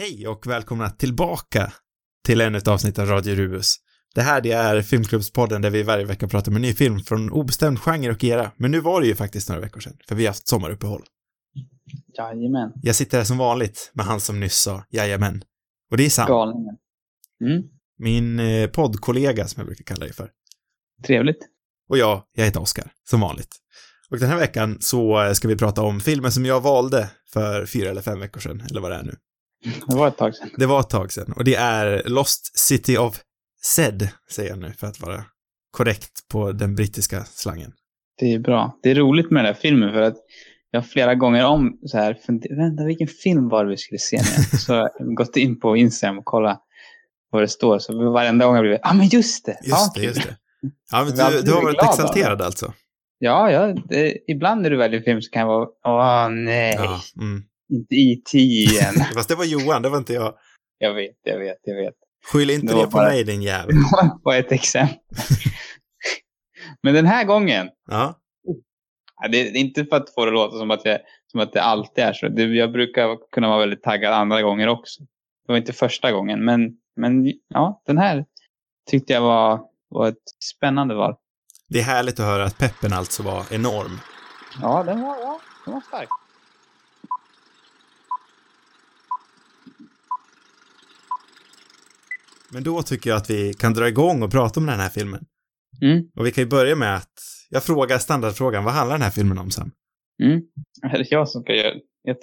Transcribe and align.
Hej 0.00 0.28
och 0.28 0.46
välkomna 0.46 0.90
tillbaka 0.90 1.72
till 2.24 2.40
ännu 2.40 2.58
ett 2.58 2.68
avsnitt 2.68 2.98
av 2.98 3.06
Radio 3.06 3.34
Rubus. 3.34 3.76
Det 4.14 4.22
här 4.22 4.40
det 4.40 4.52
är 4.52 4.82
Filmklubbspodden 4.82 5.62
där 5.62 5.70
vi 5.70 5.82
varje 5.82 6.04
vecka 6.04 6.28
pratar 6.28 6.52
om 6.52 6.56
en 6.56 6.62
ny 6.62 6.74
film 6.74 7.00
från 7.00 7.30
obestämd 7.30 7.80
genre 7.80 8.10
och 8.10 8.24
era. 8.24 8.52
Men 8.56 8.70
nu 8.70 8.80
var 8.80 9.00
det 9.00 9.06
ju 9.06 9.14
faktiskt 9.14 9.48
några 9.48 9.60
veckor 9.60 9.80
sedan, 9.80 9.96
för 10.08 10.14
vi 10.14 10.24
har 10.24 10.30
haft 10.30 10.48
sommaruppehåll. 10.48 11.02
Jajamän. 12.18 12.72
Jag 12.82 12.94
sitter 12.94 13.18
här 13.18 13.24
som 13.24 13.38
vanligt 13.38 13.90
med 13.94 14.06
han 14.06 14.20
som 14.20 14.40
nyss 14.40 14.58
sa 14.58 14.84
jajamän. 14.90 15.44
Och 15.90 15.96
det 15.96 16.06
är 16.06 16.10
Sam, 16.10 16.28
Galningen. 16.28 16.76
Mm, 17.44 17.62
min 17.98 18.40
eh, 18.40 18.70
poddkollega 18.70 19.48
som 19.48 19.60
jag 19.60 19.66
brukar 19.66 19.84
kalla 19.84 20.04
dig 20.04 20.12
för. 20.14 20.30
trevligt. 21.06 21.48
Och 21.88 21.98
jag, 21.98 22.22
jag 22.32 22.44
heter 22.44 22.60
Oskar, 22.60 22.92
som 23.10 23.20
vanligt. 23.20 23.56
Och 24.10 24.18
den 24.18 24.28
här 24.28 24.38
veckan 24.38 24.76
så 24.80 25.24
eh, 25.24 25.32
ska 25.32 25.48
vi 25.48 25.56
prata 25.56 25.82
om 25.82 26.00
filmen 26.00 26.32
som 26.32 26.44
jag 26.44 26.60
valde 26.60 27.10
för 27.32 27.66
fyra 27.66 27.90
eller 27.90 28.02
fem 28.02 28.20
veckor 28.20 28.40
sedan, 28.40 28.62
eller 28.70 28.80
vad 28.80 28.90
det 28.90 28.96
är 28.96 29.02
nu. 29.02 29.16
Det 29.86 29.96
var 29.96 30.08
ett 30.08 30.16
tag 30.16 30.34
sedan. 30.34 30.50
Det 30.56 30.66
var 30.66 30.80
ett 30.80 30.90
tag 30.90 31.12
sedan 31.12 31.32
och 31.36 31.44
det 31.44 31.54
är 31.54 32.02
Lost 32.06 32.58
City 32.58 32.96
of 32.96 33.20
Zed, 33.62 34.08
säger 34.30 34.50
jag 34.50 34.58
nu 34.58 34.72
för 34.72 34.86
att 34.86 35.00
vara 35.00 35.24
korrekt 35.70 36.28
på 36.28 36.52
den 36.52 36.74
brittiska 36.74 37.24
slangen. 37.24 37.72
Det 38.18 38.34
är 38.34 38.38
bra. 38.38 38.78
Det 38.82 38.90
är 38.90 38.94
roligt 38.94 39.30
med 39.30 39.44
den 39.44 39.54
här 39.54 39.60
filmen 39.60 39.92
för 39.92 40.02
att 40.02 40.16
jag 40.70 40.86
flera 40.86 41.14
gånger 41.14 41.46
om 41.46 41.78
så 41.86 41.98
här, 41.98 42.18
vänta 42.56 42.84
vilken 42.84 43.08
film 43.08 43.48
var 43.48 43.64
det 43.64 43.70
vi 43.70 43.76
skulle 43.76 43.98
se 43.98 44.16
nu? 44.16 44.58
Så 44.58 44.72
jag 44.72 45.14
gått 45.14 45.36
in 45.36 45.60
på 45.60 45.76
Instagram 45.76 46.18
och 46.18 46.24
kollat 46.24 46.62
vad 47.30 47.42
det 47.42 47.48
står. 47.48 47.78
Så 47.78 48.10
varenda 48.10 48.44
gång 48.44 48.54
har 48.54 48.58
jag 48.58 48.64
blivit, 48.64 48.80
ja 48.82 48.90
ah, 48.90 48.94
men 48.94 49.08
just 49.08 49.46
det! 49.46 49.58
Just 49.62 49.68
ja, 49.68 49.92
det, 49.94 50.00
kul. 50.00 50.08
just 50.08 50.22
det. 50.22 50.36
Ja, 50.92 51.04
men 51.04 51.32
du, 51.32 51.42
du 51.42 51.52
har 51.52 51.62
varit 51.62 51.82
exalterad 51.82 52.42
alltså? 52.42 52.72
Ja, 53.18 53.50
ja 53.50 53.74
det, 53.88 54.16
ibland 54.26 54.62
när 54.62 54.70
du 54.70 54.76
väljer 54.76 55.00
film 55.00 55.22
så 55.22 55.30
kan 55.30 55.40
jag 55.40 55.48
vara, 55.48 55.68
åh 55.86 56.28
nej, 56.30 56.74
Ja. 56.78 57.00
Mm. 57.20 57.42
Inte 57.72 57.94
E.T. 57.94 58.38
igen. 58.38 58.94
Fast 59.14 59.28
det 59.28 59.34
var 59.34 59.44
Johan, 59.44 59.82
det 59.82 59.88
var 59.88 59.98
inte 59.98 60.12
jag. 60.12 60.34
jag 60.78 60.94
vet, 60.94 61.16
jag 61.22 61.38
vet, 61.38 61.58
jag 61.62 61.76
vet. 61.76 61.94
Skyll 62.32 62.50
inte 62.50 62.66
Det 62.66 62.78
det 62.80 62.84
på 62.84 62.90
bara- 62.90 63.08
mig, 63.08 63.24
din 63.24 63.42
jävel. 63.42 63.74
Det 64.02 64.20
var 64.22 64.34
ett 64.36 64.52
exempel. 64.52 64.96
men 66.82 66.94
den 66.94 67.06
här 67.06 67.24
gången, 67.24 67.68
Ja, 67.90 68.14
Ja, 69.22 69.28
det 69.28 69.40
är 69.40 69.56
inte 69.56 69.84
för 69.84 69.96
att 69.96 70.14
få 70.14 70.24
det 70.24 70.30
att 70.30 70.34
låta 70.34 70.58
som 70.58 70.70
att, 70.70 70.84
jag, 70.84 70.98
som 71.32 71.40
att 71.40 71.52
det 71.52 71.62
alltid 71.62 72.04
är 72.04 72.12
så. 72.12 72.28
Det, 72.28 72.42
jag 72.42 72.72
brukar 72.72 73.30
kunna 73.32 73.48
vara 73.48 73.58
väldigt 73.58 73.82
taggad 73.82 74.12
andra 74.12 74.42
gånger 74.42 74.68
också. 74.68 75.02
Det 75.46 75.52
var 75.52 75.56
inte 75.56 75.72
första 75.72 76.12
gången, 76.12 76.44
men, 76.44 76.60
men 76.96 77.26
ja, 77.48 77.82
den 77.86 77.98
här 77.98 78.24
tyckte 78.90 79.12
jag 79.12 79.20
var, 79.20 79.60
var 79.88 80.08
ett 80.08 80.22
spännande 80.56 80.94
val. 80.94 81.14
det 81.68 81.78
är 81.78 81.82
härligt 81.84 82.20
att 82.20 82.26
höra 82.26 82.44
att 82.44 82.58
peppen 82.58 82.92
alltså 82.92 83.22
var 83.22 83.44
enorm. 83.52 83.98
Ja, 84.62 84.82
den 84.82 85.00
var, 85.02 85.16
ja, 85.20 85.40
den 85.64 85.74
var 85.74 85.80
stark. 85.80 86.08
Men 92.52 92.62
då 92.62 92.82
tycker 92.82 93.10
jag 93.10 93.16
att 93.16 93.30
vi 93.30 93.54
kan 93.54 93.72
dra 93.74 93.88
igång 93.88 94.22
och 94.22 94.30
prata 94.32 94.60
om 94.60 94.66
den 94.66 94.80
här 94.80 94.88
filmen. 94.88 95.24
Mm, 95.82 96.04
Och 96.16 96.26
vi 96.26 96.30
kan 96.30 96.44
ju 96.44 96.50
börja 96.50 96.76
med 96.76 96.96
att 96.96 97.12
jag 97.50 97.62
frågar 97.64 97.98
standardfrågan, 97.98 98.64
vad 98.64 98.74
handlar 98.74 98.94
den 98.96 99.02
här 99.02 99.10
filmen 99.10 99.38
om 99.38 99.50
Sam? 99.50 99.70
mm. 100.22 100.42
Är 100.82 100.98
det 100.98 101.10
jag 101.10 101.28
som 101.28 101.42
ska 101.42 101.54
göra 101.54 101.74
jag 102.02 102.16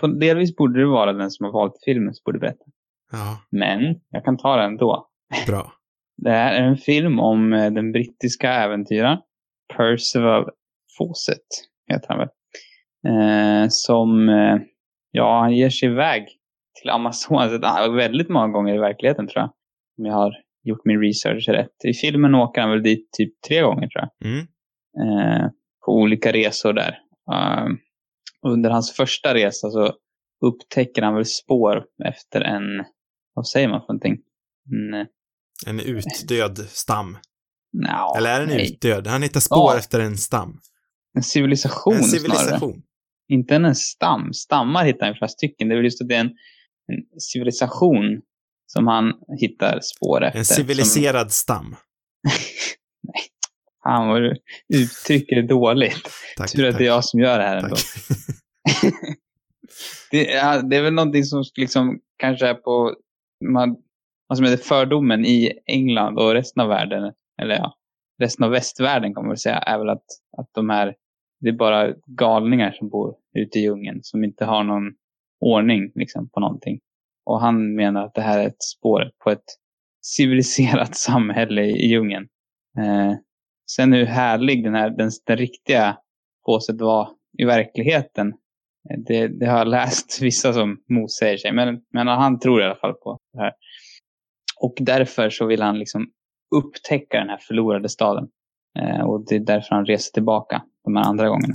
på, 0.00 0.06
Delvis 0.06 0.56
borde 0.56 0.80
det 0.80 0.86
vara 0.86 1.12
den 1.12 1.30
som 1.30 1.44
har 1.44 1.52
valt 1.52 1.74
filmen 1.84 2.14
som 2.14 2.22
borde 2.24 2.38
berätta. 2.38 2.64
Ja, 3.12 3.40
Men 3.50 3.80
jag 4.10 4.24
kan 4.24 4.36
ta 4.36 4.56
den 4.56 4.76
då. 4.76 5.08
bra. 5.46 5.72
Det 6.22 6.30
här 6.30 6.54
är 6.54 6.62
en 6.62 6.76
film 6.76 7.20
om 7.20 7.52
eh, 7.52 7.72
den 7.72 7.92
brittiska 7.92 8.52
äventyraren 8.52 9.18
Percival 9.76 10.50
Fawcett, 10.98 11.46
heter 11.92 12.08
han 12.08 12.18
väl. 12.18 12.28
Eh, 13.08 13.68
som, 13.70 14.28
eh, 14.28 14.56
ja, 15.10 15.40
han 15.40 15.52
ger 15.56 15.70
sig 15.70 15.88
iväg 15.88 16.26
till 16.80 16.90
Amazonas 16.90 17.52
väldigt 17.96 18.28
många 18.28 18.48
gånger 18.48 18.74
i 18.74 18.78
verkligheten 18.78 19.28
tror 19.28 19.40
jag. 19.40 19.50
Om 19.98 20.04
jag 20.04 20.12
har 20.14 20.32
gjort 20.62 20.84
min 20.84 21.00
research 21.00 21.48
rätt. 21.48 21.84
I 21.84 21.92
filmen 21.94 22.34
åker 22.34 22.60
han 22.60 22.70
väl 22.70 22.82
dit 22.82 23.08
typ 23.12 23.40
tre 23.48 23.60
gånger 23.62 23.88
tror 23.88 24.04
jag. 24.04 24.30
Mm. 24.30 24.46
Eh, 25.00 25.46
på 25.86 25.92
olika 25.92 26.32
resor 26.32 26.72
där. 26.72 26.98
Eh, 27.32 27.66
under 28.46 28.70
hans 28.70 28.92
första 28.92 29.34
resa 29.34 29.70
så 29.70 29.92
upptäcker 30.46 31.02
han 31.02 31.14
väl 31.14 31.24
spår 31.26 31.84
efter 32.04 32.40
en, 32.40 32.62
vad 33.34 33.46
säger 33.48 33.68
man 33.68 33.80
för 33.80 33.86
någonting? 33.86 34.16
En, 34.72 34.94
eh, 35.00 35.06
En 35.66 35.80
utdöd 35.80 36.58
stam. 36.58 37.18
nja, 37.72 38.12
Eller 38.18 38.30
är 38.30 38.40
den 38.40 38.48
nej. 38.48 38.72
utdöd? 38.72 39.06
Han 39.06 39.22
hittar 39.22 39.40
spår 39.40 39.72
Ja. 39.72 39.78
efter 39.78 40.00
en 40.00 40.16
stam. 40.16 40.60
En 41.16 41.22
civilisation, 41.22 41.94
En 41.94 42.02
snarare. 42.02 42.20
civilisation. 42.20 42.82
Inte 43.28 43.54
en 43.54 43.74
stam. 43.74 44.32
Stammar 44.32 44.84
hittar 44.84 45.06
han 45.06 45.14
flera 45.14 45.28
stycken. 45.28 45.68
Det 45.68 45.74
är 45.74 45.76
väl 45.76 45.84
just 45.84 46.02
att 46.02 46.08
det 46.08 46.14
är 46.14 46.20
en, 46.20 46.26
en 46.92 47.20
civilisation 47.20 48.22
som 48.66 48.86
han 48.86 49.12
hittar 49.40 49.80
spår 49.80 50.24
efter. 50.24 50.38
En 50.38 50.44
Som, 50.44 50.56
civiliserad 50.56 51.32
stam. 51.32 51.76
fan 53.82 54.08
vad 54.08 54.22
du 54.22 54.36
uttrycker 54.74 55.36
det 55.36 55.48
dåligt. 55.48 56.08
Tack. 56.36 56.52
Tur 56.52 56.66
att 56.66 56.72
tack, 56.72 56.78
det 56.78 56.84
är 56.84 56.88
jag 56.88 57.04
som 57.04 57.20
gör 57.20 57.38
det 57.38 57.44
här 57.44 57.56
ändå. 57.56 57.76
Det, 60.10 60.32
är- 60.32 60.62
det 60.62 60.76
är 60.76 60.82
väl 60.82 60.92
någonting 60.94 61.24
som 61.24 61.44
liksom 61.56 62.00
kanske 62.16 62.46
är 62.48 62.54
på 62.54 62.94
man, 63.44 63.76
vad 64.26 64.38
som 64.38 64.46
heter 64.46 64.64
fördomen 64.64 65.24
i 65.24 65.52
England 65.66 66.18
och 66.18 66.32
resten 66.32 66.60
av 66.62 66.68
världen. 66.68 67.12
Eller 67.42 67.54
ja, 67.54 67.76
resten 68.22 68.44
av 68.44 68.50
västvärlden 68.50 69.14
kommer 69.14 69.26
man 69.26 69.30
väl 69.30 69.38
säga. 69.38 69.58
Är 69.58 69.78
väl 69.78 69.88
att, 69.88 70.04
att 70.38 70.48
de 70.54 70.70
här, 70.70 70.94
det 71.40 71.48
är 71.48 71.52
bara 71.52 71.94
galningar 72.06 72.72
som 72.72 72.88
bor 72.88 73.14
ute 73.38 73.58
i 73.58 73.62
djungeln. 73.62 74.00
Som 74.02 74.24
inte 74.24 74.44
har 74.44 74.64
någon 74.64 74.92
ordning 75.40 75.92
liksom, 75.94 76.28
på 76.28 76.40
någonting. 76.40 76.78
Och 77.26 77.40
han 77.40 77.74
menar 77.74 78.04
att 78.04 78.14
det 78.14 78.22
här 78.22 78.38
är 78.38 78.46
ett 78.46 78.62
spår 78.62 79.10
på 79.24 79.30
ett 79.30 79.44
civiliserat 80.02 80.96
samhälle 80.96 81.62
i, 81.62 81.86
djungeln. 81.86 82.28
Eh, 82.78 83.12
sen 83.70 83.92
hur 83.92 84.04
härlig 84.04 84.64
den 84.64 84.74
här, 84.74 84.90
den, 84.90 85.10
den 85.26 85.36
riktiga 85.36 85.98
påset 86.46 86.80
var 86.80 87.08
i 87.38 87.44
verkligheten. 87.44 88.28
Eh, 88.90 88.98
det, 89.06 89.28
det 89.28 89.46
har 89.46 89.58
jag 89.58 89.68
läst 89.68 90.22
vissa 90.22 90.52
som 90.52 90.78
motsäger 90.88 91.36
sig. 91.36 91.52
Men, 91.52 91.80
men 91.92 92.06
han 92.06 92.38
tror 92.38 92.60
i 92.60 92.64
alla 92.64 92.76
fall 92.76 92.94
på 92.94 93.18
det 93.32 93.38
här. 93.38 93.52
Och 94.60 94.74
därför 94.80 95.30
så 95.30 95.46
vill 95.46 95.62
han 95.62 95.78
liksom 95.78 96.10
upptäcka 96.56 97.18
den 97.18 97.28
här 97.28 97.38
förlorade 97.38 97.88
staden. 97.88 98.28
Eh, 98.78 99.00
och 99.00 99.26
det 99.28 99.36
är 99.36 99.40
därför 99.40 99.74
han 99.74 99.86
reser 99.86 100.12
tillbaka 100.12 100.62
de 100.84 100.96
här 100.96 101.04
andra 101.04 101.28
gångerna. 101.28 101.54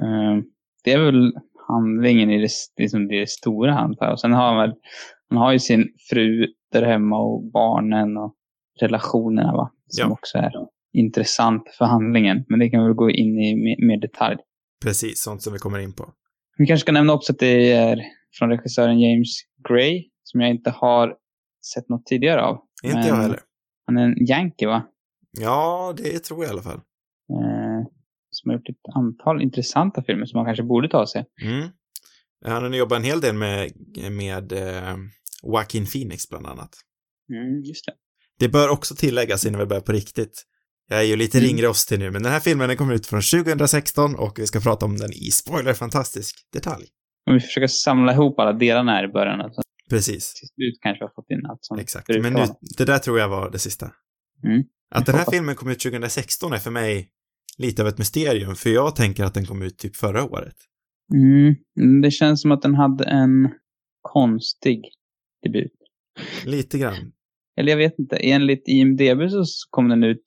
Eh, 0.00 0.42
det 0.84 0.92
är 0.92 0.98
väl 0.98 1.32
handlingen 1.68 2.30
i 2.30 2.38
det, 2.38 2.48
liksom 2.76 3.08
det 3.08 3.28
stora 3.30 3.74
antar. 3.78 4.12
Och 4.12 4.20
sen 4.20 4.32
har 4.32 4.46
han 4.46 4.56
väl, 4.56 4.72
han 5.28 5.38
har 5.38 5.52
ju 5.52 5.58
sin 5.58 5.88
fru 6.10 6.46
där 6.72 6.82
hemma 6.82 7.18
och 7.18 7.50
barnen 7.52 8.16
och 8.16 8.34
relationerna 8.80 9.52
va. 9.52 9.72
Som 9.86 10.08
Ja. 10.08 10.12
också 10.12 10.38
är 10.38 10.52
intressant 10.92 11.62
för 11.78 11.84
handlingen. 11.84 12.44
Men 12.48 12.58
det 12.58 12.70
kan 12.70 12.80
vi 12.80 12.86
väl 12.86 12.94
gå 12.94 13.10
in 13.10 13.38
i 13.38 13.54
mer, 13.54 13.86
mer 13.86 14.00
detalj. 14.00 14.36
Precis, 14.84 15.22
sånt 15.22 15.42
som 15.42 15.52
vi 15.52 15.58
kommer 15.58 15.78
in 15.78 15.92
på. 15.92 16.12
Vi 16.58 16.66
kanske 16.66 16.80
ska 16.84 16.92
nämna 16.92 17.12
också 17.12 17.32
att 17.32 17.38
det 17.38 17.72
är 17.72 18.02
från 18.38 18.48
regissören 18.50 19.00
James 19.00 19.28
Gray. 19.68 20.04
Som 20.22 20.40
jag 20.40 20.50
inte 20.50 20.70
har 20.70 21.14
sett 21.74 21.88
något 21.88 22.06
tidigare 22.06 22.42
av. 22.42 22.58
Inte 22.84 22.96
Men 22.98 23.06
jag 23.06 23.14
heller. 23.16 23.40
Han 23.86 23.96
är 23.98 24.02
en 24.04 24.26
yankee 24.30 24.66
va? 24.68 24.82
Ja, 25.40 25.94
det 25.96 26.18
tror 26.24 26.44
jag 26.44 26.48
i 26.48 26.52
alla 26.52 26.62
fall. 26.62 26.80
Som 28.38 28.50
har 28.50 28.56
gjort 28.58 28.68
ett 28.68 28.94
antal 28.94 29.42
intressanta 29.42 30.02
filmer 30.02 30.26
som 30.26 30.38
man 30.38 30.46
kanske 30.46 30.62
borde 30.62 30.88
ta 30.88 31.06
sig. 31.06 31.24
Mm. 31.42 31.68
Han 32.44 32.62
har 32.62 32.70
jobbat 32.74 32.96
en 32.96 33.04
hel 33.04 33.20
del 33.20 33.34
med, 33.34 33.72
med 34.10 34.52
eh, 34.52 34.96
Joaquin 35.42 35.86
Phoenix 35.86 36.28
bland 36.28 36.46
annat. 36.46 36.70
Mm, 37.32 37.62
just 37.64 37.86
det. 37.86 37.92
Det 38.38 38.48
bör 38.48 38.68
också 38.68 38.94
tilläggas 38.94 39.46
innan 39.46 39.60
vi 39.60 39.66
börjar 39.66 39.80
på 39.80 39.92
riktigt. 39.92 40.44
Jag 40.88 40.98
är 41.00 41.04
ju 41.04 41.16
lite 41.16 41.38
Mm. 41.38 41.48
ringrostig 41.48 41.98
nu, 41.98 42.10
men 42.10 42.22
den 42.22 42.32
här 42.32 42.40
filmen 42.40 42.68
den 42.68 42.76
kommer 42.76 42.94
ut 42.94 43.06
från 43.06 43.22
2016 43.22 44.14
och 44.16 44.38
vi 44.38 44.46
ska 44.46 44.60
prata 44.60 44.86
om 44.86 44.96
den 44.96 45.12
i 45.12 45.30
spoiler 45.30 45.74
fantastisk 45.74 46.36
detalj. 46.52 46.84
Om 47.26 47.34
vi 47.34 47.40
försöker 47.40 47.66
samla 47.66 48.12
ihop 48.12 48.38
alla 48.38 48.52
delarna 48.52 48.92
här 48.92 49.04
i 49.04 49.08
början. 49.08 49.40
Alltså, 49.40 49.60
Precis, 49.90 50.34
till 50.34 50.48
slut 50.48 50.78
kanske 50.82 51.04
vi 51.04 51.04
har 51.04 51.12
fått 51.14 51.30
in 51.30 51.46
allt 51.46 51.58
som 51.64 51.78
exakt. 51.78 52.08
Men 52.08 52.32
nu, 52.32 52.44
det 52.78 52.84
där 52.84 52.98
tror 52.98 53.18
jag 53.18 53.28
var 53.28 53.50
det 53.50 53.58
sista. 53.58 53.90
Mm. 54.44 54.62
Att 54.94 55.06
den 55.06 55.14
här 55.14 55.26
filmen 55.30 55.54
kom 55.54 55.70
ut 55.70 55.80
2016 55.80 56.52
är 56.52 56.58
för 56.58 56.70
mig 56.70 57.08
lite 57.58 57.82
av 57.82 57.88
ett 57.88 57.98
mysterium, 57.98 58.54
för 58.54 58.70
jag 58.70 58.96
tänker 58.96 59.24
att 59.24 59.34
den 59.34 59.46
kom 59.46 59.62
ut 59.62 59.78
typ 59.78 59.96
förra 59.96 60.24
året. 60.24 60.56
Mm, 61.14 61.56
det 62.02 62.10
känns 62.10 62.42
som 62.42 62.52
att 62.52 62.62
den 62.62 62.74
hade 62.74 63.04
en 63.04 63.50
konstig 64.02 64.84
debut. 65.42 65.72
Lite 66.44 66.78
grann. 66.78 67.12
Eller 67.56 67.70
jag 67.72 67.76
vet 67.78 67.98
inte. 67.98 68.16
Enligt 68.16 68.62
IMDB 68.68 69.30
så 69.30 69.44
kom 69.70 69.88
den 69.88 70.04
ut 70.04 70.24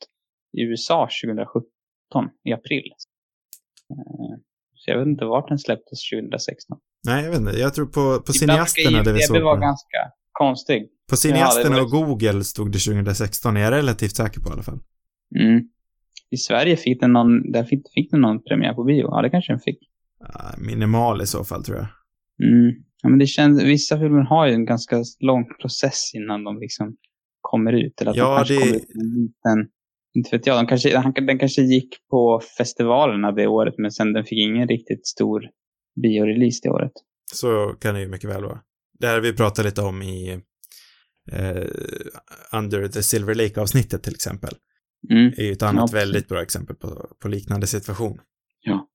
i 0.58 0.62
USA 0.62 1.10
2017, 1.26 1.70
i 2.44 2.54
april. 2.54 2.92
Eh, 3.92 4.38
Så 4.76 4.92
jag 4.92 4.98
vet 5.00 5.08
inte 5.08 5.26
vart 5.26 5.48
den 5.50 5.60
släpptes 5.60 6.10
2016. 6.10 6.78
Nej, 7.06 7.24
jag 7.24 7.32
vet 7.32 7.40
inte. 7.40 7.52
Jag 7.60 7.74
tror 7.74 7.86
på, 7.86 8.22
på 8.26 8.34
cineasterna 8.34 9.04
där 9.04 9.14
vi 9.14 9.20
såg 9.20 9.42
vara 9.42 9.56
på, 9.56 9.62
ganska 9.62 9.98
konstig. 10.32 10.88
på 11.10 11.18
cineasterna 11.18 11.76
det 11.76 11.82
och 11.82 11.90
Google 11.92 12.44
stod 12.44 12.72
det 12.72 12.80
2016, 12.80 13.58
är 13.58 13.62
jag 13.62 13.72
relativt 13.72 14.16
säker 14.16 14.42
på 14.42 14.50
i 14.50 14.52
alla 14.52 14.64
fall. 14.64 14.80
Mm. 15.40 15.62
I 16.32 16.38
Sverige 16.38 16.78
fick 16.78 17.00
den 17.02 17.14
någon, 17.14 17.52
där 17.52 17.64
fick, 17.64 17.82
fick 17.94 18.12
den 18.12 18.22
någon 18.22 18.44
premiär 18.44 18.74
på 18.74 18.84
bio. 18.84 19.02
Ja, 19.12 19.22
det 19.22 19.30
kanske 19.30 19.52
den 19.54 19.60
fick. 19.60 19.78
Minimal 20.58 21.22
i 21.22 21.26
så 21.28 21.44
fall 21.44 21.64
tror 21.64 21.78
jag. 21.78 21.88
Mm. 22.52 22.72
Ja, 23.04 23.10
men 23.10 23.20
det 23.20 23.28
känns, 23.28 23.64
vissa 23.64 24.00
filmer 24.00 24.22
har 24.22 24.48
ju 24.48 24.54
en 24.54 24.66
ganska 24.66 25.04
lång 25.20 25.46
process 25.62 26.12
innan 26.14 26.44
de 26.44 26.60
liksom 26.60 26.98
kommer 27.42 27.74
ut. 27.74 28.02
Eller 28.02 28.12
att 28.12 28.18
Ja, 28.18 28.30
de 28.30 28.36
kanske 28.38 28.54
det- 28.54 28.60
kommer 28.62 28.76
ut 28.76 28.88
en 28.96 29.22
liten, 29.22 29.72
inte 30.16 30.38
vet 30.38 30.46
jag, 30.48 30.60
de 30.64 30.68
kanske, 30.68 30.98
han- 30.98 31.14
den 31.14 31.40
kanske 31.40 31.62
gick 31.62 31.90
på 32.10 32.42
festivalerna 32.58 33.32
det 33.32 33.48
året 33.48 33.74
men 33.78 33.92
sen 33.92 34.14
den 34.14 34.24
fick 34.26 34.40
ingen 34.40 34.68
riktigt 34.68 35.08
stor 35.08 35.42
biorelease 36.02 36.60
det 36.64 36.70
året. 36.70 36.92
Så 37.34 37.76
kan 37.82 37.94
det 37.96 38.02
ju 38.02 38.08
mycket 38.08 38.30
väl 38.30 38.44
vara. 38.44 38.60
Det 39.00 39.08
här 39.08 39.20
vi 39.20 39.34
pratade 39.34 39.68
lite 39.70 39.82
om 39.82 40.02
i 40.02 40.32
eh, 41.32 41.64
Under 42.54 42.88
the 42.88 43.04
Silver 43.04 43.36
Lake-avsnittet 43.36 44.04
till 44.04 44.14
exempel. 44.14 44.54
Mm. 45.10 45.34
är 45.38 45.44
ju 45.44 45.52
ett 45.52 45.62
annat 45.62 45.92
Ja, 45.92 46.00
väldigt 46.00 46.28
bra 46.28 46.42
exempel 46.42 46.76
på, 46.76 47.08
på 47.22 47.28
liknande 47.28 47.68
situation. 47.68 48.20
Ja. 48.62 48.88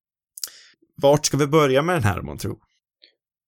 Vart 1.02 1.26
ska 1.26 1.36
vi 1.36 1.46
börja 1.46 1.82
med 1.82 1.94
den 1.94 2.02
här, 2.02 2.22
man 2.22 2.38
tror? 2.38 2.58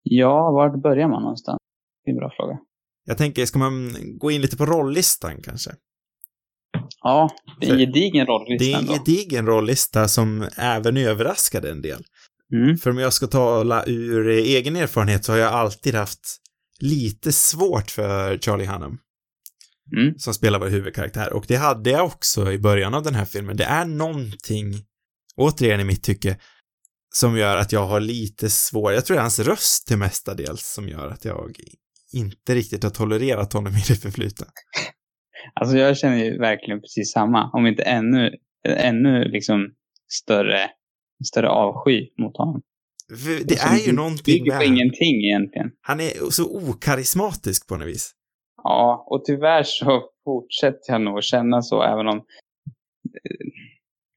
Ja, 0.02 0.50
vart 0.50 0.82
börjar 0.82 1.08
man 1.08 1.22
någonstans? 1.22 1.58
Det 2.04 2.10
är 2.10 2.12
en 2.12 2.18
bra 2.18 2.32
fråga. 2.36 2.58
Jag 3.04 3.18
tänker, 3.18 3.46
ska 3.46 3.58
man 3.58 3.96
gå 4.18 4.30
in 4.30 4.40
lite 4.40 4.56
på 4.56 4.66
rollistan 4.66 5.42
kanske? 5.42 5.70
Ja, 7.02 7.30
det 7.60 7.66
är 7.66 7.72
en 7.72 7.78
gedigen 7.78 8.26
Det 8.26 8.32
rollista 8.32 8.78
är 8.78 8.80
en 8.80 8.86
gedigen 8.86 9.46
rollista 9.46 10.08
som 10.08 10.48
även 10.56 10.96
överraskade 10.96 11.70
en 11.70 11.82
del. 11.82 12.02
Mm. 12.52 12.76
För 12.76 12.90
om 12.90 12.98
jag 12.98 13.12
ska 13.12 13.26
tala 13.26 13.84
ur 13.86 14.28
egen 14.28 14.76
erfarenhet 14.76 15.24
så 15.24 15.32
har 15.32 15.38
jag 15.38 15.52
alltid 15.52 15.94
haft 15.94 16.36
lite 16.80 17.32
svårt 17.32 17.90
för 17.90 18.38
Charlie 18.38 18.66
Hunnam, 18.66 18.98
Mm. 19.96 20.14
som 20.18 20.34
spelar 20.34 20.58
vår 20.58 20.68
huvudkaraktär. 20.68 21.32
Och 21.32 21.44
det 21.48 21.56
hade 21.56 21.90
jag 21.90 22.06
också 22.06 22.52
i 22.52 22.58
början 22.58 22.94
av 22.94 23.02
den 23.02 23.14
här 23.14 23.24
filmen. 23.24 23.56
Det 23.56 23.64
är 23.64 23.84
någonting, 23.84 24.74
återigen 25.36 25.80
i 25.80 25.84
mitt 25.84 26.02
tycke, 26.02 26.36
som 27.14 27.36
gör 27.36 27.56
att 27.56 27.72
jag 27.72 27.86
har 27.86 28.00
lite 28.00 28.50
svårt, 28.50 28.92
jag 28.92 29.06
tror 29.06 29.14
det 29.14 29.20
är 29.20 29.22
hans 29.22 29.38
röst 29.38 29.86
till 29.86 29.96
mestadels 29.96 30.72
som 30.74 30.88
gör 30.88 31.08
att 31.08 31.24
jag 31.24 31.56
inte 32.12 32.54
riktigt 32.54 32.82
har 32.82 32.90
tolererat 32.90 33.52
honom 33.52 33.72
i 33.72 33.82
det 33.88 33.94
förflutna. 33.94 34.46
Alltså 35.54 35.76
jag 35.76 35.98
känner 35.98 36.24
ju 36.24 36.38
verkligen 36.38 36.80
precis 36.80 37.12
samma. 37.12 37.50
Om 37.52 37.66
inte 37.66 37.82
ännu, 37.82 38.30
ännu 38.68 39.24
liksom 39.24 39.74
större, 40.12 40.70
större 41.24 41.48
avsky 41.48 42.08
mot 42.18 42.36
honom. 42.36 42.62
Det 43.44 43.60
Som 43.60 43.74
är 43.74 43.78
ju 43.78 43.92
någonting 43.92 44.34
bygger 44.34 44.52
på 44.52 44.58
med 44.58 44.66
ingenting 44.66 45.24
egentligen. 45.24 45.70
Han 45.80 46.00
är 46.00 46.30
så 46.30 46.68
okarismatisk 46.70 47.66
på 47.66 47.76
något 47.76 47.88
vis. 47.88 48.14
Ja, 48.68 49.04
och 49.06 49.24
tyvärr 49.24 49.62
så 49.62 50.02
fortsätter 50.24 50.92
jag 50.92 51.00
nog 51.00 51.24
känna 51.24 51.62
så 51.62 51.82
även 51.82 52.08
om 52.08 52.24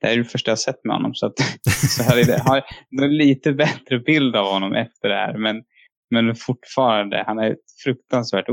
det 0.02 0.08
är 0.08 0.18
det 0.18 0.24
första 0.24 0.52
jag 0.52 0.60
sett 0.60 0.84
med 0.84 0.96
honom. 0.96 1.14
Så, 1.14 1.26
att, 1.26 1.40
så 1.98 2.04
här 2.04 2.18
är 2.18 2.26
det. 2.26 2.32
Jag 2.32 2.44
har 2.44 2.64
en 3.02 3.18
lite 3.18 3.54
bättre 3.54 4.00
bild 4.00 4.36
av 4.36 4.54
honom 4.54 4.74
efter 4.74 5.10
det 5.10 5.16
här. 5.16 5.38
Men, 5.38 5.64
men 6.12 6.36
fortfarande, 6.36 7.24
han 7.28 7.40
är 7.40 7.56
fruktansvärt. 7.84 8.46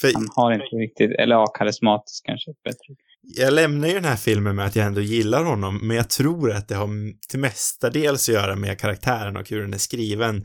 För 0.00 0.14
Han 0.14 0.28
har 0.36 0.52
inte 0.52 0.76
riktigt, 0.76 1.10
eller 1.18 1.34
ja, 1.34 1.46
karismatisk 1.46 2.26
kanske. 2.26 2.50
Bättre. 2.64 2.94
jag 3.22 3.52
lämnar 3.52 3.88
ju 3.88 3.94
den 3.94 4.04
här 4.04 4.16
filmen 4.16 4.56
med 4.56 4.66
att 4.66 4.76
jag 4.76 4.86
ändå 4.86 5.00
gillar 5.00 5.44
honom, 5.44 5.88
men 5.88 5.96
jag 5.96 6.10
tror 6.10 6.52
att 6.52 6.68
det 6.68 6.74
har 6.74 6.88
till 7.28 7.40
mestadels 7.40 8.28
att 8.28 8.34
göra 8.34 8.56
med 8.56 8.78
karaktären 8.78 9.36
och 9.36 9.50
hur 9.50 9.60
den 9.60 9.74
är 9.74 9.78
skriven 9.78 10.44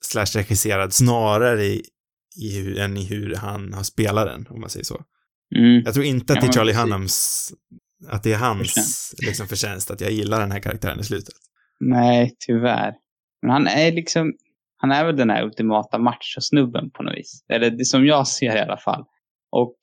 slash 0.00 0.26
regisserad 0.34 0.92
snarare 0.92 1.64
i, 1.64 1.82
i 2.38 2.62
hur, 2.62 2.78
än 2.78 2.96
i 2.96 3.04
hur 3.04 3.34
han 3.34 3.72
har 3.72 3.82
spelat 3.82 4.26
den, 4.26 4.46
om 4.50 4.60
man 4.60 4.70
säger 4.70 4.84
så. 4.84 5.02
Mm. 5.56 5.82
Jag 5.84 5.94
tror 5.94 6.06
inte 6.06 6.32
att 6.32 6.40
det 6.40 6.46
är 6.46 6.52
Charlie. 6.52 6.72
Hunnams, 6.72 7.50
att 8.08 8.22
det 8.22 8.32
är 8.32 8.38
hans 8.38 8.58
Förtjänst. 8.58 9.22
liksom 9.22 9.46
förtjänst 9.46 9.90
att 9.90 10.00
jag 10.00 10.10
gillar 10.10 10.40
den 10.40 10.52
här 10.52 10.60
karaktären 10.60 11.00
i 11.00 11.04
slutet. 11.04 11.34
Nej, 11.80 12.36
tyvärr. 12.46 12.94
Men 13.42 13.50
han 13.50 13.66
är 13.66 13.92
liksom, 13.92 14.32
han 14.76 14.90
är 14.90 15.04
väl 15.04 15.16
den 15.16 15.30
här 15.30 15.44
ultimata 15.44 15.98
machosnubben 15.98 16.90
på 16.90 17.02
något 17.02 17.16
vis. 17.16 17.44
Eller 17.48 17.70
det 17.70 17.84
som 17.84 18.06
jag 18.06 18.28
ser 18.28 18.56
i 18.56 18.60
alla 18.60 18.76
fall. 18.76 19.04
Och 19.50 19.76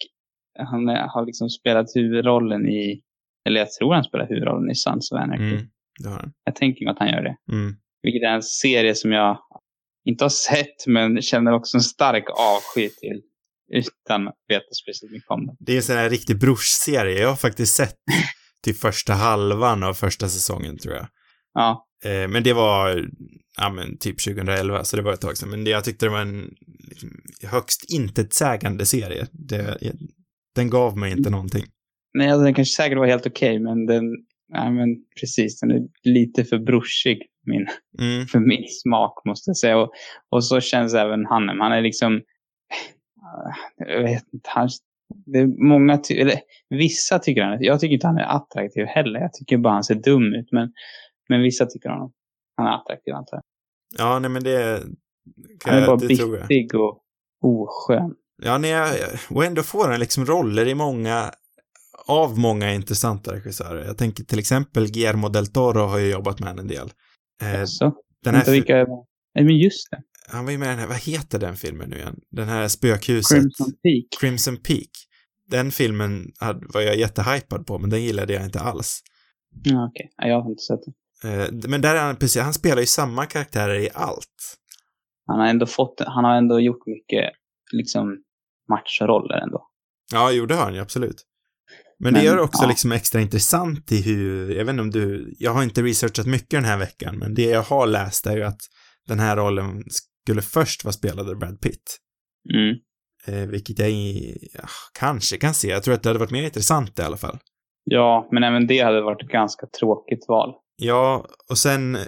han 0.59 0.89
är, 0.89 1.07
har 1.07 1.25
liksom 1.25 1.49
spelat 1.49 1.85
huvudrollen 1.95 2.69
i, 2.69 3.01
eller 3.47 3.59
jag 3.59 3.71
tror 3.71 3.93
han 3.93 4.03
spelar 4.03 4.27
huvudrollen 4.27 4.71
i 4.71 4.75
Sons 4.75 5.11
of 5.11 5.19
Anarchy. 5.19 5.55
Mm, 5.55 5.67
det 6.03 6.09
har 6.09 6.15
han. 6.15 6.33
Jag 6.43 6.55
tänker 6.55 6.85
mig 6.85 6.91
att 6.91 6.99
han 6.99 7.09
gör 7.09 7.23
det. 7.23 7.37
Mm. 7.51 7.75
Vilket 8.01 8.23
är 8.23 8.33
en 8.35 8.43
serie 8.43 8.95
som 8.95 9.11
jag 9.11 9.37
inte 10.05 10.23
har 10.23 10.29
sett, 10.29 10.87
men 10.87 11.21
känner 11.21 11.53
också 11.53 11.77
en 11.77 11.83
stark 11.83 12.25
avsky 12.29 12.89
till. 12.89 13.21
Utan 13.73 14.27
att 14.27 14.35
veta 14.47 14.65
speciellt 14.81 15.11
mycket 15.11 15.29
om 15.29 15.45
den. 15.45 15.55
Det 15.59 15.71
är 15.71 15.77
en 15.77 15.83
sån 15.83 15.95
här 15.95 16.09
riktig 16.09 16.39
brorsserie. 16.39 17.21
Jag 17.21 17.29
har 17.29 17.35
faktiskt 17.35 17.75
sett 17.75 17.95
till 18.63 18.75
första 18.75 19.13
halvan 19.13 19.83
av 19.83 19.93
första 19.93 20.29
säsongen, 20.29 20.77
tror 20.77 20.95
jag. 20.95 21.07
Ja, 21.53 21.85
Eh, 22.05 22.27
men 22.27 22.43
det 22.43 22.53
var, 22.53 23.09
ja 23.57 23.69
men 23.69 23.97
typ 23.97 24.23
2011, 24.23 24.83
så 24.83 24.95
det 24.95 25.01
var 25.01 25.13
ett 25.13 25.21
tag 25.21 25.37
sedan. 25.37 25.49
Men 25.49 25.63
det, 25.63 25.69
jag 25.69 25.83
tyckte 25.83 26.05
det 26.05 26.09
var 26.09 26.21
en 26.21 26.53
liksom, 26.89 27.09
högst 27.43 27.85
intetsägande 27.91 28.85
serie. 28.85 29.27
Det, 29.31 29.77
den 30.55 30.69
gav 30.69 30.97
mig 30.97 31.11
inte 31.11 31.29
någonting. 31.29 31.65
nej, 32.13 32.29
alltså, 32.29 32.43
den 32.43 32.53
kanske 32.53 32.75
säkert 32.75 32.97
var 32.97 33.07
helt 33.07 33.27
okej, 33.27 33.59
men 33.59 33.85
den, 33.85 34.03
ja 34.53 34.71
men 34.71 34.87
precis, 35.19 35.59
den 35.59 35.71
är 35.71 35.81
lite 36.03 36.43
för 36.45 36.57
brorsig. 36.59 37.21
Min, 37.47 37.67
Mm, 37.99 38.25
för 38.27 38.39
min 38.39 38.63
smak 38.83 39.25
måste 39.25 39.49
jag 39.49 39.57
säga. 39.57 39.77
Och, 39.77 39.91
och 40.29 40.43
så 40.45 40.59
känns 40.61 40.93
även 40.93 41.25
Hanem. 41.25 41.59
Han 41.59 41.71
är 41.71 41.81
liksom, 41.81 42.21
jag 43.77 44.03
vet 44.03 44.23
inte, 44.33 44.49
han, 44.49 44.69
det 45.25 45.39
är 45.39 45.67
många, 45.69 45.97
ty- 45.97 46.17
eller 46.19 46.39
vissa 46.69 47.19
tycker 47.19 47.41
han, 47.41 47.57
jag 47.61 47.79
tycker 47.79 47.93
inte 47.93 48.07
han 48.07 48.17
är 48.17 48.35
attraktiv 48.35 48.85
heller. 48.85 49.19
Jag 49.19 49.33
tycker 49.33 49.57
bara 49.57 49.73
han 49.73 49.83
ser 49.83 49.95
dum 49.95 50.33
ut. 50.33 50.47
Men, 50.51 50.73
men 51.29 51.41
vissa 51.41 51.65
tycker 51.65 51.89
han, 51.89 52.11
han 52.57 52.67
är 52.67 52.71
attraktiv 52.71 53.13
antar 53.13 53.37
jag. 53.37 53.43
ja, 53.97 54.19
nej 54.19 54.29
men 54.29 54.43
det, 54.43 54.83
kan 55.59 55.73
Han 55.73 55.83
är 55.83 55.87
bara 55.87 55.97
bittig 55.97 56.75
och 56.75 57.01
oskön. 57.41 58.15
Ja, 58.43 58.57
nej, 58.57 58.99
och 59.29 59.45
ändå 59.45 59.63
får 59.63 59.87
han 59.87 59.99
liksom 59.99 60.25
roller 60.25 60.67
i 60.67 60.75
många, 60.75 61.31
av 62.07 62.39
många 62.39 62.73
intressanta 62.73 63.33
regissörer. 63.33 63.85
Jag 63.85 63.97
tänker 63.97 64.23
till 64.23 64.39
exempel 64.39 64.91
Guillermo 64.91 65.29
del 65.29 65.47
Toro 65.47 65.79
har 65.85 65.97
ju 65.97 66.11
jobbat 66.11 66.39
med 66.39 66.59
en 66.59 66.67
del. 66.67 66.91
Eh, 67.41 67.63
Så, 67.65 67.85
den 68.23 68.35
här, 68.35 68.41
vänta, 68.41 68.45
fi- 68.45 68.51
vilka, 68.51 68.73
nej 69.35 69.45
men 69.45 69.57
just 69.57 69.91
det. 69.91 70.01
han 70.27 70.45
var 70.45 70.51
ju 70.51 70.57
med 70.57 70.65
i 70.65 70.69
den 70.69 70.79
här, 70.79 70.87
vad 70.87 70.97
heter 70.97 71.39
den 71.39 71.55
filmen 71.55 71.89
nu 71.89 71.95
igen? 71.97 72.19
Den 72.31 72.47
här 72.47 72.67
spökhuset. 72.67 73.37
Crimson 73.37 73.71
Peak. 73.83 74.19
Crimson 74.21 74.57
Peak. 74.57 74.89
Den 75.47 75.71
filmen 75.71 76.31
var 76.73 76.81
jag 76.81 76.97
jättehypad 76.97 77.65
på, 77.67 77.79
men 77.79 77.89
den 77.89 78.03
gillade 78.03 78.33
jag 78.33 78.43
inte 78.45 78.59
alls. 78.59 78.99
Ja, 79.63 79.87
okej. 79.89 80.09
Nej, 80.21 80.29
Jag 80.29 80.41
har 80.41 80.49
inte 80.49 80.63
sett 80.63 80.79
det. 80.85 80.93
Eh, 81.43 81.69
men 81.69 81.81
där 81.81 81.95
är 81.95 82.01
han 82.01 82.15
precis, 82.15 82.41
han 82.41 82.53
spelar 82.53 82.81
ju 82.81 82.85
samma 82.87 83.25
karaktärer 83.25 83.75
i 83.79 83.89
allt. 83.93 84.57
Han 85.27 85.39
har 85.39 85.47
ändå 85.47 85.65
fått, 85.65 86.01
han 86.05 86.25
har 86.25 86.35
ändå 86.35 86.59
gjort 86.59 86.85
mycket, 86.85 87.31
liksom, 87.71 88.17
matchroller 88.69 89.35
ändå. 89.37 89.67
Ja, 90.11 90.31
jo, 90.31 90.45
det 90.45 90.55
har 90.55 90.63
han 90.63 90.73
ju 90.73 90.79
absolut. 90.81 91.23
Men, 91.99 92.13
Men, 92.13 92.21
det 92.21 92.25
gör 92.25 92.39
också 92.39 92.63
ja. 92.63 92.69
liksom 92.69 92.91
extra 92.91 93.21
intressant 93.21 93.91
i 93.91 94.01
hur, 94.01 94.55
jag 94.55 94.65
vet 94.65 94.73
inte 94.73 94.81
om 94.81 94.91
du, 94.91 95.33
jag 95.39 95.53
har 95.53 95.63
inte 95.63 95.81
researchat 95.81 96.25
mycket 96.25 96.49
den 96.49 96.65
här 96.65 96.77
veckan, 96.77 97.17
men 97.17 97.33
det 97.33 97.49
jag 97.49 97.61
har 97.61 97.87
läst 97.87 98.25
är 98.25 98.37
ju 98.37 98.43
att 98.43 98.61
den 99.07 99.19
här 99.19 99.37
rollen 99.37 99.83
skulle 100.23 100.41
först 100.41 100.83
vara 100.83 100.93
spelad 100.93 101.29
av 101.29 101.39
Brad 101.39 101.61
Pitt. 101.61 101.97
Mm. 102.53 102.75
Eh, 103.27 103.49
vilket 103.49 103.79
jag 103.79 103.89
ja, 103.91 104.67
kanske 104.99 105.37
kan 105.37 105.53
se. 105.53 105.67
Jag 105.67 105.83
tror 105.83 105.93
att 105.93 106.03
det 106.03 106.09
hade 106.09 106.19
varit 106.19 106.31
mer 106.31 106.43
intressant 106.43 106.99
i 106.99 107.01
alla 107.01 107.17
fall. 107.17 107.39
Ja, 107.83 108.29
men 108.31 108.43
även 108.43 108.67
det 108.67 108.79
hade 108.79 109.01
varit 109.01 109.23
ett 109.23 109.31
ganska 109.31 109.67
tråkigt 109.79 110.25
val. 110.27 110.53
Ja, 110.75 111.25
och 111.49 111.57
sen 111.57 111.95
eh, 111.95 112.01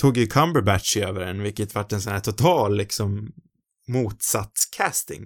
tog 0.00 0.16
ju 0.16 0.26
Cumberbatch 0.26 0.96
över 0.96 1.26
den, 1.26 1.42
vilket 1.42 1.74
vart 1.74 1.92
en 1.92 2.00
sån 2.00 2.12
här 2.12 2.20
total 2.20 2.76
liksom 2.76 3.32
motsatscasting. 3.88 5.22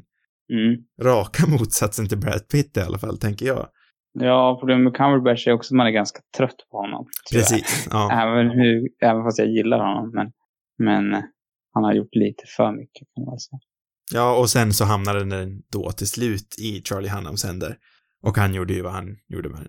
Mm. 0.52 0.76
Raka 1.02 1.47
motsatsen 1.47 2.09
till 2.09 2.19
Brad 2.19 2.49
Pitt 2.49 2.76
i 2.76 2.80
alla 2.80 2.99
fall, 2.99 3.19
tänker 3.19 3.47
jag. 3.47 3.69
Ja, 4.12 4.57
problemet 4.61 4.85
med 4.85 4.95
Cumberbatch 4.97 5.47
är 5.47 5.52
också 5.52 5.75
att 5.75 5.76
man 5.76 5.87
är 5.87 5.90
ganska 5.90 6.21
trött 6.37 6.67
på 6.71 6.76
honom. 6.76 7.07
Precis, 7.33 7.88
ja. 7.90 8.12
Även, 8.12 8.50
hur, 8.50 8.88
även 9.02 9.25
fast 9.25 9.38
jag 9.38 9.49
gillar 9.49 9.79
honom. 9.79 10.11
Men, 10.14 10.33
men 10.79 11.14
eh, 11.14 11.25
han 11.73 11.85
har 11.85 11.93
gjort 11.93 12.14
lite 12.14 12.45
för 12.57 12.73
mycket 12.73 13.09
kan 13.14 13.25
man 13.25 13.38
säga. 13.38 13.61
Ja, 14.12 14.38
och 14.38 14.50
sen 14.50 14.73
så 14.73 14.85
hamnade 14.85 15.25
den 15.25 15.62
då 15.73 15.90
till 15.90 16.07
slut 16.07 16.59
i 16.59 16.83
Charlie 16.85 17.09
Hunnams 17.09 17.45
händer. 17.45 17.76
Och 18.23 18.37
han 18.37 18.55
gjorde 18.55 18.73
ju 18.75 18.83
vad 18.83 18.93
han 18.93 19.17
gjorde 19.29 19.49
med 19.49 19.59
den. 19.59 19.69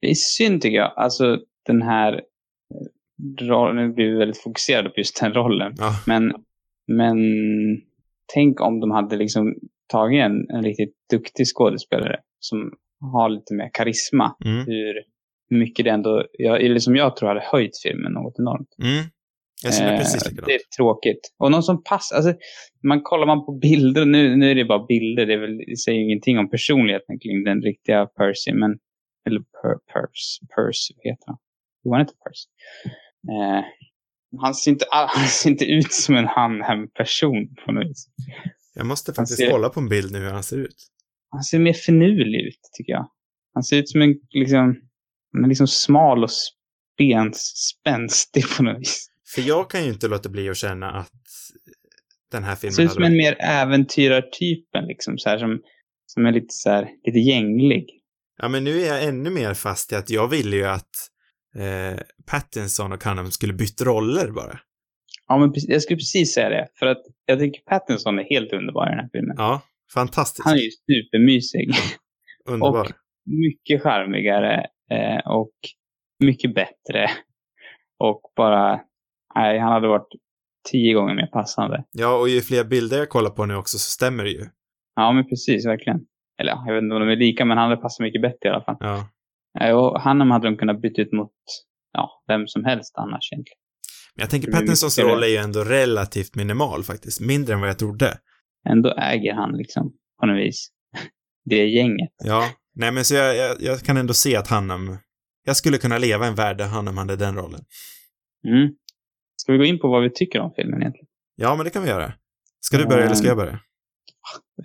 Det 0.00 0.10
är 0.10 0.14
synd 0.14 0.62
tycker 0.62 0.76
jag. 0.76 0.92
Alltså 0.96 1.38
den 1.66 1.82
här 1.82 2.12
eh, 2.12 3.46
rollen, 3.46 3.76
nu 3.76 3.94
blir 3.94 4.10
vi 4.10 4.18
väldigt 4.18 4.42
fokuserade 4.42 4.88
på 4.88 4.94
just 4.96 5.20
den 5.20 5.34
rollen. 5.34 5.74
Ja, 5.78 5.92
Men, 6.06 6.32
men 6.86 7.18
tänk 8.34 8.60
om 8.60 8.80
de 8.80 8.90
hade 8.90 9.16
liksom 9.16 9.54
tagit 9.86 10.20
en, 10.20 10.50
en 10.50 10.62
riktigt 10.62 10.94
duktig 11.10 11.46
skådespelare 11.46 12.20
som 12.40 12.72
har 13.00 13.28
lite 13.28 13.54
mer 13.54 13.70
karisma. 13.72 14.36
mm, 14.44 14.66
Hur 14.66 14.94
mycket 15.50 15.84
det 15.84 15.90
ändå, 15.90 16.24
jag, 16.32 16.62
eller 16.64 16.78
som 16.78 16.96
jag 16.96 17.16
tror 17.16 17.28
hade 17.28 17.40
höjt 17.52 17.78
filmen 17.82 18.12
något 18.12 18.34
enormt. 18.38 18.68
mm. 18.82 19.04
Jag 19.62 19.74
känner 19.74 19.92
Eh, 19.92 19.98
precis 19.98 20.24
likadant. 20.24 20.46
Det 20.46 20.54
är 20.54 20.60
tråkigt. 20.76 21.20
Och 21.38 21.50
någon 21.50 21.62
som 21.62 21.82
passar, 21.82 22.16
alltså, 22.16 22.34
man 22.82 23.02
kollar 23.02 23.26
man 23.26 23.46
på 23.46 23.52
bilder, 23.52 24.04
nu, 24.04 24.36
nu 24.36 24.50
är 24.50 24.54
det 24.54 24.64
bara 24.64 24.86
bilder, 24.86 25.26
det, 25.26 25.36
väl, 25.36 25.56
det 25.58 25.76
säger 25.76 26.00
ingenting 26.00 26.38
om 26.38 26.50
personligheten 26.50 27.18
kring 27.18 27.44
den 27.44 27.62
riktiga 27.62 28.06
Percy, 28.06 28.52
men, 28.52 28.70
eller 29.26 29.40
per, 29.40 29.74
Pers, 29.92 30.38
Percy, 30.56 30.94
vad 30.96 31.10
heter 31.12 31.24
han? 31.26 31.36
Jo, 31.84 31.92
han 31.92 32.00
heter 32.00 32.14
Percy. 32.24 32.48
Eh, 33.32 33.64
han 34.40 34.54
ser 34.54 34.70
inte, 34.70 34.84
han 34.90 35.26
ser 35.28 35.50
inte 35.50 35.64
ut 35.64 35.92
som 35.92 36.16
en 36.16 36.26
Hanhem-person 36.26 37.54
på 37.64 37.72
något 37.72 37.86
vis. 37.90 38.06
Jag 38.74 38.86
måste 38.86 39.12
faktiskt 39.12 39.38
ser- 39.38 39.50
kolla 39.50 39.68
på 39.68 39.80
en 39.80 39.88
bild 39.88 40.12
nu 40.12 40.18
hur 40.18 40.30
han 40.30 40.42
ser 40.42 40.56
ut. 40.58 40.76
Han 41.30 41.42
ser 41.42 41.58
mer 41.58 41.72
finurlig 41.72 42.40
ut, 42.40 42.60
tycker 42.72 42.92
jag. 42.92 43.10
Han 43.54 43.62
ser 43.62 43.76
ut 43.76 43.88
som 43.88 44.02
en 44.02 44.14
liksom, 44.30 44.80
men 45.32 45.48
liksom 45.48 45.68
smal 45.68 46.24
och 46.24 46.30
benspänstig 46.98 48.44
på 48.56 48.62
något 48.62 48.80
vis. 48.80 49.10
För 49.34 49.42
jag 49.42 49.70
kan 49.70 49.84
ju 49.84 49.88
inte 49.88 50.08
låta 50.08 50.28
bli 50.28 50.48
att 50.48 50.56
känna 50.56 50.90
att 50.90 51.12
den 52.30 52.44
här 52.44 52.56
filmen 52.56 52.74
ser 52.74 52.82
ut 52.82 52.92
som 52.92 53.04
en 53.04 53.16
mer 53.16 53.36
äventyrartypen, 53.40 54.84
liksom, 54.84 55.18
så 55.18 55.28
här, 55.28 55.38
som, 55.38 55.60
som 56.06 56.26
är 56.26 56.32
lite, 56.32 56.54
så 56.54 56.70
här, 56.70 56.88
lite 57.04 57.18
gänglig. 57.18 57.86
Ja, 58.38 58.48
men 58.48 58.64
nu 58.64 58.80
är 58.80 58.86
jag 58.86 59.04
ännu 59.04 59.30
mer 59.30 59.54
fast 59.54 59.92
i 59.92 59.94
att 59.94 60.10
jag 60.10 60.28
ville 60.28 60.56
ju 60.56 60.66
att 60.66 60.90
eh, 61.56 62.00
Pattinson 62.26 62.92
och 62.92 63.02
Cunham 63.02 63.30
skulle 63.30 63.52
byta 63.52 63.84
roller 63.84 64.30
bara. 64.30 64.58
Ja, 65.28 65.38
men 65.38 65.52
jag 65.54 65.82
skulle 65.82 65.96
precis 65.96 66.34
säga 66.34 66.48
det. 66.48 66.68
För 66.78 66.86
att 66.86 67.02
jag 67.26 67.38
tycker 67.38 67.60
Pattinson 67.62 68.18
är 68.18 68.24
helt 68.24 68.52
underbar 68.52 68.86
i 68.86 68.90
den 68.90 68.98
här 68.98 69.08
filmen. 69.12 69.34
Ja, 69.38 69.62
fantastiskt. 69.94 70.44
Han 70.44 70.54
är 70.54 70.60
ju 70.60 70.70
supermysig. 70.70 71.70
Underbar. 72.48 72.80
och- 72.80 72.92
mycket 73.26 73.82
charmigare 73.82 74.66
eh, 74.90 75.30
och 75.30 75.52
mycket 76.24 76.54
bättre. 76.54 77.10
Och 77.98 78.20
bara, 78.36 78.80
nej, 79.34 79.58
han 79.58 79.72
hade 79.72 79.88
varit 79.88 80.08
tio 80.70 80.94
gånger 80.94 81.14
mer 81.14 81.26
passande. 81.26 81.84
Ja, 81.92 82.18
och 82.20 82.28
ju 82.28 82.40
fler 82.40 82.64
bilder 82.64 82.98
jag 82.98 83.08
kollar 83.08 83.30
på 83.30 83.46
nu 83.46 83.54
också 83.54 83.78
så 83.78 83.90
stämmer 83.90 84.24
det 84.24 84.30
ju. 84.30 84.44
Ja, 84.94 85.12
men 85.12 85.28
precis, 85.28 85.66
verkligen. 85.66 86.00
Eller 86.40 86.50
ja, 86.52 86.64
jag 86.66 86.74
vet 86.74 86.82
inte 86.82 86.94
om 86.94 87.00
de 87.00 87.08
är 87.12 87.16
lika, 87.16 87.44
men 87.44 87.58
han 87.58 87.70
hade 87.70 87.82
passat 87.82 88.04
mycket 88.04 88.22
bättre 88.22 88.48
i 88.48 88.48
alla 88.48 88.64
fall. 88.64 88.76
Ja. 88.80 89.08
Eh, 89.60 89.74
och 89.76 90.00
Hannem 90.00 90.30
hade 90.30 90.48
de 90.50 90.56
kunnat 90.56 90.80
byta 90.80 91.02
ut 91.02 91.12
mot 91.12 91.32
ja, 91.92 92.22
vem 92.28 92.46
som 92.46 92.64
helst 92.64 92.94
annars 92.96 93.32
egentligen. 93.32 93.58
Men 94.14 94.22
jag 94.22 94.30
tänker 94.30 94.52
Pattinsons 94.52 94.98
roll 94.98 95.22
är 95.22 95.26
ju 95.26 95.36
ändå 95.36 95.64
relativt 95.64 96.34
minimal 96.34 96.82
faktiskt. 96.82 97.20
Mindre 97.20 97.54
än 97.54 97.60
vad 97.60 97.68
jag 97.68 97.78
trodde. 97.78 98.18
Ändå 98.68 98.94
äger 98.98 99.34
han 99.34 99.56
liksom 99.56 99.92
på 100.20 100.26
något 100.26 100.38
vis 100.38 100.68
det 101.44 101.66
gänget. 101.66 102.10
Ja. 102.24 102.44
Nej, 102.74 102.92
men 102.92 103.04
så 103.04 103.14
jag, 103.14 103.36
jag, 103.36 103.56
jag 103.60 103.80
kan 103.80 103.96
ändå 103.96 104.14
se 104.14 104.36
att 104.36 104.48
Hannem... 104.48 104.96
Jag 105.44 105.56
skulle 105.56 105.78
kunna 105.78 105.98
leva 105.98 106.24
i 106.24 106.28
en 106.28 106.34
värld 106.34 106.58
där 106.58 106.66
Hannem 106.66 106.96
hade 106.96 107.16
den 107.16 107.36
rollen. 107.36 107.60
Mm. 108.48 108.68
Ska 109.36 109.52
vi 109.52 109.58
gå 109.58 109.64
in 109.64 109.78
på 109.78 109.88
vad 109.88 110.02
vi 110.02 110.10
tycker 110.10 110.40
om 110.40 110.52
filmen 110.56 110.80
egentligen? 110.80 111.06
Ja, 111.36 111.56
men 111.56 111.64
det 111.64 111.70
kan 111.70 111.82
vi 111.82 111.88
göra. 111.88 112.12
Ska 112.60 112.78
du 112.78 112.86
börja 112.86 113.04
eller 113.04 113.14
ska 113.14 113.28
jag 113.28 113.36
börja? 113.36 113.60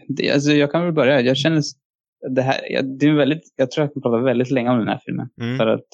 Det, 0.07 0.31
alltså, 0.31 0.51
jag 0.51 0.71
kan 0.71 0.83
väl 0.83 0.93
börja. 0.93 1.21
Jag 1.21 1.38
känner 1.38 1.62
det 2.29 2.41
här, 2.41 2.71
jag, 2.71 3.00
det 3.00 3.07
är 3.07 3.13
väldigt, 3.13 3.53
jag 3.55 3.71
tror 3.71 3.85
jag 3.85 3.93
kan 3.93 4.01
prata 4.01 4.17
väldigt 4.17 4.51
länge 4.51 4.69
om 4.69 4.79
den 4.79 4.88
här 4.88 5.01
filmen. 5.05 5.29
Mm. 5.41 5.57
För 5.57 5.67
att 5.67 5.88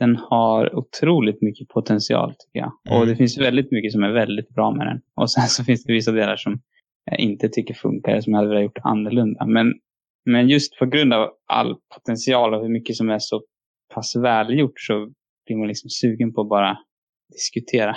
den 0.00 0.16
har 0.16 0.74
otroligt 0.74 1.42
mycket 1.42 1.68
potential 1.68 2.30
tycker 2.30 2.58
jag. 2.58 2.72
Mm. 2.88 3.00
Och 3.00 3.06
det 3.06 3.16
finns 3.16 3.38
väldigt 3.38 3.70
mycket 3.70 3.92
som 3.92 4.02
är 4.02 4.12
väldigt 4.12 4.48
bra 4.48 4.70
med 4.70 4.86
den. 4.86 5.00
Och 5.16 5.30
sen 5.30 5.48
så 5.48 5.64
finns 5.68 5.84
det 5.84 5.92
vissa 5.92 6.12
delar 6.12 6.36
som 6.36 6.60
jag 7.04 7.20
inte 7.20 7.48
tycker 7.48 7.74
funkar, 7.74 8.20
som 8.20 8.32
jag 8.32 8.38
hade 8.38 8.48
velat 8.48 8.64
gjort 8.64 8.78
annorlunda. 8.82 9.46
Men, 9.46 9.72
men 10.24 10.48
just 10.48 10.78
på 10.78 10.86
grund 10.86 11.12
av 11.12 11.30
all 11.46 11.74
potential 11.94 12.54
och 12.54 12.62
hur 12.62 12.68
mycket 12.68 12.96
som 12.96 13.10
är 13.10 13.18
så 13.18 13.42
pass 13.94 14.16
välgjort 14.16 14.80
så 14.80 15.10
blir 15.46 15.56
man 15.56 15.68
liksom 15.68 15.90
sugen 15.90 16.32
på 16.34 16.40
att 16.40 16.48
bara 16.48 16.78
diskutera 17.32 17.90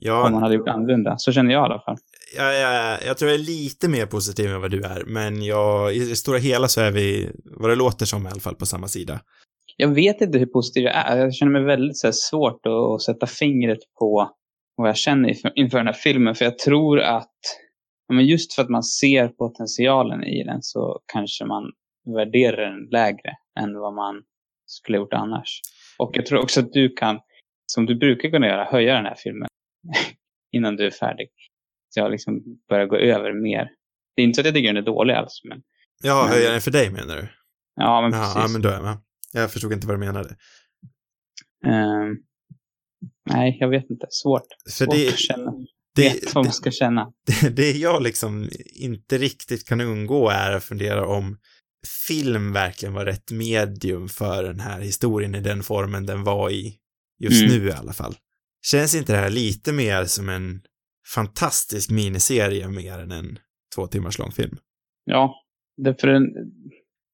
Ja, 0.00 0.30
man 0.30 0.42
hade 0.42 0.54
gjort 0.54 0.68
annorlunda. 0.68 1.14
Så 1.18 1.32
känner 1.32 1.52
jag 1.52 1.62
i 1.62 1.64
alla 1.64 1.80
fall. 1.80 1.96
jag, 2.36 2.54
jag, 2.60 2.98
jag 3.06 3.18
tror 3.18 3.30
jag 3.30 3.40
är 3.40 3.44
lite 3.44 3.88
mer 3.88 4.06
positiv 4.06 4.50
än 4.50 4.60
vad 4.60 4.70
du 4.70 4.82
är, 4.82 5.04
men 5.06 5.42
jag, 5.42 5.94
i 5.94 5.98
det 5.98 6.16
stora 6.16 6.38
hela 6.38 6.68
så 6.68 6.80
är 6.80 6.90
vi, 6.90 7.30
vad 7.44 7.70
det 7.70 7.76
låter 7.76 8.06
som 8.06 8.26
i 8.26 8.30
alla 8.30 8.40
fall, 8.40 8.54
på 8.54 8.66
samma 8.66 8.88
sida. 8.88 9.20
Jag 9.76 9.88
vet 9.88 10.20
inte 10.20 10.38
hur 10.38 10.46
positiv 10.46 10.82
jag 10.82 10.94
är. 10.94 11.16
Jag 11.16 11.34
känner 11.34 11.52
mig 11.52 11.64
väldigt 11.64 11.98
så 11.98 12.06
här, 12.06 12.12
svårt 12.12 12.66
att, 12.66 12.72
att 12.72 13.02
sätta 13.02 13.26
fingret 13.26 13.78
på 13.98 14.30
vad 14.76 14.88
jag 14.88 14.96
känner 14.96 15.28
inför, 15.28 15.52
inför 15.54 15.78
den 15.78 15.86
här 15.86 15.94
filmen. 15.94 16.34
För 16.34 16.44
jag 16.44 16.58
tror 16.58 17.00
att 17.00 17.16
ja, 17.18 17.69
men 18.14 18.26
just 18.26 18.54
för 18.54 18.62
att 18.62 18.68
man 18.68 18.82
ser 18.82 19.28
potentialen 19.28 20.24
i 20.24 20.44
den 20.44 20.62
så 20.62 21.00
kanske 21.12 21.44
man 21.44 21.72
värderar 22.16 22.70
den 22.70 22.88
lägre 22.90 23.36
än 23.60 23.78
vad 23.78 23.94
man 23.94 24.22
skulle 24.66 24.98
ha 24.98 25.02
gjort 25.04 25.12
annars. 25.12 25.60
Och 25.98 26.10
jag 26.16 26.26
tror 26.26 26.42
också 26.42 26.60
att 26.60 26.72
du 26.72 26.88
kan, 26.88 27.20
som 27.66 27.86
du 27.86 27.94
brukar 27.94 28.30
kunna 28.30 28.46
göra, 28.46 28.64
höja 28.64 28.94
den 28.94 29.04
här 29.04 29.14
filmen 29.14 29.48
innan 30.52 30.76
du 30.76 30.86
är 30.86 30.90
färdig. 30.90 31.28
Så 31.88 32.00
jag 32.00 32.10
liksom 32.10 32.42
börjar 32.68 32.86
gå 32.86 32.96
över 32.96 33.32
mer. 33.32 33.70
Det 34.16 34.22
är 34.22 34.26
inte 34.26 34.34
så 34.36 34.40
att 34.40 34.46
jag 34.46 34.54
tycker 34.54 34.68
den 34.72 34.82
är 34.82 34.86
dålig 34.86 35.14
alls, 35.14 35.40
men 35.44 35.62
Ja, 36.02 36.22
Men- 36.22 36.32
höja 36.32 36.50
den 36.52 36.60
för 36.60 36.70
dig 36.70 36.90
menar 36.90 37.16
du? 37.16 37.28
ja, 37.76 38.00
men 38.02 38.12
precis. 38.12 38.32
ja, 38.36 38.48
men 38.52 38.62
då 38.62 38.68
är 38.68 38.72
jag 38.72 38.82
med. 38.82 38.98
Jag 39.32 39.52
förstod 39.52 39.72
inte 39.72 39.86
vad 39.86 39.96
du 39.96 40.00
menade. 40.06 40.36
Ehm, 41.66 42.16
nej, 43.30 43.56
jag 43.60 43.68
vet 43.68 43.90
inte. 43.90 44.06
Svårt. 44.10 44.42
För 44.64 44.70
Svårt 44.70 44.94
det, 44.94 45.08
att 45.08 45.18
känna. 45.18 45.52
Det, 45.94 46.34
vad 46.34 46.44
man 46.44 46.52
ska 46.52 46.70
känna. 46.70 47.12
det, 47.42 47.48
det 47.48 47.70
jag 47.70 48.02
liksom 48.02 48.48
inte 48.74 49.18
riktigt 49.18 49.68
kan 49.68 49.80
undgå 49.80 50.28
är 50.28 50.52
att 50.52 50.64
fundera 50.64 51.06
om 51.06 51.38
film 52.08 52.52
verkligen 52.52 52.94
var 52.94 53.04
rätt 53.04 53.30
medium 53.30 54.08
för 54.08 54.42
den 54.42 54.60
här 54.60 54.80
historien 54.80 55.34
i 55.34 55.40
den 55.40 55.62
formen 55.62 56.06
den 56.06 56.24
var 56.24 56.50
i 56.50 56.76
just 57.18 57.42
Mm. 57.42 57.58
nu 57.58 57.68
i 57.68 57.72
alla 57.72 57.92
fall. 57.92 58.14
Känns 58.66 58.94
inte 58.94 59.12
det 59.12 59.18
här 59.18 59.30
lite 59.30 59.72
mer 59.72 60.04
som 60.04 60.28
en 60.28 60.62
fantastisk 61.14 61.90
miniserie 61.90 62.68
mer 62.68 62.98
än 62.98 63.12
en 63.12 63.38
två 63.74 63.86
timmars 63.86 64.18
lång 64.18 64.32
film? 64.32 64.56
Ja, 65.04 65.34
därför 65.76 66.08
en, 66.08 66.24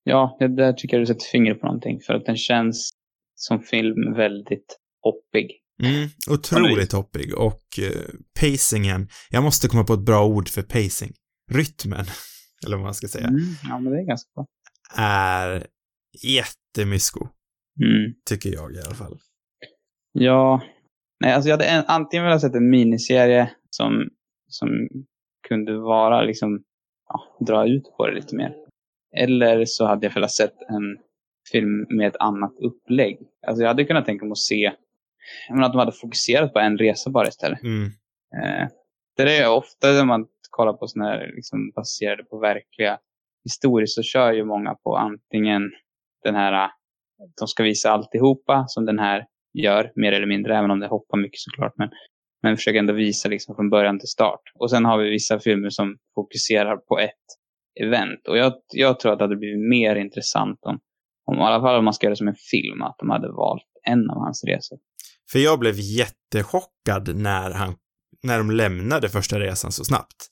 ja, 0.04 0.36
det 0.40 0.56
där 0.56 0.72
tycker 0.72 0.96
jag 0.96 1.02
du 1.02 1.06
sätter 1.06 1.26
fingret 1.32 1.60
på 1.60 1.66
någonting. 1.66 2.00
För 2.00 2.14
att 2.14 2.26
den 2.26 2.36
känns 2.36 2.90
som 3.34 3.60
film 3.60 4.14
väldigt 4.14 4.78
hoppig. 5.02 5.50
Mm, 5.82 6.08
otroligt 6.30 6.92
hoppig 6.92 7.34
och 7.34 7.62
eh, 7.82 8.02
pacingen, 8.40 9.08
jag 9.30 9.42
måste 9.42 9.68
komma 9.68 9.84
på 9.84 9.92
ett 9.94 10.04
bra 10.04 10.26
ord 10.26 10.48
för 10.48 10.62
pacing. 10.62 11.12
Rytmen, 11.52 12.04
eller 12.66 12.76
vad 12.76 12.84
man 12.84 12.94
ska 12.94 13.08
säga, 13.08 13.26
Mm, 13.26 13.40
ja, 13.68 13.78
men 13.78 13.92
det 13.92 13.98
är 14.00 14.06
ganska 14.06 14.30
bra. 14.34 14.46
är 14.96 15.66
jättemysko, 16.24 17.28
Mm. 17.80 18.12
tycker 18.28 18.50
jag 18.52 18.72
i 18.74 18.78
alla 18.86 18.94
fall. 18.94 19.18
Ja, 20.12 20.62
nej, 21.20 21.32
alltså 21.32 21.48
jag 21.48 21.56
hade 21.56 21.68
en, 21.68 21.84
antingen 21.86 22.24
velat 22.26 22.40
sett 22.40 22.54
en 22.54 22.70
miniserie 22.70 23.50
som, 23.70 24.08
som 24.48 24.68
kunde 25.48 25.78
vara 25.78 26.22
liksom, 26.22 26.62
ja, 27.08 27.44
dra 27.46 27.66
ut 27.68 27.82
på 27.96 28.06
det 28.06 28.14
lite 28.14 28.36
mer. 28.36 28.54
Eller 29.16 29.64
så 29.66 29.86
hade 29.86 30.06
jag 30.06 30.14
velat 30.14 30.32
sett 30.32 30.54
en 30.68 30.96
film 31.52 31.86
med 31.88 32.08
ett 32.08 32.16
annat 32.16 32.52
upplägg. 32.60 33.18
Alltså 33.46 33.62
jag 33.62 33.68
hade 33.68 33.84
kunnat 33.84 34.06
tänka 34.06 34.24
mig 34.24 34.32
att 34.32 34.38
se, 34.38 34.72
jag 35.48 35.54
menar 35.54 35.66
att 35.66 35.72
de 35.72 35.78
hade 35.78 35.92
fokuserat 35.92 36.52
på 36.52 36.58
en 36.58 36.78
resa 36.78 37.10
bara 37.10 37.28
istället. 37.28 37.62
Mm, 37.62 37.90
Eh, 38.42 38.68
det 39.16 39.36
är 39.36 39.50
ofta 39.50 39.92
när 39.92 40.04
man 40.04 40.26
kollar 40.50 40.72
på 40.72 40.86
sådana 40.86 41.10
här 41.10 41.32
liksom 41.34 41.70
baserade 41.70 42.24
på 42.24 42.38
verkliga 42.38 42.98
historier 43.44 43.86
så 43.86 44.02
kör 44.02 44.32
ju 44.32 44.44
många 44.44 44.74
på 44.74 44.96
antingen 44.96 45.62
den 46.24 46.34
här, 46.34 46.52
eh, 46.52 46.70
de 47.38 47.48
ska 47.48 47.62
visa 47.62 47.90
alltihopa 47.90 48.64
som 48.68 48.86
den 48.86 48.98
här 48.98 49.26
gör, 49.54 49.92
mer 49.94 50.12
eller 50.12 50.26
mindre, 50.26 50.58
även 50.58 50.70
om 50.70 50.80
det 50.80 50.86
hoppar 50.86 51.18
mycket 51.18 51.40
såklart. 51.40 51.72
Men, 51.76 51.90
men 52.42 52.56
försöker 52.56 52.78
ändå 52.78 52.92
visa 52.92 53.28
liksom 53.28 53.56
från 53.56 53.70
början 53.70 53.98
till 53.98 54.08
start. 54.08 54.40
Och 54.54 54.70
sen 54.70 54.84
har 54.84 54.98
vi 54.98 55.10
vissa 55.10 55.38
filmer 55.38 55.70
som 55.70 55.96
fokuserar 56.14 56.76
på 56.76 56.98
ett 56.98 57.26
event. 57.80 58.28
Och 58.28 58.38
jag, 58.38 58.52
jag 58.72 59.00
tror 59.00 59.12
att 59.12 59.18
det 59.18 59.24
hade 59.24 59.36
blivit 59.36 59.68
mer 59.68 59.96
intressant 59.96 60.58
om, 60.62 60.78
om, 61.24 61.38
i 61.38 61.40
alla 61.40 61.60
fall 61.60 61.78
om 61.78 61.84
man 61.84 61.94
ska 61.94 62.06
göra 62.06 62.12
det 62.12 62.16
som 62.16 62.28
en 62.28 62.42
film, 62.50 62.82
att 62.82 62.96
de 62.98 63.10
hade 63.10 63.32
valt 63.32 63.64
en 63.82 64.10
av 64.10 64.16
hans 64.16 64.44
resor. 64.44 64.78
För 65.32 65.38
jag 65.38 65.58
blev 65.58 65.74
jättechockad 65.78 67.16
när 67.16 67.50
han, 67.50 67.74
när 68.22 68.38
de 68.38 68.50
lämnade 68.50 69.08
första 69.08 69.40
resan 69.40 69.72
så 69.72 69.84
snabbt. 69.84 70.28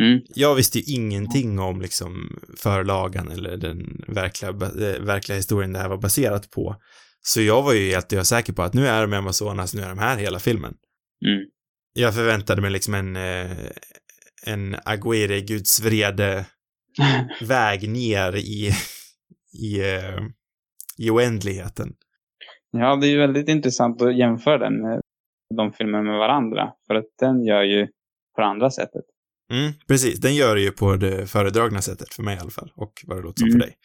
Mm. 0.00 0.20
Jag 0.34 0.54
visste 0.54 0.78
ju 0.78 0.94
ingenting 0.94 1.58
om 1.58 1.80
liksom 1.80 2.40
förlagan 2.56 3.30
eller 3.30 3.56
den 3.56 4.04
verkliga, 4.08 4.50
eh, 4.50 5.00
verkliga 5.00 5.36
historien 5.36 5.72
det 5.72 5.78
här 5.78 5.88
var 5.88 5.96
baserat 5.96 6.50
på. 6.50 6.76
Så 7.22 7.40
jag 7.40 7.62
var 7.62 7.72
ju 7.72 7.90
helt 7.90 8.26
säker 8.26 8.52
på 8.52 8.62
att 8.62 8.74
nu 8.74 8.86
är 8.86 9.02
de 9.02 9.14
i 9.14 9.16
Amazonas, 9.16 9.74
nu 9.74 9.82
är 9.82 9.88
de 9.88 9.98
här 9.98 10.16
hela 10.16 10.38
filmen. 10.38 10.74
Mm. 11.26 11.40
Jag 11.92 12.14
förväntade 12.14 12.62
mig 12.62 12.70
liksom 12.70 12.94
en, 12.94 13.16
eh, 13.16 13.70
en 14.46 14.76
Aguirre 14.84 15.40
Guds 15.40 15.80
vrede 15.80 16.46
väg 17.40 17.88
ner 17.88 18.36
i, 18.36 18.72
i, 19.52 19.80
eh, 19.80 20.20
i 20.98 21.10
oändligheten. 21.10 21.92
Ja, 22.70 22.96
det 22.96 23.06
är 23.06 23.10
ju 23.10 23.18
väldigt 23.18 23.48
intressant 23.48 24.02
att 24.02 24.16
jämföra 24.16 24.58
den 24.58 24.82
med 24.82 25.00
de 25.54 25.72
filmerna 25.72 26.02
med 26.02 26.18
varandra. 26.18 26.72
För 26.86 26.94
att 26.94 27.06
den 27.20 27.44
gör 27.44 27.62
ju 27.62 27.86
på 28.34 28.40
det 28.40 28.46
andra 28.46 28.70
sättet. 28.70 29.04
Mm, 29.52 29.72
precis. 29.88 30.20
Den 30.20 30.34
gör 30.34 30.54
det 30.54 30.60
ju 30.60 30.70
på 30.70 30.96
det 30.96 31.26
föredragna 31.30 31.80
sättet, 31.80 32.14
för 32.14 32.22
mig 32.22 32.36
i 32.36 32.40
alla 32.40 32.50
fall. 32.50 32.72
Och 32.76 32.92
vad 33.06 33.18
det 33.18 33.22
låter 33.22 33.40
som 33.40 33.48
Mm. 33.48 33.60
för 33.60 33.66
dig. 33.66 33.76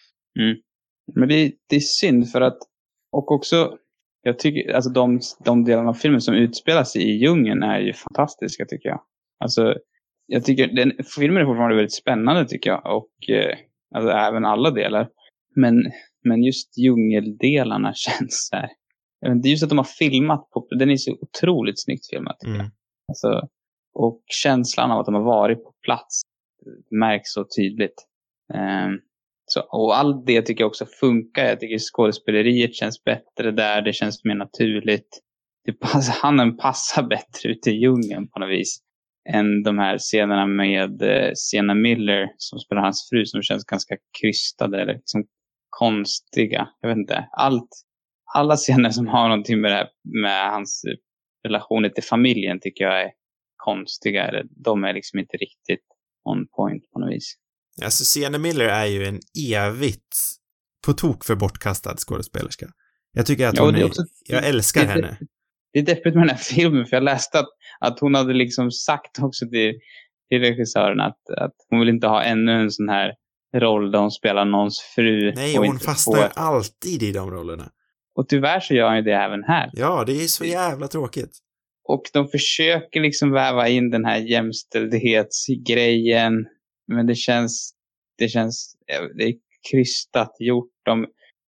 Men 1.16 1.30
det, 1.30 1.36
är- 1.36 1.52
det 1.70 1.76
är 1.76 1.80
synd 1.80 2.30
för 2.32 2.42
att, 2.42 2.58
och 3.12 3.32
också, 3.32 3.78
jag 4.22 4.40
tycker, 4.40 4.74
alltså 4.74 4.90
de, 4.90 5.20
de 5.46 5.64
delarna 5.66 5.90
av 5.90 5.94
filmen 5.94 6.22
som 6.22 6.36
utspelar 6.36 6.84
sig 6.84 7.02
i 7.02 7.18
djungeln 7.18 7.64
är 7.64 7.80
ju 7.80 7.94
fantastiska 7.94 8.66
tycker 8.66 8.90
jag. 8.90 9.02
Alltså, 9.40 9.76
jag 10.28 10.46
tycker, 10.46 10.68
den, 10.68 10.92
filmen 11.16 11.42
är 11.42 11.46
fortfarande 11.46 11.76
väldigt 11.76 11.94
spännande 11.94 12.46
tycker 12.48 12.70
jag. 12.70 12.98
Och 12.98 13.30
eh, 13.30 13.58
alltså, 13.96 14.12
även 14.12 14.46
alla 14.46 14.72
delar. 14.72 15.10
Men, 15.56 15.84
men 16.26 16.44
just 16.44 16.78
djungeldelarna 16.78 17.94
känns 17.96 18.48
så 18.52 18.56
här. 18.56 18.70
vet 19.22 19.32
inte, 19.32 19.50
just 19.50 19.64
att 19.64 19.70
de 19.70 19.78
har 19.78 19.86
filmat 20.00 20.50
på, 20.50 20.68
den 20.70 20.92
är 20.92 20.96
så 20.96 21.12
otroligt 21.12 21.84
snyggt 21.84 22.10
filmad. 22.10 22.36
Mm. 22.46 22.66
Alltså, 23.08 23.48
och 23.94 24.24
känslan 24.28 24.92
av 24.92 25.00
att 25.00 25.06
de 25.06 25.16
har 25.16 25.24
varit 25.24 25.64
på 25.64 25.74
plats 25.86 26.22
märks 26.92 27.34
så 27.34 27.46
tydligt. 27.58 28.06
Ehm, 28.54 29.00
så, 29.46 29.62
och 29.62 29.98
allt 29.98 30.26
det 30.26 30.42
tycker 30.42 30.62
jag 30.62 30.70
också 30.70 30.86
funkar. 30.86 31.46
Jag 31.46 31.60
tycker 31.60 31.78
skådespeleriet 31.80 32.76
känns 32.76 33.04
bättre 33.04 33.52
där, 33.52 33.82
det 33.82 33.94
känns 33.94 34.24
mer 34.24 34.36
naturligt. 34.36 35.22
Det 35.66 35.74
passar, 35.74 36.14
han 36.22 36.58
passar 36.58 37.04
bättre 37.04 37.50
ute 37.50 37.70
i 37.70 37.74
djungeln 37.74 38.28
på 38.28 38.40
något 38.40 38.50
vis. 38.50 38.82
Än 39.30 39.64
de 39.64 39.80
här 39.80 39.98
scenerna 39.98 40.46
med 40.46 41.02
eh, 41.02 41.32
Sienna 41.36 41.74
Miller 41.74 42.28
som 42.38 42.60
spelar 42.60 42.82
hans 42.82 43.10
fru 43.10 43.26
som 43.26 43.42
känns 43.42 43.66
ganska 43.66 43.96
krystade 44.22 44.82
eller 44.82 44.94
liksom 44.94 45.26
konstiga. 45.80 46.68
Jag 46.82 46.90
vet 46.90 46.98
inte. 46.98 47.28
Allt, 47.32 47.70
alla 48.34 48.56
scener 48.58 48.90
som 48.90 49.08
har 49.08 49.28
någonting 49.30 49.62
med, 49.62 49.72
det 49.72 49.76
här, 49.76 49.88
med 50.22 50.52
hans 50.52 50.82
relationer 51.48 51.90
till 51.90 52.04
familjen 52.04 52.60
tycker 52.62 52.84
jag 52.84 53.02
är 53.02 53.12
konstiga. 53.56 54.44
De 54.66 54.84
är 54.84 54.94
liksom 54.94 55.20
inte 55.20 55.38
riktigt 55.38 55.86
on 56.24 56.48
point 56.56 56.92
på 56.92 57.00
något 57.00 57.12
vis. 57.14 57.36
Alltså, 57.84 58.04
Sienna 58.06 58.38
Miller 58.38 58.66
är 58.66 58.86
ju 58.86 59.06
en 59.06 59.20
evigt 59.54 60.18
på 60.86 60.94
tok 60.94 61.26
för 61.26 61.36
bortkastad 61.36 61.96
skådespelerska. 61.98 62.68
Jag 63.12 63.26
tycker 63.26 63.48
att 63.48 63.58
Ja, 63.58 63.64
hon 63.64 63.74
det 63.74 63.82
är 63.82 63.86
också- 63.86 64.04
jag 64.30 64.48
älskar 64.48 64.82
det- 64.82 64.88
henne. 64.88 65.18
Det 65.74 65.80
är 65.80 65.86
deppigt 65.86 66.16
med 66.16 66.22
den 66.24 66.30
här 66.30 66.38
filmen, 66.38 66.86
för 66.86 66.96
jag 66.96 67.04
läste 67.04 67.40
att, 67.40 67.48
att 67.80 68.00
hon 68.00 68.16
hade 68.16 68.34
liksom 68.34 68.72
sagt 68.72 69.20
också 69.20 69.46
till, 69.50 69.74
till 70.30 70.40
regissören 70.40 71.00
att, 71.00 71.30
att 71.38 71.54
hon 71.70 71.80
vill 71.80 71.90
inte 71.90 72.08
ha 72.08 72.24
ännu 72.24 72.52
en 72.52 72.72
sån 72.72 72.90
här 72.90 73.14
roll 73.60 73.92
där 73.92 74.00
hon 74.00 74.12
spelar 74.12 74.46
någons 74.46 74.82
fru. 74.96 75.34
Nej, 75.36 75.60
och 75.60 75.66
hon 75.66 75.80
fastnar 75.80 76.20
ju 76.20 76.30
alltid 76.36 77.04
i 77.04 77.12
de 77.12 77.32
rollerna. 77.32 77.72
Och 78.16 78.30
tyvärr 78.30 78.60
så 78.60 78.74
gör 78.74 78.88
han 78.88 78.98
ju 78.98 79.04
det 79.04 79.14
även 79.14 79.44
här. 79.44 79.70
Ja, 79.74 80.04
det 80.08 80.24
är 80.24 80.28
så 80.28 80.46
jävla 80.46 80.88
tråkigt. 80.88 81.40
Och 81.88 82.04
de 82.14 82.28
försöker 82.28 83.02
liksom 83.02 83.32
väva 83.32 83.68
in 83.68 83.90
den 83.90 84.06
här 84.06 84.18
jämställdhetsgrejen. 84.18 86.48
Men 86.88 87.08
det 87.08 87.16
känns, 87.16 87.74
det 88.18 88.28
känns, 88.28 88.76
det 89.18 89.24
är 89.24 89.34
krystat 89.72 90.36
gjort. 90.40 90.72
De 90.86 91.08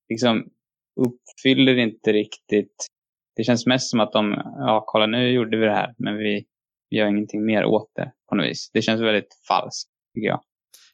liksom 0.10 0.50
uppfyller 0.96 1.78
inte 1.78 2.14
riktigt. 2.14 2.88
Det 3.36 3.44
känns 3.44 3.66
mest 3.66 3.90
som 3.90 4.00
att 4.00 4.12
de, 4.12 4.32
ja 4.58 4.84
kolla 4.88 5.06
nu 5.06 5.30
gjorde 5.30 5.58
vi 5.58 5.66
det 5.66 5.74
här, 5.74 5.94
men 5.98 6.18
vi, 6.18 6.46
vi 6.90 6.98
gör 6.98 7.08
ingenting 7.08 7.46
mer 7.46 7.66
åt 7.66 7.92
det 7.96 8.12
på 8.30 8.36
något 8.36 8.46
vis. 8.46 8.70
Det 8.74 8.82
känns 8.82 9.02
väldigt 9.02 9.34
falskt, 9.48 9.90
tycker 10.14 10.28
jag. 10.28 10.42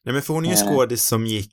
Nej, 0.06 0.14
men 0.14 0.22
för 0.22 0.34
hon 0.34 0.46
är 0.46 0.50
ju 0.50 0.54
Eh. 0.54 0.68
skådis 0.68 1.08
som 1.08 1.26
gick 1.26 1.52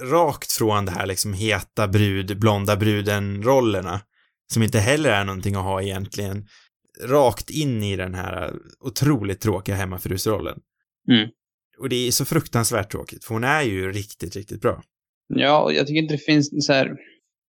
rakt 0.00 0.52
från 0.52 0.84
det 0.84 0.92
här 0.92 1.06
liksom 1.06 1.34
heta 1.34 1.88
brud, 1.88 2.40
blonda 2.40 2.76
bruden-rollerna, 2.76 4.00
som 4.52 4.62
inte 4.62 4.78
heller 4.78 5.10
är 5.10 5.24
någonting 5.24 5.54
att 5.54 5.62
ha 5.62 5.82
egentligen, 5.82 6.46
rakt 7.00 7.50
in 7.50 7.82
i 7.82 7.96
den 7.96 8.14
här 8.14 8.54
otroligt 8.80 9.40
tråkiga 9.40 9.76
hemmafrusrollen. 9.76 10.58
Mm. 11.10 11.28
Och 11.78 11.88
det 11.88 12.08
är 12.08 12.10
så 12.10 12.24
fruktansvärt 12.24 12.90
tråkigt, 12.90 13.24
för 13.24 13.34
hon 13.34 13.44
är 13.44 13.62
ju 13.62 13.92
riktigt, 13.92 14.36
riktigt 14.36 14.60
bra. 14.60 14.82
Ja, 15.34 15.62
och 15.62 15.72
jag 15.72 15.86
tycker 15.86 16.02
inte 16.02 16.14
det 16.14 16.24
finns 16.24 16.66
så 16.66 16.72
här, 16.72 16.92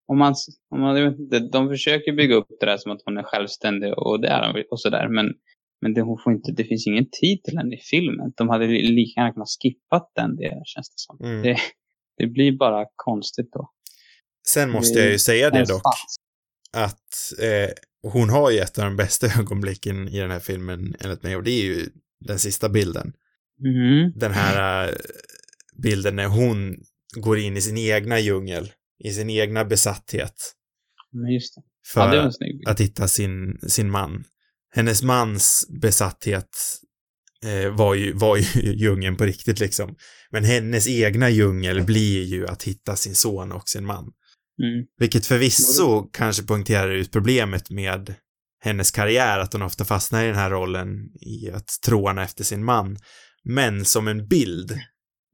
om 0.07 0.17
man, 0.17 0.35
om 0.69 0.81
man 0.81 0.97
jag 0.97 1.11
vet 1.11 1.19
inte, 1.19 1.39
de 1.39 1.69
försöker 1.69 2.13
bygga 2.13 2.35
upp 2.35 2.47
det 2.59 2.65
där 2.65 2.77
som 2.77 2.91
att 2.91 3.01
hon 3.05 3.17
är 3.17 3.23
självständig 3.23 3.93
och 3.97 4.21
det 4.21 4.27
är 4.27 4.47
hon 4.47 4.63
och 4.71 4.81
sådär, 4.81 5.07
men, 5.09 5.25
men 5.83 5.93
det, 5.93 6.01
hon 6.01 6.17
får 6.23 6.33
inte, 6.33 6.51
det 6.51 6.63
finns 6.63 6.87
ingen 6.87 7.05
tid 7.21 7.43
till 7.43 7.57
henne 7.57 7.75
i 7.75 7.79
filmen. 7.79 8.33
De 8.37 8.49
hade 8.49 8.67
li- 8.67 8.91
lika 8.91 9.19
gärna 9.21 9.33
kunnat 9.33 9.47
skippat 9.61 10.11
den 10.15 10.35
delen, 10.35 10.61
känns 10.65 10.89
det 10.89 10.99
som. 11.05 11.15
Mm. 11.25 11.41
Det, 11.43 11.57
det 12.17 12.27
blir 12.27 12.51
bara 12.57 12.85
konstigt 12.95 13.49
då. 13.51 13.69
Sen 14.47 14.69
måste 14.69 14.99
jag 14.99 15.11
ju 15.11 15.19
säga 15.19 15.49
det 15.49 15.65
dock, 15.65 15.81
att 16.77 17.39
eh, 17.41 17.69
hon 18.11 18.29
har 18.29 18.51
ju 18.51 18.59
ett 18.59 18.77
av 18.77 18.85
de 18.85 18.95
bästa 18.95 19.27
ögonblicken 19.39 20.07
i 20.07 20.19
den 20.19 20.31
här 20.31 20.39
filmen, 20.39 20.95
enligt 20.99 21.23
mig, 21.23 21.35
och 21.35 21.43
det 21.43 21.51
är 21.51 21.63
ju 21.63 21.89
den 22.25 22.39
sista 22.39 22.69
bilden. 22.69 23.13
Mhm. 23.59 24.11
den 24.15 24.31
här 24.31 24.87
äh, 24.87 24.93
bilden 25.83 26.15
när 26.15 26.27
hon 26.27 26.75
går 27.15 27.39
in 27.39 27.57
i 27.57 27.61
sin 27.61 27.77
egna 27.77 28.19
djungel, 28.19 28.71
i 29.03 29.11
sin 29.11 29.29
egna 29.29 29.65
besatthet 29.65 30.33
Men 31.11 31.33
just 31.33 31.55
det. 31.55 31.61
för 31.93 32.15
Ja, 32.15 32.31
det 32.39 32.71
att 32.71 32.79
hitta 32.79 33.07
sin, 33.07 33.59
sin 33.67 33.91
man. 33.91 34.23
Hennes 34.75 35.03
mans 35.03 35.67
besatthet 35.81 36.49
eh, 37.45 37.75
var, 37.75 37.95
ju, 37.95 38.13
var 38.13 38.37
ju 38.37 38.43
djungeln 38.73 39.15
på 39.17 39.25
riktigt 39.25 39.59
liksom. 39.59 39.95
Men 40.31 40.43
hennes 40.43 40.87
egna 40.87 41.29
djungel 41.29 41.83
blir 41.83 42.23
ju 42.23 42.47
att 42.47 42.63
hitta 42.63 42.95
sin 42.95 43.15
son 43.15 43.51
och 43.51 43.69
sin 43.69 43.85
man. 43.85 44.03
Mm. 44.63 44.85
Vilket 44.99 45.25
förvisso 45.25 46.01
kanske 46.13 46.43
poängterar 46.43 46.89
ut 46.89 47.11
problemet 47.11 47.69
med 47.69 48.15
hennes 48.63 48.91
karriär, 48.91 49.39
att 49.39 49.53
hon 49.53 49.61
ofta 49.61 49.85
fastnar 49.85 50.23
i 50.23 50.27
den 50.27 50.35
här 50.35 50.49
rollen 50.49 50.89
i 51.21 51.51
att 51.51 51.67
tråna 51.85 52.23
efter 52.23 52.43
sin 52.43 52.63
man. 52.63 52.97
Men 53.43 53.85
som 53.85 54.07
en 54.07 54.27
bild 54.27 54.79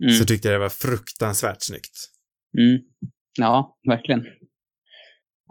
Mm. 0.04 0.14
så 0.14 0.26
tyckte 0.26 0.48
jag 0.48 0.56
det 0.56 0.60
var 0.60 0.70
fruktansvärt 0.70 1.62
snyggt. 1.62 1.98
Mm. 2.58 2.82
Ja, 3.40 3.78
verkligen. 3.90 4.26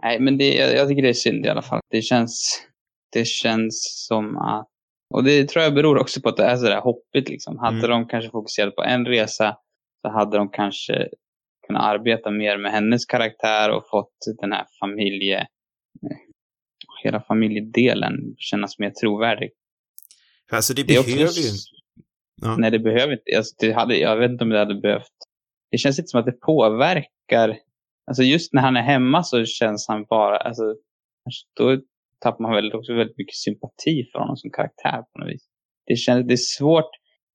Nej, 0.03 0.19
men 0.19 0.37
det, 0.37 0.53
jag, 0.53 0.73
jag 0.73 0.87
tycker 0.87 1.01
det 1.01 1.09
är 1.09 1.13
synd 1.13 1.45
i 1.45 1.49
alla 1.49 1.61
fall. 1.61 1.79
Det 1.89 2.01
känns, 2.01 2.61
det 3.11 3.27
känns 3.27 4.05
som 4.07 4.37
att... 4.37 4.67
Och 5.13 5.23
det 5.23 5.49
tror 5.49 5.63
jag 5.63 5.73
beror 5.73 5.97
också 5.97 6.21
på 6.21 6.29
att 6.29 6.37
det 6.37 6.43
är 6.43 6.55
sådär 6.55 6.81
hoppigt. 6.81 7.29
Liksom. 7.29 7.57
Hade 7.57 7.77
Mm. 7.77 7.89
de 7.89 8.07
kanske 8.07 8.31
fokuserat 8.31 8.75
på 8.75 8.83
en 8.83 9.05
resa 9.05 9.57
så 10.01 10.09
hade 10.09 10.37
de 10.37 10.49
kanske 10.49 11.07
kunnat 11.67 11.83
arbeta 11.83 12.31
mer 12.31 12.57
med 12.57 12.71
hennes 12.71 13.05
karaktär 13.05 13.71
och 13.71 13.83
fått 13.89 14.13
den 14.41 14.51
här 14.51 14.65
familje... 14.79 15.47
Hela 17.03 17.21
familjedelen 17.21 18.35
kännas 18.37 18.79
mer 18.79 18.89
trovärdig. 18.89 19.49
Alltså 20.51 20.73
det 20.73 20.83
Det 20.83 20.95
är 20.95 20.99
också... 20.99 21.11
behöver 21.11 21.33
ju 21.33 21.47
inte... 21.47 21.59
Ja. 22.41 22.55
Nej, 22.57 22.71
det 22.71 22.79
behöver 22.79 23.13
inte. 23.13 23.37
Alltså, 23.37 23.55
det 23.59 23.71
hade, 23.71 23.97
jag 23.97 24.17
vet 24.17 24.31
inte 24.31 24.43
om 24.43 24.49
det 24.49 24.59
hade 24.59 24.75
behövt. 24.75 25.11
Det 25.71 25.77
känns 25.77 25.99
inte 25.99 26.07
som 26.07 26.19
att 26.19 26.25
det 26.25 26.39
påverkar. 26.39 27.57
Alltså 28.07 28.23
just 28.23 28.53
när 28.53 28.61
han 28.61 28.77
är 28.77 28.81
hemma 28.81 29.23
så 29.23 29.45
känns 29.45 29.87
han 29.87 30.05
bara, 30.05 30.37
alltså, 30.37 30.75
då 31.57 31.81
tappar 32.19 32.43
man 32.43 32.55
väl 32.55 32.73
också 32.73 32.93
väldigt 32.93 33.17
mycket 33.17 33.35
sympati 33.35 34.09
för 34.11 34.19
honom 34.19 34.37
som 34.37 34.51
karaktär 34.51 35.01
på 35.13 35.19
något 35.19 35.29
vis. 35.29 35.45
Det 35.85 35.95
känns, 35.95 36.27
det 36.27 36.33
är 36.33 36.37
svårt. 36.57 36.89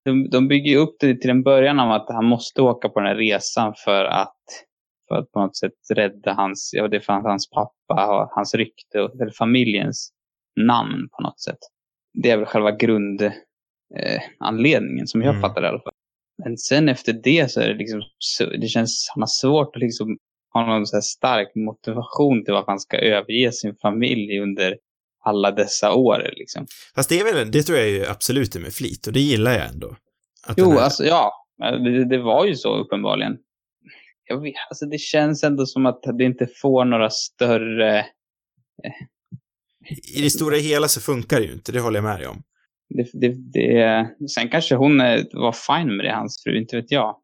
De, 0.05 0.31
de 0.31 0.49
bygger 0.49 0.77
upp 0.79 0.97
det 1.01 1.21
till 1.21 1.31
en 1.31 1.43
början 1.43 1.81
av 1.81 1.91
att 1.93 2.07
han 2.09 2.25
måste 2.25 2.63
åka 2.63 2.89
på 2.89 3.01
den 3.01 3.09
här 3.09 3.17
resan 3.17 3.75
för 3.85 4.05
att, 4.05 4.37
för 5.09 5.15
att 5.15 5.33
på 5.33 5.41
något 5.41 5.57
sätt 5.57 5.73
rädda 5.95 6.33
hans, 6.33 6.71
ja 6.77 6.89
det 6.89 7.01
att 7.25 7.31
hans 7.31 7.51
pappa 7.51 8.23
och 8.23 8.29
hans 8.31 8.55
rykte 8.55 9.01
och 9.01 9.21
eller 9.21 9.33
familjens 9.39 10.11
namn 10.61 11.09
på 11.13 11.23
något 11.23 11.41
sätt. 11.41 11.59
Det 12.23 12.31
är 12.31 12.37
väl 12.37 12.47
själva 12.47 12.71
grund, 12.71 13.23
eh, 13.23 14.21
som 15.07 15.23
jag 15.23 15.31
Mm. 15.31 15.43
fattar 15.43 15.61
det 15.61 15.67
i 15.67 15.71
alla 15.71 15.81
fall. 15.81 15.93
Men 16.45 16.57
sen 16.57 16.89
efter 16.89 17.13
det 17.13 17.51
så 17.51 17.61
är 17.61 17.69
det 17.69 17.75
liksom, 17.75 18.03
så, 18.19 18.45
det 18.45 18.67
känns, 18.67 19.11
han 19.15 19.23
har 19.23 19.27
svårt 19.27 19.77
att 19.77 19.83
liksom 19.83 20.19
ha 20.55 20.67
någon 20.67 20.87
så 20.87 21.01
stark 21.03 21.55
motivation 21.55 22.45
till 22.45 22.55
varför 22.55 22.73
han 22.73 22.81
ska 22.81 22.97
överge 22.99 23.53
sin 23.53 23.77
familj 23.83 24.39
under 24.39 24.77
alla 25.25 25.51
dessa 25.51 25.93
år 25.95 26.31
liksom. 26.37 26.67
Fast 26.95 27.09
det 27.09 27.21
är 27.21 27.35
väl, 27.35 27.51
det 27.51 27.63
tror 27.63 27.79
jag 27.79 27.89
ju 27.91 28.07
absolut 28.07 28.57
är 28.57 28.61
med 28.61 28.73
flit 28.73 29.07
och 29.07 29.13
det 29.13 29.21
gillar 29.21 29.53
jag 29.53 29.69
ändå. 29.69 29.97
Jo, 30.57 30.71
här- 30.71 30.79
alltså 30.79 31.05
ja, 31.05 31.33
det, 31.59 32.05
det 32.05 32.19
var 32.19 32.47
ju 32.47 32.55
så 32.55 32.77
uppenbarligen. 32.77 33.37
Jag 34.29 34.41
vet, 34.43 34.55
alltså 34.71 34.87
det 34.87 34.99
känns 34.99 35.45
ändå 35.45 35.67
som 35.67 35.87
att 35.87 36.01
det 36.19 36.25
inte 36.25 36.47
får 36.63 36.85
några 36.85 37.11
större, 37.11 38.07
I 40.17 40.23
det 40.23 40.31
stora 40.31 40.57
hela 40.57 40.89
så 40.89 41.01
funkar 41.01 41.41
det 41.41 41.47
ju 41.47 41.53
inte, 41.53 41.73
det 41.73 41.81
håller 41.81 41.97
jag 41.97 42.05
med 42.05 42.19
dig 42.19 42.27
om. 42.27 42.43
det, 42.95 43.11
det, 43.13 43.35
det, 43.53 44.09
sen 44.35 44.49
kanske 44.49 44.75
hon 44.75 45.01
eh, 45.01 45.21
var 45.33 45.53
fine 45.53 45.97
med 45.97 46.07
det, 46.07 46.13
hans 46.13 46.43
fru, 46.45 46.59
inte 46.59 46.77
vet 46.77 46.91
jag. 46.91 47.17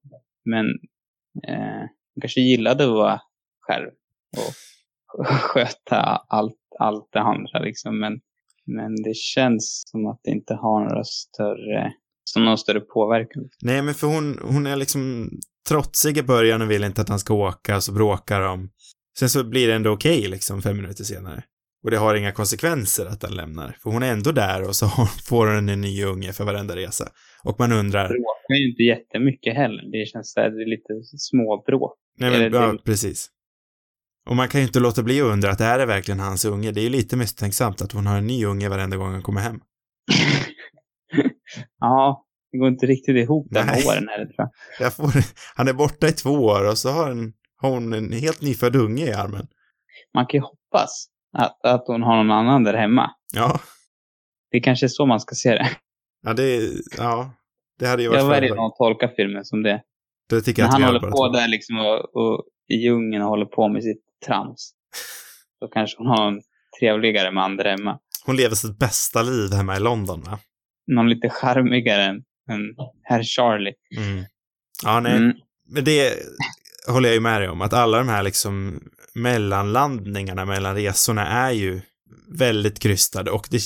Men 0.45 0.67
eh, 1.49 1.85
hon 2.21 2.23
kanske 2.23 2.41
gillade 2.41 2.85
att 2.85 2.91
vara 2.91 3.21
själv 3.61 3.91
och 4.37 5.27
sköta 5.41 5.97
allt, 6.29 6.57
allt 6.79 7.09
det 7.13 7.21
andra 7.21 7.59
liksom. 7.59 8.01
Men, 8.01 8.21
men 8.67 9.03
det 9.03 9.17
känns 9.17 9.83
som 9.87 10.07
att 10.07 10.21
det 10.23 10.31
inte 10.31 10.55
har 10.55 10.81
några 10.81 11.05
större, 11.05 11.93
som 12.25 12.45
någon 12.45 12.59
större 12.59 12.81
påverkan. 12.81 13.49
Nej, 13.63 13.83
men 13.83 13.95
för 13.95 14.07
hon, 14.07 14.39
hon 14.43 14.67
är 14.67 14.77
liksom 14.77 15.31
trotsig 15.69 16.19
i 16.19 16.23
början 16.23 16.63
och 16.63 16.71
vill 16.71 16.85
inte 16.85 17.01
att 17.01 17.09
han 17.09 17.19
ska 17.19 17.35
åka, 17.35 17.81
så 17.81 17.93
bråkar 17.93 18.41
de. 18.41 18.71
Sen 19.19 19.31
så 19.31 19.45
blir 19.45 19.69
det 19.69 19.75
ändå 19.75 19.91
okej 19.91 20.29
liksom 20.29 20.63
fem 20.63 20.77
minuter 20.77 21.05
senare. 21.05 21.43
Och 21.83 21.91
det 21.91 21.97
har 21.97 22.15
inga 22.15 22.33
konsekvenser 22.33 23.07
att 23.07 23.23
han 23.23 23.35
lämnar. 23.35 23.77
För 23.83 23.91
hon 23.91 24.03
är 24.03 24.13
ändå 24.13 24.33
där 24.33 24.69
och 24.69 24.77
så 24.77 24.87
får 25.29 25.47
hon 25.47 25.69
en 25.69 25.81
ny 25.81 26.05
unge 26.05 26.33
för 26.33 26.45
varenda 26.45 26.77
resa. 26.77 27.09
Och 27.45 27.57
man 27.59 27.73
undrar, 27.73 28.09
Bråkar 28.09 28.55
ju 28.55 28.71
inte 28.71 28.83
jättemycket 28.83 29.55
heller. 29.55 29.83
Det 29.93 30.07
känns 30.09 30.35
här, 30.37 30.51
det 30.51 30.63
är 30.63 30.71
lite 30.71 30.93
småbråk. 31.19 31.99
nej 32.19 32.31
men, 32.31 32.53
ja, 32.53 32.79
precis. 32.85 33.29
Och 34.29 34.37
man 34.37 34.49
kan 34.49 34.61
ju 34.61 34.67
inte 34.67 34.81
låta 34.81 35.03
bli 35.03 35.21
att 35.21 35.27
undra 35.27 35.51
att 35.51 35.61
är 35.61 35.79
det 35.79 35.87
verkligen 35.87 36.21
hans 36.21 36.45
unge? 36.45 36.73
Det 36.73 36.81
är 36.81 36.83
ju 36.83 36.89
lite 36.89 37.17
misstänksamt 37.17 37.83
att 37.83 37.93
hon 37.93 38.07
har 38.07 38.19
en 38.19 38.27
ny 38.27 38.45
unge 38.45 38.69
varenda 38.69 38.97
gång 38.97 39.13
han 39.13 39.23
kommer 39.23 39.41
hem. 39.41 39.61
ja, 41.81 42.27
det 42.53 42.59
går 42.59 42.69
inte 42.69 42.87
riktigt 42.87 43.17
ihop 43.17 43.47
de 43.51 43.67
Nej. 43.67 43.85
åren 43.87 44.09
här, 44.09 44.25
tror 44.25 44.35
jag. 44.37 44.51
Jag 44.81 44.95
får, 44.95 45.13
han 45.55 45.69
är 45.69 45.73
borta 45.73 46.09
i 46.09 46.13
två 46.13 46.31
år 46.31 46.69
och 46.71 46.79
så 46.79 46.89
har, 46.89 47.11
en, 47.11 47.33
har 47.57 47.71
hon 47.71 47.93
en 47.93 48.13
helt 48.13 48.43
nyfödd 48.43 48.77
unge 48.77 49.07
i 49.07 49.13
armen. 49.13 49.47
Man 50.15 50.27
kan 50.27 50.39
ju 50.39 50.43
hoppas. 50.43 51.10
Att, 51.33 51.65
att 51.65 51.85
hon 51.87 52.03
har 52.03 52.17
någon 52.17 52.31
annan 52.31 52.65
där 52.65 52.75
hemma. 52.75 53.11
Ja, 53.33 53.61
Det 54.51 54.61
kanske 54.61 54.87
är 54.87 54.89
så 54.89 55.07
man 55.07 55.21
ska 55.21 55.35
se 55.35 55.51
det. 55.51 55.71
ja 56.23 56.33
det, 56.35 56.61
ja, 56.97 57.31
det 57.79 57.87
hade 57.87 58.03
ju 58.03 58.09
varit 58.09 58.21
Jag 58.21 58.29
väljer 58.29 58.55
nog 58.55 58.65
att 58.67 58.77
tolka 58.77 59.09
filmen 59.17 59.45
som 59.45 59.63
det. 59.63 59.83
Det 60.29 60.41
tycker 60.41 60.63
jag 60.63 60.67
att 60.69 60.73
han 60.73 60.83
håller 60.83 61.01
på 61.11 61.29
där 61.29 61.49
liksom 61.49 61.79
och, 61.79 62.17
och 62.17 62.45
i 62.69 62.75
djungeln 62.77 63.23
och 63.23 63.29
håller 63.29 63.47
på 63.47 63.69
med 63.69 63.83
sitt 63.83 64.03
trams. 64.27 64.73
Då 65.61 65.69
kanske 65.69 65.99
hon 65.99 66.07
har 66.07 66.29
en 66.29 66.41
trevligare 66.81 67.31
man 67.31 67.57
där 67.57 67.65
hemma. 67.65 67.99
Hon 68.27 68.37
lever 68.37 68.55
sitt 68.55 68.79
bästa 68.79 69.23
liv 69.23 69.53
hemma 69.53 69.77
i 69.77 69.81
London, 69.81 70.23
va? 70.23 70.39
Någon 70.87 71.09
lite 71.11 71.29
charmigare 71.29 72.03
än, 72.05 72.17
än 72.51 72.61
herr 73.03 73.23
Charlie. 73.23 73.75
Mm. 73.97 74.25
Ja, 74.85 75.01
nej, 75.01 75.17
Mm. 75.17 75.37
men 75.69 75.85
det 75.85 76.13
håller 76.89 77.09
jag 77.09 77.15
ju 77.15 77.21
med 77.21 77.41
dig 77.41 77.49
om, 77.49 77.61
att 77.61 77.73
alla 77.73 77.99
de 77.99 78.09
här 78.09 78.23
liksom 78.23 78.81
mellanlandningarna 79.15 80.45
mellan 80.45 80.75
resorna 80.75 81.27
är 81.27 81.51
ju 81.51 81.81
väldigt 82.39 82.79
krystade 82.79 83.31
och 83.31 83.49
det, 83.51 83.63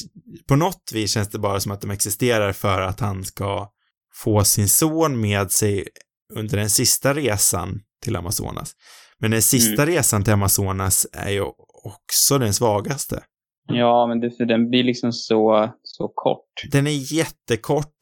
på 0.49 0.57
något 0.57 0.91
vis 0.95 1.13
känns 1.13 1.29
det 1.29 1.39
bara 1.39 1.61
som 1.61 1.73
att 1.73 1.81
de 1.81 1.91
existerar 1.91 2.53
för 2.53 2.81
att 2.81 3.01
han 3.01 3.25
ska 3.25 3.71
få 4.15 4.45
sin 4.45 4.69
son 4.69 5.21
med 5.21 5.51
sig 5.51 5.89
under 6.35 6.57
den 6.57 6.71
sista 6.71 7.15
resan 7.15 7.81
till 8.03 8.17
Amazonas. 8.17 8.73
Men 9.19 9.31
den 9.31 9.43
sista 9.43 9.87
resan 9.87 10.25
till 10.25 10.33
Amazonas 10.33 11.07
är 11.13 11.31
ju 11.31 11.43
också 11.85 12.39
den 12.39 12.55
svagaste. 12.55 13.23
Ja, 13.67 14.07
men 14.07 14.21
det, 14.21 14.31
för 14.31 14.45
den 14.45 14.71
blir 14.71 14.85
liksom 14.85 15.13
så, 15.13 15.71
så 15.83 16.13
kort. 16.15 16.63
Den 16.73 16.87
är 16.87 17.15
jättekort. 17.15 17.99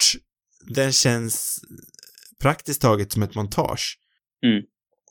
Den 0.74 0.92
känns 0.92 1.60
praktiskt 2.40 2.82
taget 2.82 3.12
som 3.12 3.22
ett 3.22 3.34
montage. 3.34 3.98
Mm. 4.46 4.62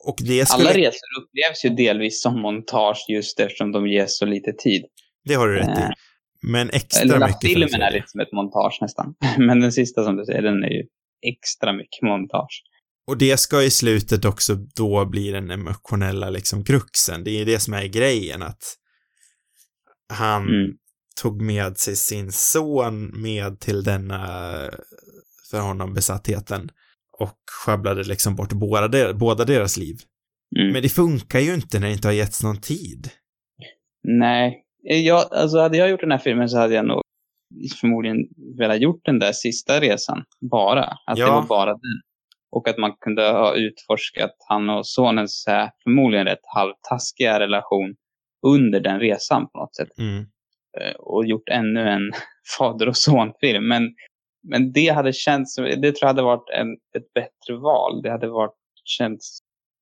Och 0.04 0.16
det 0.20 0.48
skulle... 0.48 0.68
Alla 0.68 0.78
resor 0.78 1.08
upplevs 1.22 1.64
ju 1.64 1.68
delvis 1.68 2.22
som 2.22 2.40
montage 2.42 3.04
just 3.08 3.40
eftersom 3.40 3.72
de 3.72 3.86
ges 3.88 4.18
så 4.18 4.26
lite 4.26 4.52
tid. 4.52 4.84
Det 5.24 5.34
har 5.34 5.48
du 5.48 5.54
rätt 5.54 5.78
i. 5.78 5.82
Eh, 5.82 5.88
Men 6.42 6.70
extra 6.70 7.02
Eller 7.02 7.26
mycket 7.26 7.40
filmen 7.40 7.62
är 7.68 7.68
serien. 7.68 7.92
lite 7.92 8.08
som 8.08 8.20
ett 8.20 8.32
montage 8.32 8.78
nästan. 8.80 9.14
Men 9.46 9.60
den 9.60 9.72
sista 9.72 10.04
som 10.04 10.16
du 10.16 10.24
säger, 10.24 10.42
den 10.42 10.64
är 10.64 10.68
ju 10.70 10.82
extra 11.26 11.72
mycket 11.72 12.02
montage. 12.02 12.62
Och 13.06 13.18
det 13.18 13.36
ska 13.36 13.62
i 13.62 13.70
slutet 13.70 14.24
också 14.24 14.54
då 14.54 15.04
bli 15.04 15.30
den 15.30 15.50
emotionella 15.50 16.30
liksom 16.30 16.64
kruxen. 16.64 17.24
Det 17.24 17.30
är 17.30 17.44
det 17.46 17.58
som 17.58 17.74
är 17.74 17.84
grejen 17.86 18.42
att 18.42 18.62
han 20.12 20.42
Mm. 20.42 20.70
tog 21.22 21.42
med 21.42 21.78
sig 21.78 21.96
sin 21.96 22.32
son 22.32 23.22
med 23.22 23.60
till 23.60 23.82
denna 23.82 24.20
för 25.50 25.60
honom 25.60 25.94
besattheten 25.94 26.68
och 27.22 27.30
sjabblade 27.66 28.02
liksom 28.02 28.36
bort 28.36 28.52
båda, 28.52 28.88
der, 28.88 29.12
båda 29.12 29.44
deras 29.44 29.76
liv. 29.76 29.96
Mm. 30.60 30.72
Men 30.72 30.82
det 30.82 30.88
funkar 30.88 31.40
ju 31.40 31.54
inte 31.54 31.78
när 31.78 31.86
det 31.86 31.92
inte 31.92 32.08
har 32.08 32.12
getts 32.12 32.42
någon 32.42 32.60
tid. 32.60 33.08
Nej, 34.08 34.64
jag, 34.82 35.32
alltså 35.32 35.58
hade 35.58 35.76
jag 35.76 35.90
gjort 35.90 36.00
den 36.00 36.10
här 36.10 36.18
filmen 36.18 36.48
så 36.48 36.58
hade 36.58 36.74
jag 36.74 36.86
nog 36.86 37.00
förmodligen 37.80 38.16
velat 38.58 38.80
gjort 38.80 39.00
den 39.04 39.18
där 39.18 39.32
sista 39.32 39.80
resan 39.80 40.24
bara. 40.50 40.84
Att 40.84 41.18
Ja. 41.18 41.26
det 41.26 41.32
var 41.32 41.46
bara 41.46 41.70
den. 41.70 42.00
Och 42.50 42.68
att 42.68 42.78
man 42.78 42.92
kunde 43.00 43.22
ha 43.22 43.54
utforskat 43.54 44.30
han 44.48 44.70
och 44.70 44.86
sonens 44.86 45.42
så 45.42 45.50
här, 45.50 45.70
förmodligen 45.84 46.26
rätt 46.26 46.38
halvtaskiga 46.54 47.40
relation 47.40 47.94
under 48.46 48.80
den 48.80 49.00
resan 49.00 49.48
på 49.48 49.58
något 49.58 49.76
sätt. 49.76 49.98
Mm. 49.98 50.18
Eh, 50.80 50.92
Och 50.98 51.26
gjort 51.26 51.48
ännu 51.48 51.88
en 51.88 52.12
fader 52.58 52.88
och 52.88 52.96
sonfilm. 52.96 53.68
Men, 53.68 53.82
men 54.42 54.72
det 54.72 54.88
hade 54.88 55.12
känts, 55.12 55.56
det 55.56 55.92
tror 55.92 55.98
jag 56.00 56.08
hade 56.08 56.22
varit 56.22 56.50
en, 56.54 56.72
ett 56.72 57.12
bättre 57.14 57.56
val. 57.56 58.02
Det 58.02 58.10
hade 58.10 58.28
varit, 58.28 58.54
känts, 58.84 59.38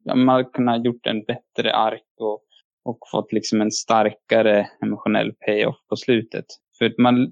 man 0.07 0.29
hade 0.29 0.45
kunnat 0.45 0.85
gjort 0.85 1.07
en 1.07 1.25
bättre 1.25 1.75
ark 1.75 2.03
och, 2.21 2.43
och 2.85 2.99
fått 3.11 3.33
liksom 3.33 3.61
en 3.61 3.71
starkare 3.71 4.71
emotionell 4.83 5.33
payoff 5.47 5.77
på 5.89 5.97
slutet. 5.97 6.45
För 6.79 6.85
att 6.85 6.99
man, 6.99 7.31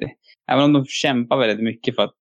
även 0.51 0.65
om 0.65 0.73
de 0.73 0.85
kämpar 0.87 1.37
väldigt 1.37 1.65
mycket 1.65 1.95
för 1.95 2.03
att, 2.03 2.15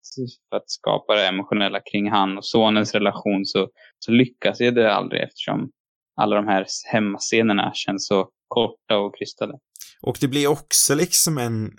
för 0.50 0.58
att 0.58 0.70
skapa 0.70 1.15
det 1.15 1.28
emotionella 1.28 1.80
kring 1.80 2.10
han 2.10 2.38
och 2.38 2.46
sonens 2.46 2.93
relation 2.93 3.46
så, 3.46 3.70
så 4.00 4.12
lyckas 4.12 4.58
det 4.58 4.93
aldrig 4.93 5.22
eftersom 5.22 5.72
alla 6.15 6.36
de 6.36 6.48
här 6.48 6.65
hemmascenerna 6.91 7.72
känns 7.74 8.08
så 8.08 8.30
korta 8.48 8.98
och 8.98 9.17
krystade. 9.17 9.54
Och 10.02 10.17
det 10.22 10.28
blir 10.28 10.48
också 10.48 10.96
liksom 10.96 11.38
en 11.38 11.72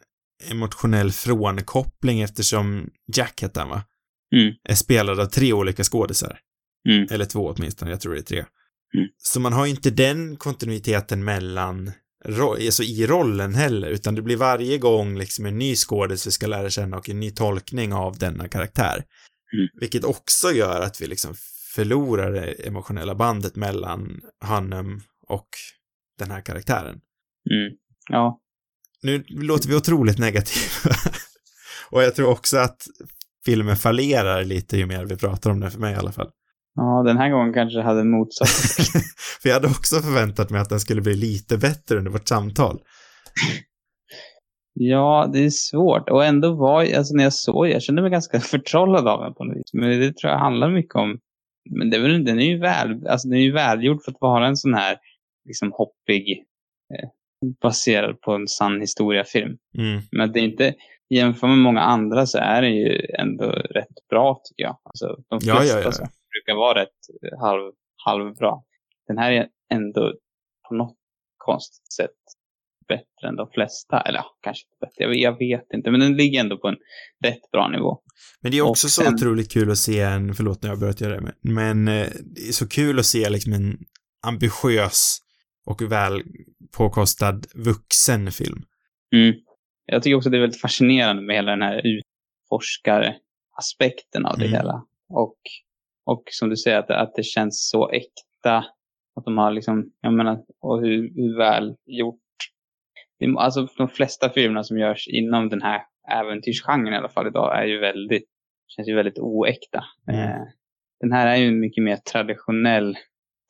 emotionell 0.51 1.12
frånkoppling 1.12 2.20
eftersom 2.20 2.90
Jack 3.14 3.42
heter 3.42 3.61
han 3.61 3.70
va? 3.70 3.83
Mm. 4.37 4.55
Är 4.68 4.74
spelad 4.74 5.20
av 5.20 5.27
tre 5.27 5.53
olika 5.53 5.85
skådisar. 5.85 6.38
Mm. 6.88 7.07
Eller 7.11 7.24
två 7.24 7.46
åtminstone, 7.46 7.90
jag 7.90 8.01
tror 8.01 8.14
det 8.14 8.20
är 8.20 8.22
tre. 8.22 8.38
Mm. 8.94 9.09
Så 9.16 9.40
man 9.40 9.53
har 9.53 9.66
ju 9.66 9.70
inte 9.70 9.90
den 9.90 10.37
kontinuiteten 10.37 11.24
mellan, 11.24 11.92
alltså 12.40 12.83
i 12.83 13.07
rollen 13.07 13.55
heller, 13.55 13.88
utan 13.88 14.14
det 14.14 14.22
blir 14.22 14.37
varje 14.37 14.79
gång 14.79 15.18
liksom 15.18 15.46
en 15.46 15.59
ny 15.59 15.77
skådis 15.77 16.27
vi 16.27 16.31
ska 16.31 16.46
lära 16.46 16.70
känna 16.70 16.96
och 16.96 17.09
en 17.09 17.20
ny 17.20 17.31
tolkning 17.31 17.92
av 17.92 18.18
denna 18.18 18.48
karaktär. 18.48 19.05
Mm. 19.55 19.68
Vilket 19.81 20.05
också 20.05 20.53
gör 20.53 20.81
att 20.81 21.01
vi 21.03 21.07
liksom 21.07 21.35
förlorar 21.74 22.33
det 22.33 22.66
emotionella 22.66 23.14
bandet 23.14 23.57
mellan 23.57 24.20
honom 24.44 25.01
och 25.27 25.48
den 26.18 26.31
här 26.31 26.40
karaktären. 26.40 27.01
Mm. 27.51 27.72
Ja, 28.11 28.40
Nu 29.03 29.25
låter 29.29 29.69
vi 29.69 29.77
otroligt 29.77 30.19
negativa. 30.19 30.95
och 31.91 32.03
jag 32.03 32.15
tror 32.15 32.31
också 32.31 32.59
att 32.59 32.87
filmen 33.45 33.77
fallerar 33.77 34.45
lite 34.45 34.77
ju 34.77 34.87
mer 34.87 35.05
vi 35.05 35.17
pratar 35.17 35.51
om 35.51 35.61
den, 35.61 35.71
för 35.71 35.81
mig 35.81 35.95
i 35.95 35.97
alla 35.97 36.13
fall. 36.13 36.31
ja, 36.75 37.03
den 37.07 37.17
här 37.17 37.31
gången 37.31 37.53
kanske 37.53 37.81
hade 37.81 38.05
motsatt. 38.05 38.49
För 39.43 39.49
jag 39.49 39.55
hade 39.55 39.69
också 39.69 39.97
förväntat 39.97 40.51
mig 40.51 40.61
att 40.61 40.69
den 40.69 40.81
skulle 40.81 41.01
bli 41.01 41.15
lite 41.15 41.59
bättre 41.59 41.99
under 41.99 42.11
vårt 42.11 42.29
samtal. 42.29 42.79
ja, 44.75 45.31
det 45.33 45.45
är 45.45 45.51
svårt. 45.51 46.11
Och 46.11 46.25
ändå 46.25 46.55
var, 46.55 46.95
alltså 46.97 47.15
när 47.15 47.25
jag 47.25 47.33
såg, 47.33 47.69
jag 47.69 47.83
kände 47.83 48.03
mig 48.03 48.11
ganska 48.11 48.41
förtrollad 48.41 49.09
av 49.09 49.21
den 49.21 49.35
på 49.35 49.45
något 49.45 49.57
vis. 49.57 49.73
Men 49.73 50.01
det 50.01 50.17
tror 50.17 50.33
jag 50.33 50.39
handlar 50.39 50.71
mycket 50.71 50.95
om, 50.95 51.19
men 51.71 51.91
det 51.91 51.97
är 51.97 52.01
väl, 52.01 52.25
den 52.25 52.41
är 52.41 52.47
ju 52.47 52.59
väl, 52.59 53.07
alltså 53.07 53.29
den 53.29 53.39
är 53.39 53.43
ju 53.43 53.53
välgjord 53.53 54.03
för 54.05 54.13
att 54.13 54.21
vara 54.21 54.47
en 54.47 54.57
sån 54.57 54.75
här, 54.75 54.97
liksom 55.49 55.73
hoppig, 55.73 56.45
eh, 56.95 57.09
baserad 57.62 58.20
på 58.20 58.33
en 58.33 58.48
sann 58.48 58.81
historia-film. 58.81 59.57
Mm. 59.79 60.01
Men 60.12 60.33
det 60.33 60.40
är 60.40 60.44
inte, 60.44 60.74
jämför 61.11 61.46
med 61.46 61.59
många 61.59 61.81
andra 61.81 62.27
så 62.27 62.38
är 62.38 62.62
den 62.62 62.77
ju 62.77 63.01
ändå 63.18 63.44
rätt 63.51 64.09
bra 64.11 64.40
tycker 64.44 64.62
jag. 64.62 64.79
Alltså 64.85 65.07
de 65.29 65.38
Ja, 65.42 65.57
flesta 65.57 65.79
ja, 65.79 65.85
ja. 65.85 65.92
Så 65.92 66.03
brukar 66.33 66.55
vara 66.59 66.81
rätt 66.83 66.88
eh, 67.33 67.40
halv, 67.40 67.72
halvbra. 68.05 68.55
Den 69.09 69.18
här 69.18 69.33
är 69.33 69.46
ändå 69.72 70.14
på 70.68 70.74
något 70.74 70.96
konstigt 71.37 71.92
sätt 71.92 72.11
bättre 72.88 73.29
än 73.29 73.37
de 73.37 73.51
flesta. 73.51 74.01
Eller 74.01 74.18
ja, 74.18 74.24
kanske 74.42 74.64
inte 74.66 74.77
bättre, 74.81 75.05
jag 75.05 75.09
vet, 75.11 75.18
jag 75.20 75.38
vet 75.59 75.72
inte. 75.74 75.90
Men 75.90 76.01
den 76.01 76.16
ligger 76.16 76.40
ändå 76.40 76.59
på 76.59 76.68
en 76.68 76.77
rätt 77.24 77.51
bra 77.53 77.68
nivå. 77.68 78.01
Men 78.40 78.53
det 78.53 78.59
är 78.59 78.62
också 78.62 78.87
Och 78.87 78.90
så 78.90 79.03
sen- 79.03 79.14
otroligt 79.14 79.53
kul 79.53 79.70
att 79.70 79.79
se 79.79 80.01
en, 80.01 80.35
förlåt 80.35 80.62
när 80.62 80.70
jag 80.70 80.79
börjat 80.81 81.01
göra 81.01 81.14
det, 81.14 81.20
men, 81.20 81.35
men 81.55 81.88
eh, 81.88 82.07
det 82.35 82.48
är 82.48 82.53
så 82.53 82.68
kul 82.68 82.98
att 82.98 83.07
se 83.07 83.31
liksom 83.31 83.53
en 83.53 83.79
ambitiös 84.27 85.18
och 85.66 85.83
väl 85.83 86.22
påkostad 86.76 87.46
vuxen 87.54 88.33
film. 88.33 88.62
Mm. 89.14 89.35
Jag 89.87 90.02
tycker 90.02 90.16
också 90.16 90.31
det 90.31 90.37
är 90.37 90.40
väldigt 90.40 90.61
fascinerande 90.61 91.22
med 91.22 91.37
hela 91.37 91.50
den 91.50 91.62
här 91.62 91.83
utforskaraspekten 91.85 94.26
av 94.26 94.38
det 94.38 94.44
Mm. 94.46 94.57
hela. 94.57 94.85
Och, 95.09 95.38
och 96.07 96.22
som 96.31 96.48
du 96.48 96.57
säger, 96.57 96.78
att, 96.78 96.90
att 96.90 97.14
det 97.14 97.22
känns 97.22 97.68
så 97.70 97.90
äkta. 97.90 98.57
Att 99.16 99.24
de 99.24 99.38
har 99.38 99.52
liksom, 99.52 99.92
jag 100.00 100.12
menar, 100.12 100.38
och 100.61 100.81
hur, 100.81 101.14
hur 101.14 101.37
väl 101.38 101.76
gjort. 101.87 102.20
Alltså 103.38 103.68
de 103.76 103.88
flesta 103.88 104.31
filmerna 104.31 104.64
som 104.64 104.78
görs 104.78 105.09
inom 105.09 105.48
den 105.48 105.62
här 105.62 105.83
äventyrsgenren 106.11 106.94
i 106.94 106.96
alla 106.96 107.09
fall 107.09 107.26
idag 107.26 107.59
är 107.59 107.64
ju 107.64 107.78
väldigt, 107.78 108.28
känns 108.66 108.88
ju 108.88 108.94
väldigt 108.94 109.18
oäkta. 109.18 109.85
Mm. 110.09 110.20
Eh, 110.20 110.42
den 111.00 111.12
här 111.12 111.26
är 111.26 111.37
ju 111.37 111.48
en 111.48 111.61
mycket 111.61 111.85
mer 111.85 111.96
traditionell, 111.96 112.96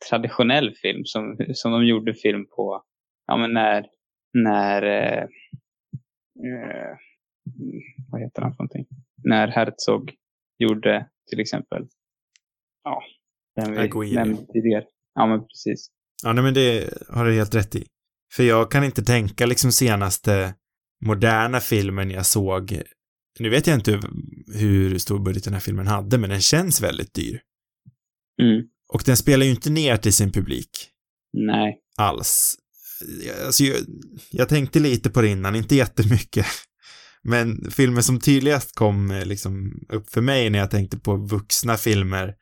traditionell 0.09 0.73
film 0.75 1.01
som, 1.05 1.37
som 1.53 1.71
de 1.71 1.85
gjorde 1.85 2.13
film 2.13 2.45
på, 2.55 2.83
ja 3.29 3.37
men 3.37 3.53
när, 3.53 3.85
när 4.33 4.83
eh, 4.83 5.23
eh, 6.47 6.97
vad 8.11 8.21
heter 8.21 8.41
han 8.41 8.51
för 8.51 8.63
någonting? 8.63 8.85
När 9.23 9.47
Herzog 9.47 10.13
gjorde 10.59 11.07
till 11.29 11.39
exempel, 11.39 11.87
ja, 12.83 13.03
den 13.55 13.89
vi 14.01 14.15
nämnde 14.15 14.45
tidigare. 14.53 14.85
Ja, 15.15 15.27
men 15.27 15.39
precis. 15.39 15.87
Ja, 16.23 16.33
nej 16.33 16.43
men 16.43 16.53
det 16.53 16.89
har 17.09 17.25
du 17.25 17.33
helt 17.33 17.55
rätt 17.55 17.75
i. 17.75 17.85
För 18.33 18.43
jag 18.43 18.71
kan 18.71 18.83
inte 18.83 19.03
tänka 19.03 19.45
liksom 19.45 19.71
senaste 19.71 20.53
moderna 21.05 21.59
filmen 21.59 22.11
jag 22.11 22.25
såg. 22.25 22.81
Nu 23.39 23.49
vet 23.49 23.67
jag 23.67 23.77
inte 23.77 23.99
hur 24.55 24.97
stor 24.97 25.19
budget 25.19 25.43
den 25.43 25.53
här 25.53 25.61
filmen 25.61 25.87
hade, 25.87 26.17
men 26.17 26.29
den 26.29 26.41
känns 26.41 26.81
väldigt 26.81 27.13
dyr. 27.13 27.41
Mm. 28.41 28.67
Och 28.93 29.01
den 29.05 29.17
spelar 29.17 29.45
ju 29.45 29.51
inte 29.51 29.69
ner 29.69 29.97
till 29.97 30.13
sin 30.13 30.31
publik 30.31 30.69
Nej. 31.33 31.79
alls. 31.97 32.57
Alltså, 33.45 33.63
jag, 33.63 33.77
jag 34.29 34.49
tänkte 34.49 34.79
lite 34.79 35.09
på 35.09 35.21
det 35.21 35.27
innan, 35.27 35.55
inte 35.55 35.75
jättemycket. 35.75 36.45
Men 37.23 37.71
filmer 37.71 38.01
som 38.01 38.19
tydligast 38.19 38.75
kom 38.75 39.11
eh, 39.11 39.25
liksom 39.25 39.79
upp 39.89 40.09
för 40.09 40.21
mig 40.21 40.49
när 40.49 40.59
jag 40.59 40.71
tänkte 40.71 40.97
på 40.97 41.15
vuxna 41.15 41.77
filmer 41.77 42.35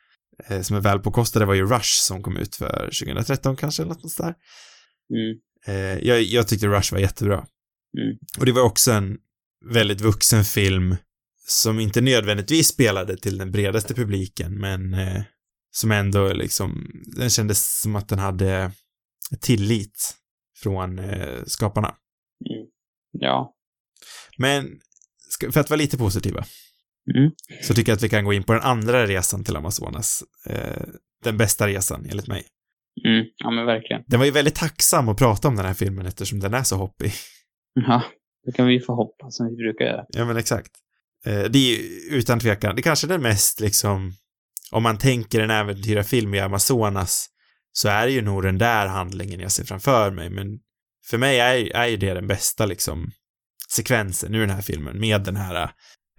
eh, 0.48 0.62
som 0.62 0.76
är 0.76 0.82
välpåkostade 0.82 1.46
var 1.46 1.54
ju 1.54 1.65
Rush 1.65 2.02
som 2.02 2.24
kom 2.24 2.38
ut 2.38 2.56
för 2.56 2.89
2013 3.02 3.56
kanske, 3.56 3.84
eller 3.84 3.93
något 3.93 4.02
sånt 4.02 4.17
där. 4.17 4.36
Mm. 5.13 5.38
Eh, 5.67 6.08
jag, 6.08 6.22
jag 6.22 6.48
tyckte 6.48 6.67
Rush 6.67 6.93
var 6.93 7.00
jättebra. 7.00 7.46
Mm. 7.98 8.17
Och 8.39 8.46
det 8.46 8.52
var 8.52 8.62
också 8.62 8.91
en 8.91 9.17
väldigt 9.74 10.02
vuxen 10.02 10.46
film 10.46 10.96
som 11.48 11.80
inte 11.80 12.02
nödvändigtvis 12.02 12.67
spelade 12.67 13.17
till 13.17 13.38
den 13.38 13.52
bredaste 13.52 13.93
publiken, 13.93 14.60
men 14.60 14.93
eh, 14.93 15.22
som 15.72 15.91
ändå 15.91 16.34
liksom, 16.34 16.91
den 17.06 17.30
kändes 17.30 17.82
som 17.82 17.96
att 17.96 18.10
den 18.10 18.20
hade 18.20 18.72
tillit 19.41 20.15
från 20.63 21.00
eh, 21.00 21.43
skaparna. 21.46 21.88
Mm. 21.88 22.67
Ja. 23.12 23.54
Men 24.38 24.80
ska, 25.30 25.52
för 25.52 25.60
att 25.60 25.70
vara 25.70 25.78
lite 25.78 25.98
positiva 25.98 26.46
Mm. 27.15 27.32
så 27.63 27.74
tycker 27.74 27.91
jag 27.91 27.96
att 27.98 28.04
vi 28.04 28.10
kan 28.10 28.26
gå 28.26 28.34
in 28.34 28.43
på 28.43 28.54
den 28.54 28.62
andra 28.62 29.08
resan 29.08 29.43
till 29.43 29.56
Amazonas. 29.56 30.24
Eh, 30.46 30.88
den 31.24 31.38
bästa 31.38 31.67
resan, 31.67 32.06
enligt 32.10 32.28
mig. 32.28 32.43
Mm. 33.06 33.26
Ja, 33.38 33.52
men 33.52 33.65
verkligen. 33.65 34.04
Den 34.08 34.20
var 34.20 34.26
ju 34.26 34.32
väldigt 34.32 34.56
tacksam 34.56 35.10
att 35.10 35.17
prata 35.17 35.48
om 35.48 35.56
den 35.56 35.65
här 35.65 35.74
filmen 35.74 36.06
eftersom 36.06 36.39
den 36.39 36.54
är 36.54 36.63
så 36.63 36.76
hoppig. 36.76 37.12
Ja, 37.74 38.04
det 38.46 38.52
kan 38.52 38.67
vi 38.67 38.80
få 38.80 38.96
hoppas 38.96 39.38
som 39.38 39.48
vi 39.48 39.56
brukar 39.56 39.86
göra. 39.86 40.06
Ja, 40.10 40.26
men 40.26 40.38
exakt. 40.38 40.72
Eh, 41.26 41.43
det 41.43 41.58
är 41.60 41.78
ju 41.78 41.78
utan 42.17 42.39
tvekan, 42.39 42.76
det 42.76 42.80
är 42.80 42.84
kanske 42.84 43.08
den 43.08 43.22
mest 43.22 43.60
liksom, 43.60 44.13
om 44.72 44.84
man 44.84 44.98
tänker 44.98 45.41
en 45.41 45.50
äventyrarfilm 45.52 46.34
i 46.34 46.39
Amazonas, 46.39 47.28
så 47.77 47.89
är 47.89 48.05
det 48.05 48.11
ju 48.11 48.21
nog 48.21 48.43
den 48.43 48.57
där 48.57 48.87
handlingen 48.87 49.39
jag 49.39 49.51
ser 49.51 49.63
framför 49.63 50.11
mig, 50.11 50.29
men 50.29 50.59
för 51.09 51.17
mig 51.17 51.39
är, 51.39 51.75
är 51.75 51.87
ju 51.87 51.97
det 51.97 52.13
den 52.13 52.27
bästa 52.27 52.65
liksom 52.65 53.11
sekvensen 53.69 54.35
ur 54.35 54.39
den 54.39 54.49
här 54.49 54.61
filmen, 54.61 54.99
med 54.99 55.21
den 55.23 55.35
här 55.35 55.71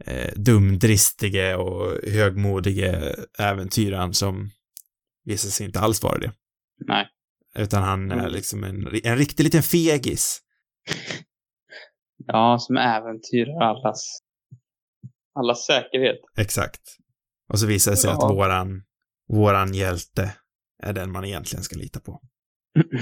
eh, 0.05 0.33
dumdristige 0.37 1.55
och 1.57 2.09
högmodige 2.11 3.15
äventyraren 3.39 4.15
som 4.15 4.51
visar 5.25 5.49
sig 5.51 5.67
inte 5.67 5.81
alls 5.81 6.03
vara 6.03 6.19
det. 6.19 6.33
Nej. 6.87 7.07
Utan 7.55 7.83
han 7.83 8.11
är 8.11 8.19
Mm. 8.19 8.33
liksom 8.33 8.65
en, 8.65 8.89
en 9.05 9.17
riktig 9.19 9.45
liten 9.45 9.63
fegis. 9.63 10.41
Ja, 12.27 12.59
som 12.61 12.77
äventyrar 12.77 13.63
allas, 13.63 14.19
allas 15.35 15.67
säkerhet. 15.67 16.19
Exakt. 16.39 16.81
Och 17.53 17.59
så 17.59 17.67
visar 17.67 17.91
det 17.91 17.97
sig 17.97 18.11
Ja. 18.11 18.17
att 18.29 18.35
våran, 18.37 18.83
våran 19.29 19.75
hjälte 19.75 20.35
är 20.83 20.93
den 20.93 21.13
man 21.13 21.25
egentligen 21.25 21.63
ska 21.63 21.77
lita 21.77 22.01
på. 22.01 22.21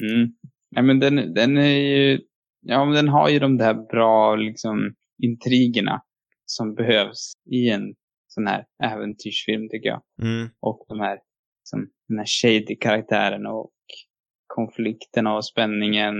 Mm. 0.00 0.28
Nej, 0.70 0.84
men 0.84 1.00
den, 1.00 1.34
den 1.34 1.56
är 1.56 1.78
ju, 1.78 2.20
ja 2.60 2.84
men 2.84 2.94
den 2.94 3.08
har 3.08 3.28
ju 3.28 3.38
de 3.38 3.56
där 3.56 3.74
bra 3.74 4.36
liksom 4.36 4.94
intrigerna 5.22 6.02
som 6.46 6.74
behövs 6.74 7.32
i 7.50 7.70
en 7.70 7.94
sån 8.26 8.46
här 8.46 8.64
äventyrsfilm 8.82 9.68
tycker 9.68 9.88
jag. 9.88 10.02
Mm. 10.22 10.48
Och 10.60 10.84
de 10.88 11.00
här, 11.00 11.18
liksom, 11.60 11.90
den 12.08 12.18
här 12.18 12.26
shady 12.26 12.76
karaktären 12.76 13.46
och 13.46 13.72
konflikterna 14.46 15.36
och 15.36 15.46
spänningen 15.46 16.14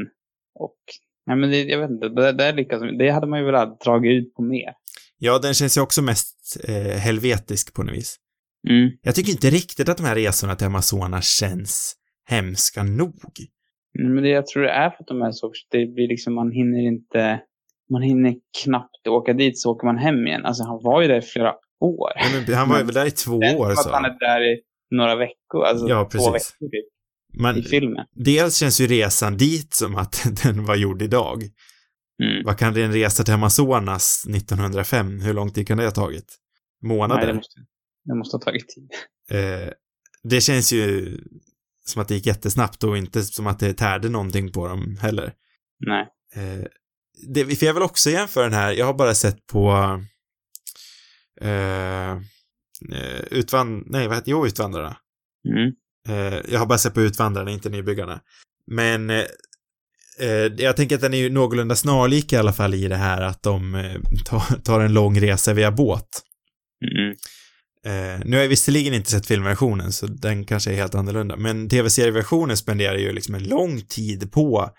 och 0.55 0.79
Nej, 1.27 1.37
men 1.37 1.51
det, 1.51 1.63
jag 1.63 1.79
vet 1.79 1.91
inte, 1.91 2.09
det, 2.09 2.33
det, 2.33 2.53
lyckas, 2.53 2.83
det 2.99 3.11
hade 3.11 3.27
man 3.27 3.39
ju 3.39 3.45
velat 3.45 3.81
dra 3.81 4.07
ut 4.07 4.35
på 4.35 4.43
mer. 4.43 4.73
Ja, 5.19 5.39
den 5.39 5.55
känns 5.55 5.77
ju 5.77 5.81
också 5.81 6.03
mest 6.03 6.57
eh, 6.69 6.99
helvetisk 6.99 7.75
på 7.75 7.83
något 7.83 7.95
vis. 7.95 8.17
Mm. 8.69 8.91
Jag 9.03 9.15
tycker 9.15 9.33
inte 9.33 9.51
riktigt 9.51 9.89
att 9.89 9.97
de 9.97 10.07
här 10.07 10.15
resorna 10.15 10.55
till 10.57 10.67
Amazonas 10.67 11.29
känns 11.29 11.95
hemska 12.29 12.83
nog. 12.83 13.15
Mm, 13.99 14.15
Men 14.15 14.23
det 14.23 14.29
jag 14.29 14.47
tror 14.47 14.63
det 14.63 14.71
är 14.71 14.91
för 14.91 14.97
att 15.01 15.07
de 15.07 15.23
är 15.23 15.31
så, 15.33 15.53
det 15.71 15.87
blir 15.87 16.09
liksom, 16.09 16.35
man 16.35 16.51
hinner 16.53 16.87
inte, 16.87 17.41
man 17.91 18.03
hinner 18.03 18.35
knappt 18.65 19.07
åka 19.09 19.33
dit 19.33 19.59
så 19.59 19.71
åker 19.71 19.87
man 19.87 19.99
hem 19.99 20.27
igen. 20.27 20.45
Alltså 20.45 20.65
han 20.65 20.81
var 20.83 21.03
ju 21.03 21.09
där 21.09 21.19
i 21.19 21.23
flera 21.23 21.53
år. 21.81 22.11
Ja, 22.49 22.57
han 22.57 22.69
var 22.69 22.79
ju 22.79 22.85
där 22.85 23.07
i 23.07 23.11
två 23.11 23.39
Det 23.41 23.57
år 23.57 23.75
så. 23.75 23.81
att 23.89 23.95
han 23.95 24.05
är 24.05 24.19
där 24.19 24.53
i 24.53 24.61
några 24.91 25.17
veckor, 25.17 25.65
alltså 25.65 25.89
Ja, 25.89 26.09
två 26.13 26.31
veckor 26.31 26.69
typ, 26.71 26.85
Men 27.39 27.57
i 27.57 27.63
filmen. 27.63 28.07
dels 28.15 28.57
känns 28.57 28.81
ju 28.81 28.87
resan 28.87 29.37
dit 29.37 29.75
som 29.75 29.97
att 29.97 30.27
den 30.43 30.65
var 30.65 30.77
gjord 30.77 31.03
idag. 31.03 31.43
Mm. 32.23 32.45
Vad 32.45 32.59
kan 32.59 32.75
det 32.75 32.83
en 32.83 32.93
resa 32.93 33.25
till 33.25 33.35
Amazonas 33.35 34.25
1905, 34.37 35.21
hur 35.21 35.35
lång 35.35 35.51
tid 35.53 35.69
kan 35.69 35.79
det 35.79 35.85
ha 35.85 35.91
tagit? 35.91 36.37
Månader? 36.83 37.17
Nej, 37.21 37.27
det 37.27 37.35
måste, 37.35 37.61
det 38.09 38.15
måste 38.15 38.37
ha 38.37 38.43
tagit 38.43 38.69
tid. 38.69 38.91
Eh, 39.31 39.73
det 40.23 40.41
känns 40.41 40.73
ju 40.73 41.17
som 41.87 42.03
att 42.03 42.09
det 42.09 42.15
gick 42.15 42.27
jättesnabbt 42.27 42.85
och 42.85 42.99
inte 42.99 43.23
som 43.23 43.47
att 43.47 43.59
det 43.59 43.75
tärde 43.75 44.09
någonting 44.09 44.53
på 44.53 44.69
dem 44.69 44.97
heller. 45.01 45.33
Nej. 45.87 46.09
Eh, 46.35 46.65
det, 47.29 47.57
för 47.57 47.67
jag 47.67 47.75
vill 47.75 47.83
också 47.83 48.11
jämföra 48.11 48.45
den 48.45 48.53
här, 48.53 48.73
jag 48.73 48.87
har 48.87 48.95
bara 48.95 49.15
sett 49.15 49.47
på 49.47 49.71
eh, 51.41 52.13
eh, 52.93 53.21
utvand... 53.31 53.85
Nej, 53.87 54.09
vad 54.09 54.17
heter 54.17 54.31
Jo, 54.31 54.47
Utvandrarna. 54.47 54.97
Mm. 55.49 55.73
Eh, 56.09 56.41
jag 56.49 56.59
har 56.59 56.67
bara 56.67 56.79
sett 56.79 56.95
på 56.95 57.01
Utvandrarna, 57.01 57.51
inte 57.51 57.69
Nybyggarna. 57.69 58.21
Men 58.67 59.11
eh, 59.11 59.25
eh, 60.21 60.53
jag 60.59 60.77
tänker 60.77 60.95
att 60.95 61.01
den 61.01 61.15
är 61.15 61.19
ju 61.19 61.31
någorlunda 61.31 61.77
snarlik 61.77 62.33
i 62.33 62.37
alla 62.37 62.53
fall 62.53 62.75
i 62.75 62.89
det 62.89 62.97
här 62.97 63.23
att 63.23 63.43
de 63.43 63.83
tar, 64.25 64.61
tar 64.61 64.81
en 64.81 64.95
lång 64.95 65.21
resa 65.21 65.55
via 65.55 65.71
båt. 65.71 66.09
Mm. 66.97 67.17
Eh, 67.89 68.21
nu 68.25 68.37
har 68.37 68.43
jag 68.43 68.49
visserligen 68.49 68.95
inte 68.95 69.11
sett 69.11 69.27
filmversionen, 69.27 69.93
så 69.93 70.07
den 70.07 70.45
kanske 70.45 70.71
är 70.71 70.75
helt 70.75 70.95
annorlunda, 70.95 71.37
men 71.37 71.69
tv-serieversionen 71.69 72.57
spenderar 72.57 72.97
ju 72.97 73.13
liksom 73.13 73.35
en 73.35 73.45
lång 73.45 73.81
tid 73.81 74.33
på 74.33 74.71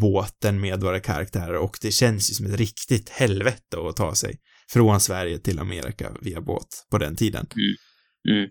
båten 0.00 0.60
med 0.60 0.80
våra 0.80 1.00
karaktärer 1.00 1.56
och 1.56 1.78
det 1.82 1.90
känns 1.90 2.30
ju 2.30 2.34
som 2.34 2.46
ett 2.46 2.56
riktigt 2.56 3.08
helvete 3.08 3.76
att 3.88 3.96
ta 3.96 4.14
sig 4.14 4.36
från 4.70 5.00
Sverige 5.00 5.38
till 5.38 5.58
Amerika 5.58 6.12
via 6.20 6.40
båt 6.40 6.86
på 6.90 6.98
den 6.98 7.16
tiden. 7.16 7.46
Mm. 8.30 8.48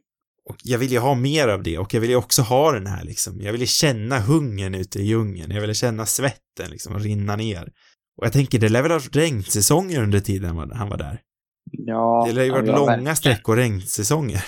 Och 0.49 0.55
jag 0.63 0.79
vill 0.79 0.91
ju 0.91 0.99
ha 0.99 1.15
mer 1.15 1.47
av 1.47 1.63
det 1.63 1.77
och 1.77 1.93
jag 1.93 2.01
vill 2.01 2.09
ju 2.09 2.15
också 2.15 2.41
ha 2.41 2.71
den 2.71 2.87
här 2.87 3.03
liksom, 3.03 3.41
jag 3.41 3.51
vill 3.51 3.61
ju 3.61 3.67
känna 3.67 4.19
hungern 4.19 4.75
ute 4.75 4.99
i 4.99 5.05
djungeln, 5.05 5.51
jag 5.51 5.61
vill 5.61 5.75
känna 5.75 6.05
svetten 6.05 6.69
liksom 6.69 6.99
rinna 6.99 7.35
ner. 7.35 7.71
Och 8.17 8.25
jag 8.25 8.33
tänker, 8.33 8.59
det 8.59 8.69
lär 8.69 8.81
väl 8.81 8.91
ha 8.91 8.99
regnsäsonger 9.11 10.03
under 10.03 10.19
tiden 10.19 10.57
han 10.73 10.89
var 10.89 10.97
där. 10.97 11.19
Ja. 11.87 12.25
Det 12.27 12.33
lär 12.33 12.43
ju 12.43 12.51
varit 12.51 12.67
ja, 12.67 12.75
långa 12.75 12.85
verkligen. 12.85 13.15
sträckor 13.15 13.55
regnsäsonger. 13.55 14.45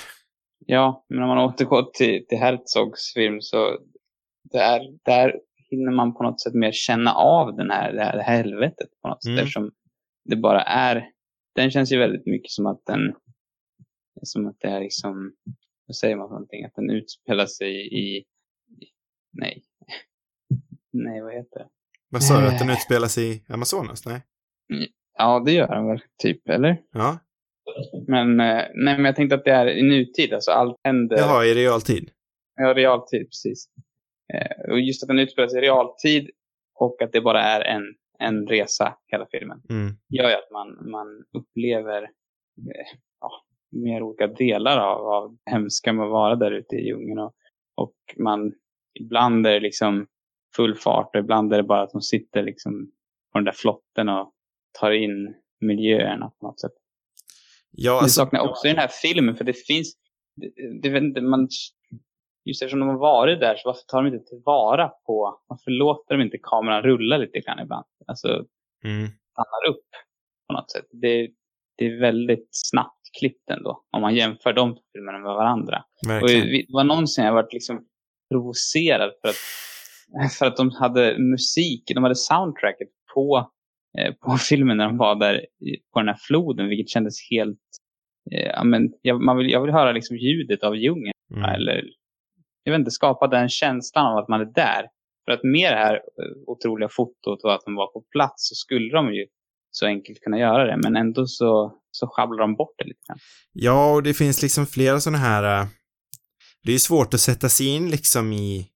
Ja, 0.66 1.06
men 1.10 1.24
om 1.24 1.28
man 1.28 1.38
återgår 1.38 1.92
till, 1.94 2.26
till 2.28 2.38
Herzogs 2.38 3.14
film 3.14 3.42
så 3.42 3.80
där, 4.52 4.82
där 5.06 5.40
hinner 5.70 5.92
man 5.92 6.14
på 6.14 6.24
något 6.24 6.42
sätt 6.42 6.54
mer 6.54 6.72
känna 6.72 7.14
av 7.14 7.56
den 7.56 7.72
här, 7.72 7.94
det 7.94 8.04
här 8.04 8.20
helvetet 8.20 8.90
på 9.02 9.08
något 9.08 9.24
sätt. 9.24 9.30
Mm. 9.30 9.40
Eftersom 9.40 9.72
det 10.26 10.36
bara 10.36 10.62
är, 10.62 11.10
den 11.56 11.72
känns 11.72 11.92
ju 11.92 12.00
väldigt 12.00 12.26
mycket 12.26 12.52
som 12.52 12.66
att 12.66 12.86
den, 12.86 13.14
som 14.24 14.48
att 14.48 14.60
det 14.60 14.68
är 14.68 14.80
liksom, 14.80 15.34
vad 15.86 15.96
säger 15.96 16.16
man 16.16 16.28
för 16.28 16.34
någonting? 16.34 16.66
Att 16.66 16.76
den 16.76 16.90
utspelar 16.90 17.46
sig 17.46 17.72
i, 17.94 18.18
i 18.18 18.26
nej, 19.32 19.64
nej 20.94 21.22
vad 21.22 21.34
heter 21.34 21.60
det? 21.60 21.68
Vad 22.10 22.24
sa 22.24 22.42
du, 22.42 22.48
att 22.48 22.60
den 22.60 22.70
utspelar 22.70 23.08
sig 23.08 23.36
i 23.36 23.44
Amazonas? 23.48 24.06
Nej? 24.06 24.22
Ja, 25.18 25.40
det 25.46 25.52
gör 25.52 25.68
den 25.68 25.88
väl, 25.88 26.02
typ, 26.18 26.50
eller? 26.50 26.82
Ja. 26.92 27.20
Men, 28.08 28.40
eh, 28.40 28.64
nej, 28.74 28.96
men 28.96 29.06
jag 29.06 29.16
tänkte 29.16 29.36
att 29.36 29.46
det 29.46 29.52
är 29.52 29.68
i 29.68 29.84
nutid, 29.84 30.34
alltså 30.34 30.52
allt 30.52 30.78
händer. 30.84 31.18
Jaha, 31.18 31.46
i 31.46 31.54
realtid? 31.54 32.10
Ja, 32.56 32.74
realtid, 32.74 33.28
precis. 33.30 33.70
Eh, 34.34 34.72
och 34.72 34.80
just 34.80 35.04
att 35.04 35.08
den 35.08 35.20
utspelar 35.20 35.48
sig 35.48 35.60
i 35.60 35.62
realtid 35.62 36.30
och 36.76 37.02
att 37.02 37.12
det 37.12 37.22
bara 37.22 37.42
är 37.42 37.62
en, 37.62 37.84
en 38.20 38.48
resa, 38.48 38.98
hela 39.08 39.28
filmen, 39.32 39.62
Mm. 39.70 39.94
gör 40.10 40.30
ju 40.30 40.36
att 40.36 40.52
man, 40.52 40.90
man 40.92 41.24
upplever 41.38 42.04
eh, 42.04 42.88
ja, 43.22 43.32
mer 43.72 44.04
olika 44.04 44.28
delar 44.28 44.78
av, 44.78 45.08
av 45.08 45.38
det 45.46 45.52
hemska 45.52 45.94
med 45.94 46.06
att 46.06 46.12
vara 46.12 46.36
där 46.36 46.52
ute 46.52 46.76
i 46.76 46.88
djungeln. 46.88 47.20
Och, 47.20 47.34
och 47.76 47.96
man, 48.18 48.54
ibland 49.00 49.48
är 49.48 49.52
det 49.54 49.60
liksom 49.60 50.08
full 50.56 50.76
fart 50.76 51.16
och 51.16 51.20
ibland 51.20 51.54
är 51.54 51.58
det 51.58 51.64
bara 51.64 51.82
att 51.82 51.92
de 51.92 52.02
sitter 52.02 52.44
liksom 52.44 52.92
på 53.32 53.38
den 53.38 53.46
där 53.46 53.52
flotten 53.52 54.10
och 54.10 54.34
tar 54.80 54.92
in 54.92 55.36
miljöerna 55.62 56.32
på 56.40 56.48
något 56.48 56.60
sätt. 56.60 56.72
Ja, 57.72 57.92
Det 57.92 58.00
alltså, 58.00 58.22
saknar 58.22 58.40
jag 58.40 58.50
också 58.50 58.68
i 58.68 58.70
den 58.70 58.80
här 58.80 58.92
filmen, 59.02 59.36
för 59.36 59.44
det 59.44 59.54
finns... 59.54 59.94
Det, 60.82 61.00
det, 61.00 61.22
man, 61.22 61.48
just 62.46 62.62
eftersom 62.62 62.80
de 62.80 62.90
har 62.90 62.98
varit 62.98 63.40
där, 63.40 63.56
så 63.56 63.70
varför 63.70 63.82
tar 63.88 64.04
de 64.04 64.14
inte 64.14 64.30
tillvara 64.30 64.90
på... 65.06 65.42
Varför 65.48 65.72
låter 65.72 66.18
de 66.18 66.24
inte 66.24 66.38
kameran 66.44 66.84
rulla 66.84 67.18
lite 67.18 67.40
grann 67.40 67.60
ibland? 67.60 67.86
Alltså, 68.08 68.28
mm. 68.84 69.08
stannar 69.32 69.70
upp 69.70 69.88
på 70.48 70.54
något 70.54 70.72
sätt. 70.72 70.86
Det, 70.92 71.30
det 71.78 71.86
är 71.86 72.00
väldigt 72.00 72.50
snabbt 72.52 72.98
klippt 73.20 73.50
ändå, 73.50 73.84
om 73.92 74.02
man 74.02 74.16
jämför 74.16 74.54
de 74.54 74.76
två 74.76 74.82
filmerna 74.94 75.18
med 75.18 75.34
varandra. 75.34 75.84
Och 76.22 76.28
det 76.28 76.66
var 76.70 76.84
någonsin 76.84 77.26
jag 77.26 77.34
varit 77.34 77.54
liksom 77.54 77.86
provocerad 78.32 79.12
för 79.22 79.30
att, 79.30 80.34
för 80.34 80.46
att 80.46 80.58
de 80.58 80.72
hade 80.72 81.18
musik, 81.20 81.84
de 81.96 82.04
hade 82.04 82.16
soundtracket 82.16 82.88
på, 83.14 83.52
på 84.26 84.38
filmen 84.50 84.78
när 84.78 84.86
de 84.86 84.98
var 84.98 85.16
där 85.16 85.46
på 85.94 86.00
den 86.00 86.08
här 86.08 86.18
floden, 86.28 86.70
vilket 86.70 86.90
kändes 86.90 87.14
helt... 87.32 87.60
Eh, 88.32 88.46
ja, 88.48 88.64
men 88.64 88.94
jag, 89.02 89.22
man 89.22 89.38
vill, 89.38 89.50
jag 89.52 89.62
vill 89.62 89.72
höra 89.72 89.92
liksom 89.92 90.18
ljudet 90.18 90.64
av 90.64 90.76
djungeln, 90.76 91.12
Mm. 91.36 91.44
eller 91.44 91.84
jag 92.64 92.72
vet 92.72 92.80
inte, 92.80 92.92
skapa 92.92 93.28
den 93.28 93.50
känslan 93.50 94.06
av 94.06 94.18
att 94.18 94.28
man 94.28 94.42
är 94.42 94.46
där. 94.46 94.86
För 95.26 95.32
att 95.32 95.44
med 95.44 95.72
det 95.74 95.78
här 95.78 95.96
eh, 95.96 96.02
otroliga 96.48 96.90
fotot 96.90 97.44
och 97.44 97.54
att 97.54 97.62
de 97.66 97.76
var 97.76 97.88
på 97.88 98.04
plats 98.12 98.50
så 98.50 98.56
skulle 98.56 98.90
de 98.94 99.14
ju 99.14 99.26
så 99.72 99.86
enkelt 99.86 100.20
kunna 100.20 100.40
göra 100.40 100.66
det, 100.66 100.78
men 100.84 100.96
ändå 100.96 101.26
så, 101.26 101.80
så 101.92 102.08
sjabblar 102.08 102.38
de 102.38 102.56
bort 102.56 102.76
det 102.78 102.86
lite 102.86 103.00
grann. 103.08 103.18
Ja, 103.54 103.94
och 103.94 104.04
det 104.04 104.14
finns 104.14 104.42
liksom 104.42 104.66
flera 104.68 105.00
sådana 105.00 105.18
här... 105.18 105.68
Det 106.64 106.72
är 106.72 106.74
ju 106.74 106.80
svårt 106.80 107.14
att 107.14 107.20
sätta 107.20 107.50
sig 107.50 107.68
in 107.68 107.90
liksom 107.90 108.34
i... 108.34 108.68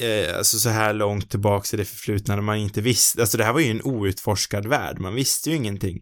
eh, 0.00 0.38
alltså 0.38 0.58
så 0.58 0.68
här 0.68 0.92
långt 0.92 1.30
tillbaks 1.30 1.74
i 1.74 1.76
det 1.76 1.84
förflutna 1.84 2.34
när 2.34 2.42
man 2.42 2.56
inte 2.56 2.80
visste, 2.80 3.20
alltså 3.20 3.38
det 3.38 3.44
här 3.44 3.52
var 3.52 3.60
ju 3.60 3.70
en 3.70 3.82
outforskad 3.82 4.66
värld, 4.66 4.98
man 4.98 5.14
visste 5.14 5.50
ju 5.50 5.56
ingenting. 5.56 6.00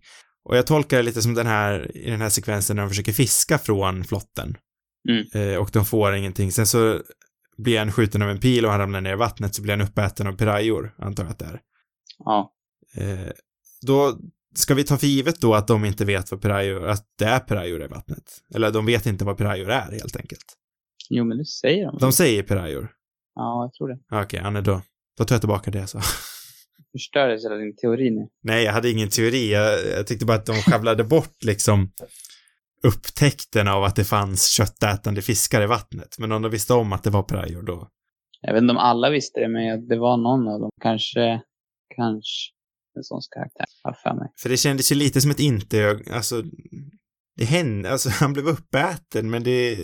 Och 0.49 0.57
jag 0.57 0.67
tolkar 0.67 0.97
det 0.97 1.03
lite 1.03 1.23
som 1.23 1.35
den 1.35 1.47
här, 1.47 1.97
i 1.97 2.11
den 2.11 2.21
här 2.21 2.29
sekvensen 2.29 2.77
när 2.77 2.83
de 2.83 2.89
försöker 2.89 3.13
fiska 3.13 3.59
från 3.59 4.05
flotten. 4.05 4.57
Mm. 5.09 5.53
Eh, 5.53 5.59
och 5.59 5.71
de 5.73 5.85
får 5.85 6.15
ingenting. 6.15 6.53
Sen 6.53 6.67
så 6.67 7.01
blir 7.59 7.79
han 7.79 7.93
skjuten 7.93 8.23
av 8.23 8.31
en 8.31 8.41
pil 8.41 8.65
och 8.65 8.71
han 8.71 8.81
ramlar 8.81 9.01
ner 9.01 9.13
i 9.13 9.17
vattnet 9.17 9.55
så 9.55 9.63
blir 9.63 9.77
han 9.77 9.89
uppäten 9.89 10.27
av 10.27 10.33
pirajor, 10.33 10.95
antar 10.99 11.25
jag 11.25 11.31
att 11.31 11.39
det 11.39 11.45
är. 11.45 11.61
Ja. 12.19 12.53
Eh, 12.97 13.33
då 13.87 14.19
ska 14.55 14.75
vi 14.75 14.85
ta 14.85 14.99
för 14.99 15.07
givet 15.07 15.41
då 15.41 15.55
att 15.55 15.69
de 15.69 15.85
inte 15.85 16.05
vet 16.05 16.31
vad 16.31 16.43
pirajor, 16.43 16.87
att 16.87 17.05
det 17.19 17.25
är 17.25 17.39
pirajor 17.41 17.85
i 17.85 17.87
vattnet. 17.87 18.25
Eller 18.55 18.71
de 18.71 18.87
vet 18.87 19.07
inte 19.07 19.25
vad 19.25 19.39
pirajor 19.39 19.71
är 19.71 19.93
helt 19.93 20.17
enkelt. 20.17 20.45
Jo, 21.11 21.25
men 21.25 21.39
det 21.39 21.45
säger 21.45 21.87
de. 21.87 21.99
De 21.99 22.13
säger 22.13 22.43
pirajor. 22.43 22.89
Ja, 23.37 23.65
jag 23.65 23.73
tror 23.73 23.89
det. 23.89 24.23
Okej, 24.23 24.41
Anne 24.41 24.61
då. 24.61 24.83
Då 25.19 25.25
tar 25.25 25.35
jag 25.35 25.43
tillbaka 25.43 25.71
det 25.71 25.79
jag 25.79 25.89
sa. 25.89 26.01
Förstördes 26.93 27.45
hela 27.45 27.55
din 27.55 27.77
teori 27.77 28.11
nu. 28.11 28.29
Nej, 28.43 28.65
jag 28.65 28.73
hade 28.73 28.91
ingen 28.91 29.09
teori. 29.09 29.53
Jag, 29.53 29.87
jag 29.99 30.07
tyckte 30.07 30.27
bara 30.27 30.37
att 30.37 30.47
de 30.47 30.53
skävlade 30.53 31.05
bort 31.05 31.45
liksom 31.45 31.91
upptäckten 32.83 33.69
av 33.69 33.85
att 33.85 33.97
det 33.97 34.05
fanns 34.05 34.49
köttätande 34.49 35.23
fiskar 35.23 35.63
i 35.63 35.67
vattnet. 35.67 36.17
Men 36.19 36.33
om 36.33 36.43
de 36.43 36.51
visste 36.51 36.75
om 36.75 36.93
att 36.93 37.03
det 37.05 37.11
var 37.11 37.23
pirajor 37.23 37.63
då. 37.63 37.89
Jag 38.41 38.53
vet 38.53 38.63
inte 38.63 38.73
om 38.73 38.79
alla 38.79 39.11
visste 39.11 39.41
det, 39.41 39.49
men 39.49 39.89
det 39.89 39.99
var 39.99 40.17
någon 40.17 40.49
av 40.49 40.61
dem. 40.61 40.71
Kanske, 40.83 41.43
kanske 41.97 42.53
en 42.97 43.05
sån 43.05 43.21
karaktär, 43.31 43.67
har 43.83 43.93
för 43.93 44.15
mig. 44.15 44.29
För 44.43 44.49
det 44.49 44.57
kändes 44.57 44.93
ju 44.93 44.97
lite 44.97 45.21
som 45.21 45.31
ett 45.31 45.41
inte, 45.41 46.01
alltså, 46.13 46.43
det 47.37 47.45
hände, 47.45 47.91
alltså 47.91 48.09
han 48.21 48.33
blev 48.33 48.47
uppäten, 48.47 49.31
men 49.31 49.43
det, 49.43 49.77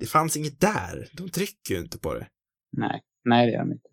det 0.00 0.06
fanns 0.06 0.36
inget 0.36 0.60
där. 0.60 1.08
De 1.12 1.28
trycker 1.28 1.74
ju 1.74 1.80
inte 1.80 1.98
på 1.98 2.14
det. 2.14 2.26
Nej, 2.72 3.00
nej 3.24 3.46
det 3.46 3.52
gör 3.52 3.58
de 3.60 3.72
inte. 3.72 3.88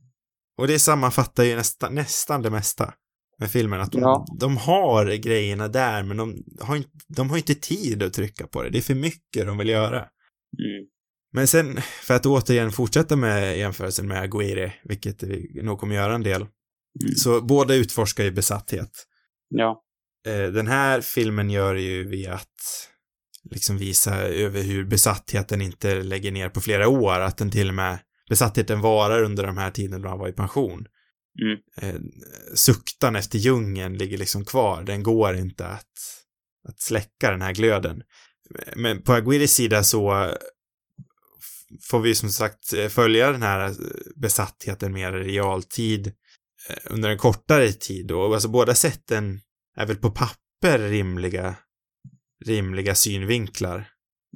Och 0.57 0.67
det 0.67 0.79
sammanfattar 0.79 1.43
ju 1.43 1.55
nästa, 1.55 1.89
nästan 1.89 2.41
det 2.41 2.49
mesta 2.49 2.93
med 3.39 3.51
filmen, 3.51 3.81
att 3.81 3.91
de, 3.91 4.01
Ja. 4.01 4.25
de 4.39 4.57
har 4.57 5.05
grejerna 5.15 5.67
där, 5.67 6.03
men 6.03 6.17
de 6.17 6.43
har, 6.61 6.75
inte, 6.75 6.89
de 7.07 7.29
har 7.29 7.37
inte 7.37 7.55
tid 7.55 8.03
att 8.03 8.13
trycka 8.13 8.47
på 8.47 8.63
det. 8.63 8.69
Det 8.69 8.77
är 8.77 8.81
för 8.81 8.95
mycket 8.95 9.45
de 9.45 9.57
vill 9.57 9.69
göra. 9.69 9.97
Mm. 9.99 10.87
Men 11.33 11.47
sen, 11.47 11.77
för 11.81 12.13
att 12.13 12.25
återigen 12.25 12.71
fortsätta 12.71 13.15
med 13.15 13.57
jämförelsen 13.57 14.07
med 14.07 14.21
Aguirre, 14.21 14.73
vilket 14.83 15.23
vi 15.23 15.61
nog 15.63 15.79
kommer 15.79 15.95
göra 15.95 16.15
en 16.15 16.23
del, 16.23 16.45
Mm. 17.03 17.15
så 17.15 17.41
båda 17.41 17.75
utforskar 17.75 18.23
ju 18.23 18.31
besatthet. 18.31 18.89
Ja. 19.49 19.83
Eh, 20.27 20.51
Den 20.51 20.67
här 20.67 21.01
filmen 21.01 21.49
gör 21.49 21.73
det 21.73 21.81
ju 21.81 22.07
via 22.07 22.33
att 22.33 22.89
liksom 23.51 23.77
visa 23.77 24.15
över 24.21 24.61
hur 24.61 24.85
besattheten 24.85 25.61
inte 25.61 26.03
lägger 26.03 26.31
ner 26.31 26.49
på 26.49 26.61
flera 26.61 26.87
år, 26.87 27.19
att 27.19 27.37
den 27.37 27.51
till 27.51 27.67
och 27.69 27.73
med, 27.75 27.99
besattheten 28.29 28.81
varar 28.81 29.23
under 29.23 29.43
de 29.43 29.57
här 29.57 29.71
tiden 29.71 30.01
då 30.01 30.09
han 30.09 30.19
var 30.19 30.27
i 30.27 30.33
pension. 30.33 30.85
Mm. 31.41 31.59
Eh, 31.81 32.01
Suktan 32.55 33.15
efter 33.15 33.39
djungeln 33.39 33.97
ligger 33.97 34.17
liksom 34.17 34.45
kvar, 34.45 34.83
den 34.83 35.03
går 35.03 35.35
inte 35.35 35.67
att, 35.67 35.93
att 36.67 36.79
släcka 36.79 37.31
den 37.31 37.41
här 37.41 37.53
glöden. 37.53 38.03
Men 38.75 39.01
på 39.01 39.13
Aguirres 39.13 39.53
sida 39.53 39.83
så 39.83 40.31
får 41.89 41.99
vi 41.99 42.15
som 42.15 42.29
sagt 42.29 42.73
eh, 42.73 42.87
följa 42.87 43.31
den 43.31 43.41
här 43.41 43.75
besattheten 44.15 44.93
mer 44.93 45.13
i 45.13 45.23
realtid 45.23 46.07
eh, 46.69 46.77
under 46.85 47.09
en 47.09 47.17
kortare 47.17 47.71
tid 47.71 48.11
och 48.11 48.33
alltså 48.33 48.49
båda 48.49 48.75
sätten 48.75 49.41
är 49.77 49.85
väl 49.85 49.97
på 49.97 50.11
papper 50.11 50.79
rimliga, 50.79 51.55
rimliga 52.45 52.95
synvinklar 52.95 53.89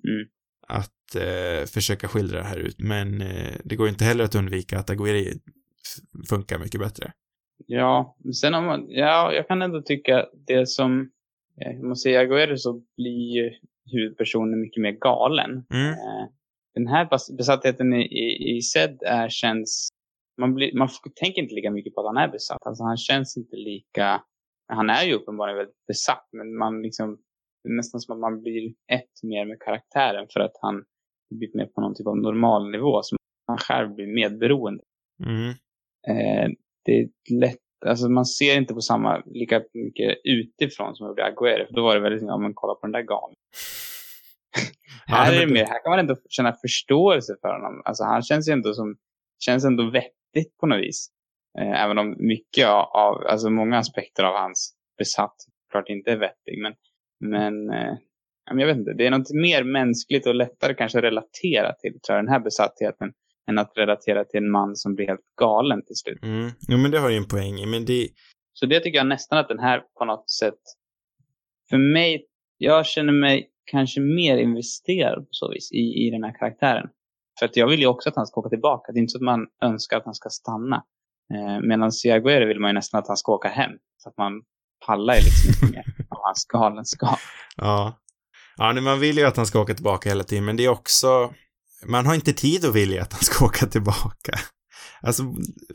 Mm. 0.07 0.27
att 0.67 1.00
eh, 1.15 1.65
försöka 1.65 2.07
skildra 2.07 2.37
det 2.37 2.45
här 2.45 2.57
ut, 2.57 2.79
men 2.79 3.21
eh, 3.21 3.55
det 3.63 3.75
går 3.75 3.89
inte 3.89 4.05
heller 4.05 4.23
att 4.23 4.35
undvika 4.35 4.79
att 4.79 4.89
Aguirre 4.89 5.33
funkar 6.29 6.59
mycket 6.59 6.79
bättre. 6.79 7.11
Ja, 7.67 8.17
sen 8.41 8.53
om 8.53 8.65
man, 8.65 8.85
ja, 8.89 9.33
jag 9.33 9.47
kan 9.47 9.61
ändå 9.61 9.81
tycka 9.81 10.25
det 10.47 10.67
som, 10.67 11.11
eh, 11.61 11.79
om 11.79 11.87
man 11.87 11.95
säger 11.95 12.19
Aguero 12.19 12.57
så 12.57 12.81
blir 12.97 13.35
ju 13.35 13.51
huvudpersonen 13.91 14.61
mycket 14.61 14.81
mer 14.81 14.91
galen. 14.91 15.51
Mm. 15.73 15.91
Eh, 15.91 16.27
Den 16.73 16.87
här 16.87 17.35
besattheten 17.37 17.93
i, 17.93 18.01
i, 18.01 18.57
i 18.57 18.61
Zed 18.61 18.97
är, 19.05 19.29
känns, 19.29 19.89
man, 20.37 20.53
blir, 20.53 20.77
man 20.77 20.89
tänker 21.15 21.41
inte 21.41 21.55
lika 21.55 21.71
mycket 21.71 21.95
på 21.95 22.01
att 22.01 22.15
han 22.15 22.23
är 22.23 22.31
besatt. 22.31 22.57
Alltså 22.65 22.83
han 22.83 22.97
känns 22.97 23.37
inte 23.37 23.55
lika, 23.55 24.23
han 24.67 24.89
är 24.89 25.03
ju 25.03 25.13
uppenbarligen 25.13 25.57
väldigt 25.57 25.87
besatt, 25.87 26.27
men 26.31 26.57
man 26.57 26.81
liksom, 26.81 27.17
det 27.63 27.69
är 27.69 27.73
nästan 27.73 28.01
som 28.01 28.13
att 28.15 28.19
man 28.19 28.41
blir 28.41 28.73
ett 28.91 29.23
mer 29.23 29.45
med 29.45 29.59
karaktären 29.59 30.27
för 30.33 30.39
att 30.39 30.57
han 30.61 30.83
blir 31.35 31.49
mer 31.53 31.65
på 31.65 31.81
någon 31.81 31.95
typ 31.95 32.07
av 32.07 32.17
normal 32.17 32.71
nivå, 32.71 33.01
som 33.03 33.17
han 33.47 33.57
själv 33.57 33.95
blir 33.95 34.07
medberoende. 34.07 34.83
Mm. 35.25 35.49
Eh, 36.07 36.49
det 36.85 36.91
är 36.91 37.09
lätt, 37.39 37.59
alltså 37.85 38.09
man 38.09 38.25
ser 38.25 38.57
inte 38.57 38.73
på 38.73 38.81
samma, 38.81 39.23
lika 39.25 39.61
mycket 39.73 40.17
utifrån 40.23 40.95
som 40.95 41.05
jag 41.05 41.11
gjorde 41.11 41.25
Aguero. 41.25 41.65
För 41.67 41.73
då 41.73 41.83
var 41.83 41.95
det 41.95 42.01
väldigt, 42.01 42.21
ja 42.21 42.37
men 42.37 42.53
kolla 42.53 42.75
på 42.75 42.87
den 42.87 42.91
där. 42.91 43.05
Ja, 45.07 45.15
här, 45.15 45.35
är 45.35 45.39
det 45.47 45.53
mer, 45.53 45.65
här 45.65 45.83
kan 45.83 45.89
man 45.89 45.99
ändå 45.99 46.15
känna 46.29 46.53
förståelse 46.53 47.35
för 47.41 47.47
honom. 47.47 47.81
Alltså 47.85 48.03
han 48.03 48.21
känns 48.21 48.49
ju 48.49 48.53
ändå 48.53 48.73
som, 48.73 48.95
känns 49.39 49.65
ändå 49.65 49.89
vettigt 49.89 50.57
på 50.59 50.67
något 50.67 50.81
vis. 50.81 51.09
Eh, 51.59 51.83
även 51.83 51.97
om 51.97 52.15
mycket 52.19 52.67
av, 52.67 53.23
alltså 53.27 53.49
många 53.49 53.77
aspekter 53.77 54.23
av 54.23 54.33
hans 54.33 54.75
besatt 54.97 55.35
klart 55.71 55.89
inte 55.89 56.11
är 56.11 56.17
vettig. 56.17 56.61
Men, 56.61 56.73
men 57.19 57.69
eh, 57.69 57.97
jag 58.45 58.67
vet 58.67 58.77
inte, 58.77 58.93
det 58.93 59.05
är 59.07 59.11
något 59.11 59.33
mer 59.33 59.63
mänskligt 59.63 60.27
och 60.27 60.35
lättare 60.35 60.73
kanske 60.73 60.97
att 60.97 61.03
relatera 61.03 61.73
till, 61.73 61.99
tror 62.01 62.15
jag, 62.15 62.25
den 62.25 62.33
här 62.33 62.39
besattheten. 62.39 63.13
Än 63.49 63.57
att 63.57 63.71
relatera 63.75 64.25
till 64.25 64.37
en 64.37 64.51
man 64.51 64.75
som 64.75 64.95
blir 64.95 65.07
helt 65.07 65.35
galen 65.39 65.85
till 65.85 65.95
slut. 65.95 66.23
Mm. 66.23 66.49
Jo, 66.67 66.77
men 66.77 66.91
det 66.91 66.99
har 66.99 67.09
ju 67.09 67.17
en 67.17 67.27
poäng 67.27 67.59
i, 67.59 67.65
men 67.65 67.85
det, 67.85 68.07
Så 68.53 68.65
det 68.65 68.79
tycker 68.79 68.97
jag 68.97 69.07
nästan 69.07 69.37
att 69.37 69.47
den 69.47 69.59
här 69.59 69.83
på 69.97 70.05
något 70.05 70.29
sätt, 70.29 70.59
för 71.69 71.77
mig, 71.77 72.25
jag 72.57 72.85
känner 72.85 73.13
mig 73.13 73.49
kanske 73.65 74.01
mer 74.01 74.37
investerad 74.37 75.19
på 75.19 75.27
så 75.31 75.51
vis 75.51 75.71
i, 75.71 76.07
i 76.07 76.09
den 76.09 76.23
här 76.23 76.39
karaktären. 76.39 76.89
För 77.39 77.45
att 77.45 77.55
jag 77.55 77.67
vill 77.67 77.79
ju 77.79 77.87
också 77.87 78.09
att 78.09 78.15
han 78.15 78.27
ska 78.27 78.39
åka 78.39 78.49
tillbaka. 78.49 78.91
Det 78.91 78.99
är 78.99 79.01
inte 79.01 79.11
så 79.11 79.17
att 79.17 79.23
man 79.23 79.47
önskar 79.61 79.97
att 79.97 80.05
han 80.05 80.15
ska 80.15 80.29
stanna. 80.29 80.83
Eh, 81.33 81.61
Medan 81.61 81.91
i 82.05 82.11
Aguero 82.11 82.47
vill 82.47 82.59
man 82.59 82.69
ju 82.69 82.73
nästan 82.73 82.99
att 82.99 83.07
han 83.07 83.17
ska 83.17 83.31
åka 83.31 83.47
hem. 83.47 83.71
Så 83.97 84.09
att 84.09 84.17
man 84.17 84.41
pallar 84.85 85.13
ju 85.13 85.19
liksom 85.19 85.49
inte 85.49 85.75
mer 85.77 86.05
av 86.09 86.17
hans 86.21 86.45
galenskap. 86.45 87.19
ja. 87.57 87.97
Ja, 88.61 88.71
nej, 88.73 88.83
man 88.83 88.99
vill 88.99 89.17
ju 89.17 89.23
att 89.23 89.37
han 89.37 89.45
ska 89.45 89.61
åka 89.61 89.73
tillbaka 89.73 90.09
hela 90.09 90.23
tiden, 90.23 90.45
men 90.45 90.57
det 90.57 90.65
är 90.65 90.69
också, 90.69 91.33
man 91.85 92.05
har 92.05 92.15
inte 92.15 92.33
tid 92.33 92.65
att 92.65 92.75
vilja 92.75 93.01
att 93.01 93.13
han 93.13 93.21
ska 93.21 93.45
åka 93.49 93.65
tillbaka. 93.65 94.33
Alltså, 95.01 95.23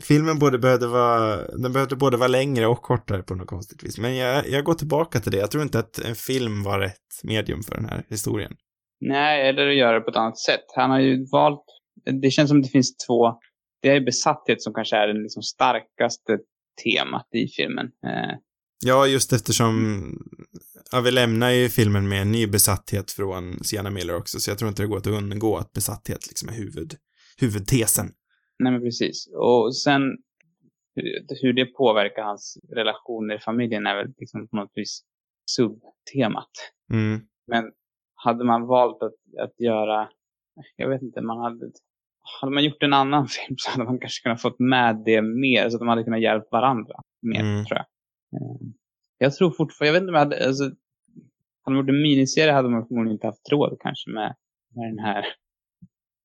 filmen 0.01 0.39
både 0.39 0.59
behövde 0.59 0.87
vara, 0.87 1.47
den 1.47 1.73
behövde 1.73 1.95
både 1.95 2.17
vara 2.17 2.27
längre 2.27 2.67
och 2.67 2.81
kortare 2.81 3.23
på 3.23 3.35
något 3.35 3.47
konstigt 3.47 3.83
vis. 3.83 3.97
Men 3.97 4.15
jag, 4.15 4.49
jag 4.49 4.63
går 4.63 4.73
tillbaka 4.73 5.19
till 5.19 5.31
det. 5.31 5.37
Jag 5.37 5.51
tror 5.51 5.63
inte 5.63 5.79
att 5.79 5.99
en 5.99 6.15
film 6.15 6.63
var 6.63 6.79
rätt 6.79 7.23
medium 7.23 7.63
för 7.63 7.75
den 7.75 7.85
här 7.85 8.05
historien. 8.09 8.51
Nej, 9.01 9.49
eller 9.49 9.67
att 9.67 9.75
göra 9.75 9.99
det 9.99 10.01
på 10.01 10.11
ett 10.11 10.17
annat 10.17 10.39
sätt. 10.39 10.65
Han 10.75 10.89
har 10.89 10.99
ju 10.99 11.25
valt, 11.31 11.65
det 12.21 12.31
känns 12.31 12.49
som 12.49 12.61
det 12.61 12.69
finns 12.69 12.97
två, 12.97 13.33
det 13.81 13.89
är 13.89 14.01
besatthet 14.01 14.61
som 14.61 14.73
kanske 14.73 14.95
är 14.95 15.07
den 15.07 15.23
liksom 15.23 15.43
starkaste 15.43 16.37
temat 16.83 17.27
i 17.31 17.47
filmen. 17.47 17.85
Eh, 17.85 18.37
Ja, 18.85 19.07
just 19.07 19.33
eftersom, 19.33 20.11
ja, 20.91 21.01
vi 21.01 21.11
lämnar 21.11 21.49
ju 21.49 21.69
filmen 21.69 22.07
med 22.07 22.21
en 22.21 22.31
ny 22.31 22.47
besatthet 22.47 23.11
från 23.11 23.63
Sienna 23.63 23.89
Miller 23.89 24.15
också, 24.15 24.39
så 24.39 24.51
jag 24.51 24.57
tror 24.57 24.69
inte 24.69 24.83
det 24.83 24.87
går 24.87 24.97
att 24.97 25.07
undgå 25.07 25.57
att 25.57 25.73
besatthet 25.73 26.27
liksom 26.27 26.49
är 26.49 26.53
huvud, 26.53 26.93
huvudtesen. 27.41 28.05
Nej, 28.59 28.71
men 28.71 28.81
precis. 28.81 29.27
Och 29.33 29.77
sen 29.77 30.01
hur, 31.41 31.53
det 31.53 31.65
påverkar 31.65 32.21
hans 32.23 32.57
relationer 32.75 33.35
i 33.35 33.39
familjen 33.39 33.87
är 33.87 33.95
väl 33.95 34.13
liksom 34.17 34.47
på 34.47 34.55
något 34.55 34.71
vis 34.75 35.01
subtemat. 35.51 36.51
Mm. 36.93 37.19
Men 37.47 37.71
hade 38.15 38.43
man 38.45 38.67
valt 38.67 39.03
att, 39.03 39.13
att 39.43 39.59
göra, 39.59 40.09
jag 40.75 40.89
vet 40.89 41.01
inte, 41.01 41.21
man 41.21 41.37
hade, 41.37 41.71
hade 42.41 42.53
man 42.53 42.63
gjort 42.63 42.83
en 42.83 42.93
annan 42.93 43.27
film 43.37 43.55
så 43.57 43.71
hade 43.71 43.83
man 43.83 43.99
kanske 43.99 44.23
kunnat 44.23 44.41
fått 44.41 44.59
med 44.59 45.03
det 45.05 45.21
mer, 45.21 45.69
så 45.69 45.75
att 45.75 45.79
de 45.81 45.87
hade 45.87 46.03
kunnat 46.03 46.21
hjälpa 46.21 46.47
varandra 46.51 46.95
mer, 47.21 47.39
Mm. 47.41 47.65
tror 47.65 47.77
jag. 47.77 47.85
Eh, 48.41 48.57
Jag 49.17 49.35
tror 49.35 49.51
fortfarande, 49.51 49.87
jag 49.87 49.93
vet 49.93 50.01
inte 50.01 50.09
om 50.11 50.15
jag 50.15 50.19
hade, 50.25 50.47
alltså, 50.47 50.71
man 51.73 51.79
gjort 51.79 51.89
en 51.89 52.01
miniserie 52.01 52.53
hade 52.53 52.69
man 52.69 52.87
förmodligen 52.87 53.15
inte 53.15 53.27
haft 53.27 53.51
råd 53.51 53.77
kanske 53.79 54.09
med, 54.09 54.35
med 54.75 54.89
den 54.91 54.99
här, 54.99 55.25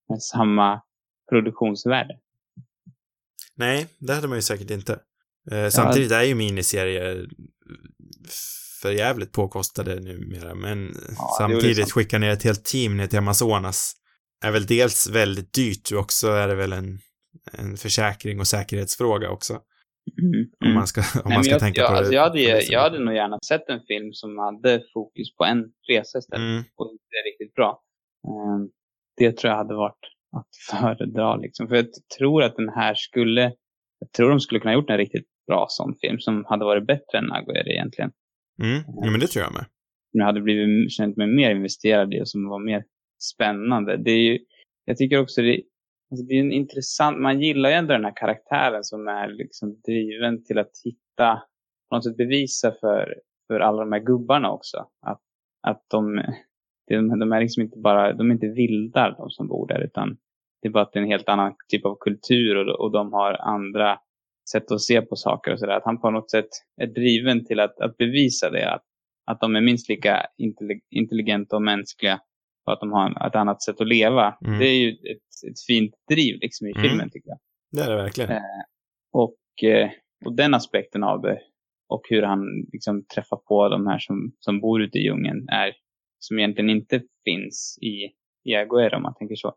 med 0.09 0.23
samma 0.23 0.83
produktionsvärde. 1.31 2.19
Nej, 3.55 3.87
det 3.99 4.15
hade 4.15 4.29
man 4.29 4.39
ju 4.39 4.43
säkert 4.43 4.71
inte. 4.71 5.01
Eh, 5.51 5.69
samtidigt 5.69 6.13
är 6.13 6.23
ju 6.23 6.35
miniserier 6.35 7.29
för 8.83 8.91
jävligt 8.91 9.33
påkostade 9.33 10.01
numera, 10.01 10.55
men 10.55 10.89
är 10.89 11.15
samtidigt 11.39 11.77
sant. 11.77 11.93
skicka 11.93 12.19
ner 12.19 12.31
ett 12.31 12.43
helt 12.43 12.65
team 12.65 12.97
ner 12.97 13.07
till 13.07 13.19
Amazonas 13.19 13.97
är 14.45 14.51
väl 14.51 14.67
dels 14.67 15.11
väldigt 15.11 15.53
dyrt 15.53 15.93
och 15.93 15.99
också 15.99 16.29
är 16.29 16.49
det 16.49 16.55
väl 16.55 16.73
en, 16.73 17.01
en 17.53 17.77
försäkring 17.77 18.41
och 18.41 18.47
säkerhetsfråga 18.47 19.31
också. 19.31 19.61
Mm. 20.23 20.51
Om 20.65 20.75
man 20.75 20.87
ska, 20.87 21.01
om 21.01 21.23
Nej, 21.25 21.35
man 21.37 21.45
ska 21.45 21.53
jag, 21.55 21.61
tänka 21.61 21.81
jag, 21.81 21.91
på 21.91 21.95
alltså 21.97 22.11
det. 22.11 22.17
jag, 22.17 22.23
hade, 22.23 22.41
jag 22.65 22.81
hade 22.81 22.99
nog 22.99 23.15
gärna 23.15 23.39
sett 23.47 23.69
en 23.69 23.81
film 23.81 24.13
som 24.13 24.39
hade 24.39 24.83
fokus 24.95 25.37
på 25.37 25.45
en 25.45 25.65
resa 25.89 26.19
istället. 26.19 26.41
Mm, 26.51 26.63
Och 26.77 26.97
det 27.11 27.17
är 27.17 27.25
riktigt 27.33 27.55
bra. 27.55 27.83
Ehm, 28.29 28.71
det 29.17 29.37
tror 29.37 29.51
jag 29.51 29.59
hade 29.59 29.75
varit 29.75 30.05
att 30.37 30.49
föredra. 30.81 31.37
Liksom. 31.37 31.69
För 31.69 31.77
jag 31.77 31.87
tror 32.19 32.43
att 32.43 32.57
den 32.57 32.69
här 32.69 32.95
skulle, 32.95 33.43
jag 33.99 34.13
tror 34.17 34.31
de 34.31 34.41
skulle 34.41 34.61
kunna 34.61 34.75
gjort 34.75 34.91
en 34.91 34.97
riktigt 34.99 35.27
bra 35.47 35.67
sån 35.69 35.95
film 36.01 36.19
som 36.21 36.45
hade 36.49 36.65
varit 36.65 36.87
bättre 36.87 37.19
än 37.19 37.33
Aguirre 37.33 37.73
egentligen. 37.73 38.11
Mm. 38.63 38.83
Ja, 38.87 39.11
men 39.11 39.21
det 39.21 39.27
tror 39.27 39.45
jag 39.45 39.53
med. 39.53 39.65
Jag 40.13 40.25
hade 40.25 40.41
blivit, 40.41 40.93
känt 40.93 41.17
mig 41.17 41.27
mer 41.27 41.51
investerad 41.51 42.15
i 42.15 42.23
och 42.23 42.29
som 42.29 42.49
var 42.49 42.59
mer 42.59 42.85
spännande. 43.35 43.97
Det 43.97 44.11
är 44.11 44.23
ju, 44.33 44.39
jag 44.85 44.97
tycker 44.97 45.21
också 45.21 45.43
det, 45.43 45.63
alltså 46.13 46.27
det 46.27 46.35
är 46.35 46.41
en 46.41 46.53
intressant, 46.53 47.19
man 47.19 47.41
gillar 47.41 47.69
ju 47.69 47.75
ändå 47.75 47.93
den 47.93 48.05
här 48.05 48.17
karaktären 48.17 48.85
som 48.85 49.09
är 49.09 49.29
liksom 49.29 49.81
driven 49.87 50.45
till 50.45 50.59
att 50.59 50.71
hitta, 50.85 51.43
på 51.89 51.97
något 51.97 52.05
sätt 52.05 52.17
bevisa 52.17 52.73
för, 52.81 53.15
för 53.47 53.61
alla 53.61 53.81
de 53.81 53.93
här 53.93 54.01
gubbarna 54.01 54.53
också. 54.53 54.87
Att, 55.07 55.21
att 55.63 55.85
de, 55.91 56.23
de, 56.89 57.19
de 57.19 57.33
är 57.33 57.41
liksom 57.41 57.63
inte 57.63 57.79
bara, 57.79 58.13
de 58.13 58.31
är 58.31 58.35
inte 58.35 58.49
vildar 58.49 59.15
de 59.19 59.31
som 59.31 59.49
bor 59.49 59.67
där 59.67 59.81
utan 59.81 60.17
det 60.63 60.69
är 60.69 60.73
bara 60.73 60.83
att 60.83 60.93
det 60.93 60.99
är 60.99 61.03
en 61.03 61.11
helt 61.11 61.29
annan 61.29 61.55
typ 61.69 61.87
av 61.87 61.97
kultur 62.01 62.57
och, 62.57 62.81
och 62.81 62.93
de 62.93 63.13
har 63.13 63.33
andra 63.33 63.99
sätt 64.51 64.73
att 64.73 64.81
se 64.81 65.03
på 65.03 65.17
saker 65.17 65.53
och 65.53 65.59
sådär. 65.59 65.77
Att 65.77 65.85
han 65.85 66.01
på 66.01 66.11
något 66.11 66.31
sätt 66.31 66.49
är 66.77 66.87
driven 66.87 67.45
till 67.45 67.61
att, 67.61 67.81
att 67.81 67.97
bevisa 67.97 68.51
det. 68.51 68.75
Att, 68.75 68.85
att 69.27 69.41
de 69.41 69.57
är 69.57 69.61
minst 69.61 69.89
lika 69.89 70.27
intelligenta 70.91 71.57
och 71.57 71.63
mänskliga 71.63 72.21
och 72.67 72.73
att 72.73 72.81
de 72.81 72.93
har 72.93 73.27
ett 73.27 73.37
annat 73.37 73.63
sätt 73.63 73.81
att 73.81 73.89
leva. 73.89 74.39
Mm. 74.45 74.59
Det 74.59 74.65
är 74.65 74.79
ju 74.79 74.91
ett, 74.91 75.32
ett 75.45 75.61
fint 75.67 75.95
driv 76.11 76.39
liksom 76.41 76.67
i 76.67 76.71
mm. 76.71 76.83
filmen 76.83 77.11
tycker 77.11 77.29
jag. 77.29 77.39
Det 77.73 77.81
är 77.83 77.91
det 77.91 78.03
verkligen. 78.03 78.31
Eh, 78.31 78.63
och, 79.13 79.65
eh, 79.65 79.91
och 80.25 80.37
den 80.37 80.55
aspekten 80.55 81.03
av 81.03 81.23
det 81.23 81.39
och 81.89 82.03
hur 82.09 82.23
han 82.23 82.41
liksom 82.73 83.05
träffar 83.15 83.37
på 83.37 83.69
de 83.69 83.87
här 83.87 83.99
som, 83.99 84.33
som 84.39 84.61
bor 84.61 84.83
ute 84.83 84.99
i 84.99 85.03
djungeln 85.03 85.49
är 85.49 85.73
som 86.19 86.39
egentligen 86.39 86.71
inte 86.71 87.03
finns 87.25 87.79
i, 87.81 87.95
i 88.51 88.55
Aguero 88.55 88.97
om 88.97 89.03
man 89.03 89.15
tänker 89.15 89.37
så. 89.37 89.55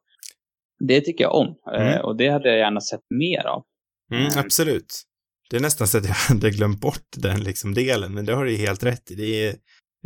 Det 0.80 1.02
tycker 1.02 1.24
jag 1.24 1.36
om 1.36 1.56
eh, 1.74 1.88
mm. 1.88 2.06
och 2.06 2.18
det 2.18 2.30
hade 2.30 2.50
jag 2.50 2.58
gärna 2.58 2.82
sett 2.82 3.04
mer 3.10 3.48
av. 3.48 3.64
Mm, 4.12 4.32
absolut. 4.36 5.04
Det 5.50 5.58
är 5.58 5.62
nästan 5.62 5.88
så 5.88 5.98
att 5.98 6.06
jag 6.06 6.14
hade 6.30 6.50
glömt 6.50 6.82
bort 6.82 7.08
den 7.18 7.44
liksom 7.44 7.74
delen, 7.74 8.14
men 8.14 8.26
det 8.26 8.34
har 8.34 8.46
du 8.46 8.52
ju 8.52 8.58
helt 8.58 8.84
rätt 8.84 9.12
i. 9.12 9.16
Det 9.16 9.48
är, 9.48 9.56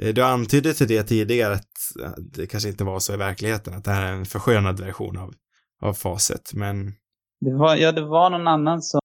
eh, 0.01 0.13
du 0.13 0.23
antydde 0.23 0.73
till 0.73 0.87
det 0.87 1.03
tidigare 1.03 1.53
att 1.53 1.71
det 2.17 2.47
kanske 2.47 2.69
inte 2.69 2.83
var 2.83 2.99
så 2.99 3.13
i 3.13 3.17
verkligheten, 3.17 3.73
att 3.73 3.83
det 3.83 3.91
här 3.91 4.05
är 4.05 4.13
en 4.13 4.25
förskönad 4.25 4.79
version 4.79 5.17
av, 5.17 5.33
av 5.79 5.93
facet, 5.93 6.53
men... 6.53 6.93
Det 7.41 7.53
var, 7.53 7.75
ja, 7.75 7.91
det 7.91 8.05
var 8.05 8.29
någon 8.29 8.47
annan 8.47 8.81
som, 8.81 8.99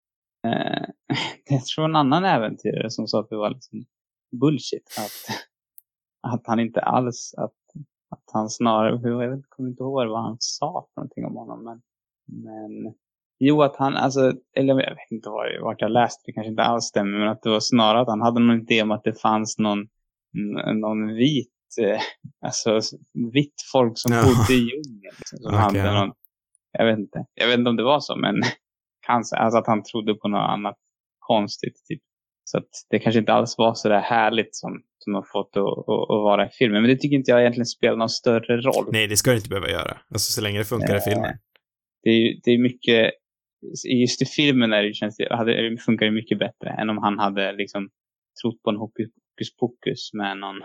eh, 0.47 0.89
jag 1.45 1.64
tror 1.64 1.85
en 1.85 1.97
annan 1.97 2.25
äventyrare 2.25 2.91
som 2.91 3.07
sa 3.07 3.20
att 3.20 3.31
det 3.31 3.37
var 3.37 3.51
liksom 3.51 3.85
bullshit, 4.41 4.99
att, 4.99 5.37
att 6.33 6.47
han 6.47 6.61
inte 6.61 6.81
alls, 6.81 7.35
att, 7.37 7.55
att 8.11 8.25
han 8.33 8.51
snarare, 8.51 9.25
jag 9.25 9.45
kommer 9.49 9.70
inte 9.70 9.83
ihåg 9.83 10.09
vad 10.09 10.22
han 10.22 10.37
sa 10.41 10.87
för 10.95 11.01
någonting 11.01 11.25
om 11.25 11.37
honom, 11.37 11.64
men, 11.64 11.83
men 12.27 12.95
Jo, 13.39 13.62
att 13.62 13.77
han, 13.77 13.97
alltså, 13.97 14.33
eller 14.57 14.81
jag 14.81 14.95
vet 14.95 15.11
inte 15.11 15.29
var, 15.29 15.61
vart 15.62 15.81
jag 15.81 15.91
läste 15.91 16.22
det, 16.27 16.33
kanske 16.33 16.51
inte 16.51 16.62
alls 16.62 16.85
stämmer, 16.85 17.18
men 17.18 17.29
att 17.29 17.43
det 17.43 17.51
var 17.51 17.61
snarare 17.61 18.01
att 18.03 18.09
han 18.09 18.22
hade 18.22 18.41
någon 18.41 18.61
idé 18.61 18.83
om 18.83 18.91
att 18.91 19.05
det 19.05 19.20
fanns 19.20 19.59
någon, 19.59 19.89
någon 20.75 21.14
vit, 21.14 21.49
eh, 21.81 22.01
alltså 22.47 22.81
vitt 23.33 23.62
folk 23.72 23.93
som 23.99 24.12
ja. 24.12 24.22
bodde 24.22 24.55
i 24.55 24.57
djungeln. 24.57 25.14
Liksom, 25.18 25.39
som 25.39 25.55
okay. 25.55 25.81
hade 25.81 25.93
någon, 25.93 26.12
jag 26.79 26.87
vet 26.87 26.99
inte, 26.99 27.25
jag 27.35 27.47
vet 27.47 27.59
inte 27.59 27.70
om 27.70 27.77
det 27.77 27.83
var 27.83 28.01
så, 28.01 28.16
men 28.16 28.43
kanske, 29.07 29.37
alltså 29.37 29.59
att 29.59 29.66
han 29.66 29.83
trodde 29.83 30.14
på 30.14 30.29
något 30.29 30.51
annat 30.51 30.77
konstigt. 31.18 31.85
Typ. 31.89 32.01
Så 32.45 32.59
att 32.59 32.68
det 32.91 32.99
kanske 32.99 33.18
inte 33.18 33.33
alls 33.33 33.59
var 33.59 33.75
så 33.75 33.89
där 33.89 34.01
härligt 34.01 34.57
som, 34.57 34.83
som 34.99 35.14
har 35.14 35.22
fått 35.22 35.57
att, 35.57 35.62
att, 35.62 35.89
att, 35.89 36.22
vara 36.25 36.47
i 36.47 36.51
filmen. 36.51 36.83
Men 36.83 36.91
det 36.91 36.97
tycker 36.97 37.16
inte 37.16 37.31
jag 37.31 37.41
egentligen 37.41 37.66
spelar 37.66 37.97
någon 37.97 38.09
större 38.09 38.61
roll. 38.61 38.89
Nej, 38.93 39.07
det 39.07 39.16
ska 39.16 39.31
det 39.31 39.37
inte 39.37 39.49
behöva 39.49 39.68
göra. 39.68 39.99
Alltså 40.11 40.33
så 40.33 40.41
länge 40.41 40.59
det 40.59 40.64
funkar 40.64 40.97
i 40.97 41.01
filmen. 41.01 41.39
Det 42.03 42.11
är, 42.11 42.41
det 42.45 42.51
är 42.51 42.59
mycket 42.59 43.12
just 43.85 44.22
i 44.22 44.25
filmen 44.25 44.72
är 44.72 44.83
det, 44.83 44.95
känns 44.95 45.16
det, 45.16 45.37
hade, 45.37 45.77
funkar 45.77 46.07
det 46.07 46.12
mycket 46.12 46.39
bättre 46.39 46.70
än 46.70 46.91
om 46.91 46.99
han 46.99 47.18
hade 47.18 47.53
liksom 47.53 47.91
trott 48.43 48.62
på 48.62 48.70
en 48.70 48.77
hokus 48.77 49.11
pokus 49.61 50.12
med 50.12 50.39
någon, 50.39 50.57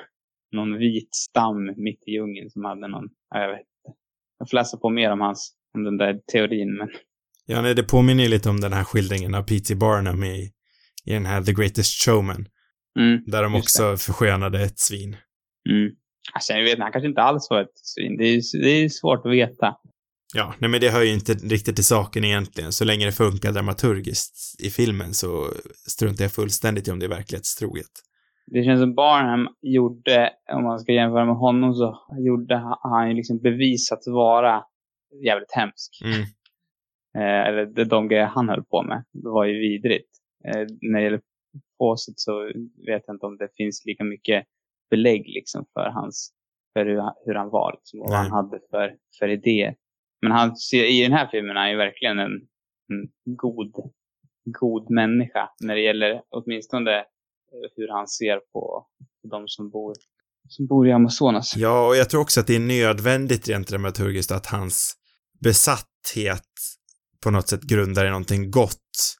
någon 0.51 0.77
vit 0.77 1.15
stam 1.15 1.73
mitt 1.77 2.03
i 2.07 2.11
djungeln 2.11 2.49
som 2.49 2.65
hade 2.65 2.87
någon, 2.87 3.09
jag 3.29 3.49
vet 3.49 3.59
inte. 3.59 3.97
Jag 4.39 4.49
får 4.49 4.57
läsa 4.57 4.77
på 4.77 4.89
mer 4.89 5.11
om 5.11 5.21
hans, 5.21 5.55
om 5.75 5.83
den 5.83 5.97
där 5.97 6.19
teorin 6.31 6.77
men. 6.77 6.89
Ja, 7.45 7.61
nej, 7.61 7.75
det 7.75 7.83
påminner 7.83 8.23
ju 8.23 8.29
lite 8.29 8.49
om 8.49 8.61
den 8.61 8.73
här 8.73 8.83
skildringen 8.83 9.35
av 9.35 9.43
P.T. 9.43 9.75
Barnum 9.75 10.23
i, 10.23 10.51
i 11.05 11.13
den 11.13 11.25
här 11.25 11.41
The 11.43 11.53
Greatest 11.53 12.05
Showman. 12.05 12.45
Mm, 12.99 13.23
där 13.25 13.43
de 13.43 13.55
också 13.55 13.91
det. 13.91 13.97
förskönade 13.97 14.61
ett 14.63 14.79
svin. 14.79 15.17
Mm. 15.69 15.91
Alltså, 16.33 16.53
jag 16.53 16.63
vet 16.63 16.79
han 16.79 16.91
kanske 16.91 17.07
inte 17.07 17.21
alls 17.21 17.47
var 17.49 17.61
ett 17.61 17.77
svin. 17.83 18.17
Det 18.17 18.23
är, 18.23 18.61
det 18.61 18.69
är 18.69 18.89
svårt 18.89 19.25
att 19.25 19.31
veta. 19.31 19.75
Ja, 20.35 20.53
nej 20.59 20.69
men 20.69 20.81
det 20.81 20.89
hör 20.89 21.03
ju 21.03 21.13
inte 21.13 21.33
riktigt 21.33 21.75
till 21.75 21.85
saken 21.85 22.23
egentligen. 22.23 22.71
Så 22.71 22.85
länge 22.85 23.05
det 23.05 23.11
funkar 23.11 23.51
dramaturgiskt 23.51 24.61
i 24.61 24.69
filmen 24.69 25.13
så 25.13 25.47
struntar 25.87 26.23
jag 26.23 26.31
fullständigt 26.31 26.87
i 26.87 26.91
om 26.91 26.99
det 26.99 27.05
är 27.05 27.09
verklighetstroget. 27.09 27.91
Det 28.47 28.63
känns 28.63 28.79
som 28.79 28.95
Barnham 28.95 29.47
gjorde, 29.61 30.29
om 30.53 30.63
man 30.63 30.79
ska 30.79 30.91
jämföra 30.91 31.25
med 31.25 31.35
honom, 31.35 31.73
så 31.73 31.97
gjorde 32.25 32.55
han 32.81 33.09
ju 33.09 33.15
liksom 33.15 33.39
bevisat 33.39 33.99
vara 34.05 34.63
jävligt 35.25 35.51
hemsk. 35.51 36.01
Mm. 36.05 36.25
Eh, 37.17 37.47
eller 37.47 37.85
de 37.85 38.07
grejer 38.07 38.25
han 38.25 38.49
höll 38.49 38.63
på 38.63 38.83
med, 38.83 39.03
det 39.13 39.29
var 39.29 39.45
ju 39.45 39.59
vidrigt. 39.59 40.09
Eh, 40.45 40.67
när 40.81 40.99
det 40.99 41.03
gäller 41.03 41.21
påset 41.79 42.19
så 42.19 42.43
vet 42.87 43.03
jag 43.07 43.15
inte 43.15 43.25
om 43.25 43.37
det 43.37 43.49
finns 43.57 43.83
lika 43.85 44.03
mycket 44.03 44.45
belägg 44.89 45.23
liksom 45.27 45.65
för 45.73 45.89
hans, 45.89 46.33
för 46.73 46.85
hur, 46.85 47.01
hur 47.25 47.35
han 47.35 47.49
var 47.49 47.71
liksom, 47.71 48.01
och 48.01 48.09
vad 48.09 48.17
han 48.17 48.31
hade 48.31 48.59
för, 48.71 48.95
för 49.19 49.27
idéer. 49.27 49.75
Men 50.21 50.31
han 50.31 50.55
i 50.73 51.03
den 51.03 51.13
här 51.13 51.27
filmen 51.31 51.57
är 51.57 51.61
han 51.61 51.71
ju 51.71 51.77
verkligen 51.77 52.19
en, 52.19 52.31
en 52.91 53.09
god, 53.35 53.73
god 54.43 54.91
människa 54.91 55.49
när 55.59 55.75
det 55.75 55.81
gäller 55.81 56.21
åtminstone 56.29 56.97
eh, 56.97 57.69
hur 57.75 57.87
han 57.87 58.07
ser 58.07 58.39
på 58.53 58.87
de 59.31 59.47
som 59.47 59.69
bor, 59.69 59.93
som 60.47 60.67
bor 60.67 60.87
i 60.87 60.91
Amazonas. 60.91 61.55
Ja, 61.57 61.87
och 61.87 61.95
jag 61.95 62.09
tror 62.09 62.21
också 62.21 62.39
att 62.39 62.47
det 62.47 62.55
är 62.55 62.59
nödvändigt 62.59 63.49
rent 63.49 63.67
dramaturgiskt 63.67 64.31
att 64.31 64.45
hans 64.45 64.98
besatthet 65.39 66.49
på 67.23 67.31
något 67.31 67.47
sätt 67.47 67.61
grundar 67.61 68.05
i 68.05 68.09
någonting 68.09 68.51
gott. 68.51 69.17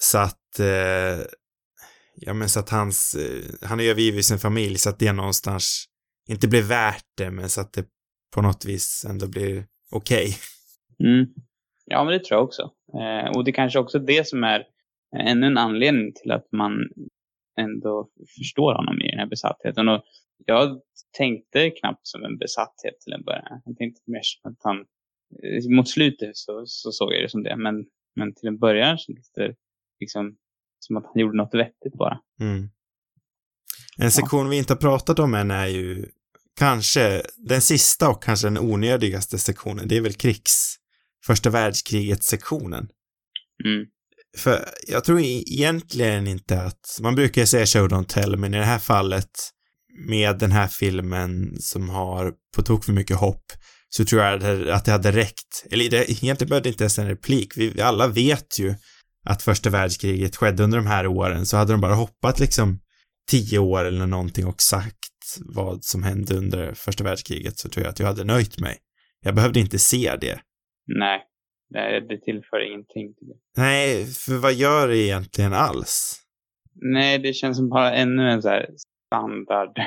Så 0.00 0.18
att, 0.18 0.58
eh, 0.60 1.26
ja 2.14 2.34
men 2.34 2.48
så 2.48 2.60
att 2.60 2.70
hans, 2.70 3.14
eh, 3.14 3.68
han 3.68 3.78
har 3.78 3.86
övergivit 3.86 4.24
sin 4.24 4.38
familj 4.38 4.78
så 4.78 4.90
att 4.90 4.98
det 4.98 5.12
någonstans 5.12 5.84
inte 6.28 6.48
blir 6.48 6.62
värt 6.62 7.06
det, 7.16 7.30
men 7.30 7.48
så 7.48 7.60
att 7.60 7.72
det 7.72 7.86
på 8.34 8.42
något 8.42 8.64
vis 8.64 9.06
ändå 9.08 9.28
blir 9.28 9.66
okej. 9.90 10.36
Okay. 10.98 11.12
Mm. 11.12 11.26
Ja, 11.84 12.04
men 12.04 12.12
det 12.12 12.24
tror 12.24 12.38
jag 12.38 12.44
också. 12.44 12.62
Eh, 13.00 13.36
och 13.36 13.44
det 13.44 13.52
kanske 13.52 13.78
också 13.78 13.98
är 13.98 14.02
det 14.02 14.26
som 14.26 14.44
är 14.44 14.64
ännu 15.16 15.46
en 15.46 15.58
anledning 15.58 16.12
till 16.12 16.30
att 16.30 16.52
man 16.52 16.72
ändå 17.60 18.08
förstår 18.38 18.74
honom 18.74 19.00
i 19.00 19.10
den 19.10 19.18
här 19.18 19.26
besattheten. 19.26 19.88
Och 19.88 20.02
jag 20.46 20.80
tänkte 21.18 21.70
knappt 21.70 22.06
som 22.06 22.24
en 22.24 22.38
besatthet 22.38 23.00
till 23.00 23.12
en 23.12 23.22
början. 23.22 23.62
Jag 23.64 23.76
tänkte 23.76 24.00
mer 24.06 24.22
som 24.22 24.52
att 24.52 24.58
han, 24.62 24.84
mot 25.76 25.88
slutet 25.88 26.36
så, 26.36 26.62
så 26.66 26.92
såg 26.92 27.12
jag 27.12 27.22
det 27.22 27.28
som 27.28 27.42
det, 27.42 27.56
men, 27.56 27.74
men 28.16 28.34
till 28.34 28.48
en 28.48 28.58
början 28.58 28.98
kändes 28.98 29.32
det 29.32 29.54
liksom 30.00 30.36
som 30.78 30.96
att 30.96 31.04
han 31.04 31.20
gjorde 31.20 31.36
något 31.36 31.54
vettigt 31.54 31.94
bara. 31.94 32.18
Mm. 32.40 32.68
En 33.98 34.10
sektion 34.10 34.44
ja. 34.44 34.50
vi 34.50 34.56
inte 34.56 34.72
har 34.72 34.78
pratat 34.78 35.18
om 35.18 35.34
än 35.34 35.50
är 35.50 35.66
ju 35.66 36.06
kanske 36.58 37.22
den 37.36 37.60
sista 37.60 38.08
och 38.08 38.22
kanske 38.22 38.46
den 38.46 38.58
onödigaste 38.58 39.38
sektionen, 39.38 39.88
det 39.88 39.96
är 39.96 40.00
väl 40.00 40.12
krigs, 40.12 40.76
första 41.26 41.50
världskriget-sektionen. 41.50 42.88
Mm. 43.64 43.86
För 44.38 44.64
jag 44.88 45.04
tror 45.04 45.20
egentligen 45.20 46.26
inte 46.26 46.62
att, 46.62 46.98
man 47.02 47.14
brukar 47.14 47.44
säga 47.44 47.66
show 47.66 47.88
don't 47.88 48.06
tell, 48.06 48.36
men 48.36 48.54
i 48.54 48.58
det 48.58 48.64
här 48.64 48.78
fallet 48.78 49.30
med 50.08 50.38
den 50.38 50.52
här 50.52 50.66
filmen 50.66 51.56
som 51.60 51.88
har 51.88 52.34
på 52.56 52.62
tok 52.62 52.84
för 52.84 52.92
mycket 52.92 53.16
hopp 53.16 53.44
så 53.90 54.04
tror 54.04 54.22
jag 54.22 54.68
att 54.68 54.84
det 54.84 54.92
hade 54.92 55.12
räckt. 55.12 55.66
Eller 55.70 55.90
det, 55.90 56.10
egentligen 56.10 56.48
behövde 56.48 56.68
inte 56.68 56.84
ens 56.84 56.98
en 56.98 57.08
replik. 57.08 57.56
Vi 57.56 57.80
alla 57.80 58.08
vet 58.08 58.58
ju 58.58 58.74
att 59.26 59.42
första 59.42 59.70
världskriget 59.70 60.36
skedde 60.36 60.62
under 60.62 60.78
de 60.78 60.86
här 60.86 61.06
åren, 61.06 61.46
så 61.46 61.56
hade 61.56 61.72
de 61.72 61.80
bara 61.80 61.94
hoppat 61.94 62.40
liksom 62.40 62.78
tio 63.30 63.58
år 63.58 63.84
eller 63.84 64.06
någonting 64.06 64.46
och 64.46 64.60
sagt 64.60 64.96
vad 65.54 65.84
som 65.84 66.02
hände 66.02 66.34
under 66.34 66.74
första 66.74 67.04
världskriget 67.04 67.58
så 67.58 67.68
tror 67.68 67.84
jag 67.84 67.90
att 67.90 67.98
jag 67.98 68.06
hade 68.06 68.24
nöjt 68.24 68.60
mig. 68.60 68.76
Jag 69.24 69.34
behövde 69.34 69.60
inte 69.60 69.78
se 69.78 70.16
det. 70.20 70.40
Nej, 70.86 71.20
det, 71.70 72.00
det 72.08 72.20
tillför 72.20 72.66
ingenting. 72.66 73.14
Nej, 73.56 74.06
för 74.06 74.38
vad 74.38 74.54
gör 74.54 74.88
det 74.88 74.98
egentligen 74.98 75.52
alls? 75.52 76.16
Nej, 76.74 77.18
det 77.18 77.32
känns 77.32 77.56
som 77.56 77.68
bara 77.68 77.94
ännu 77.94 78.30
en 78.30 78.42
så 78.42 78.48
här 78.48 78.66
standard. 79.06 79.78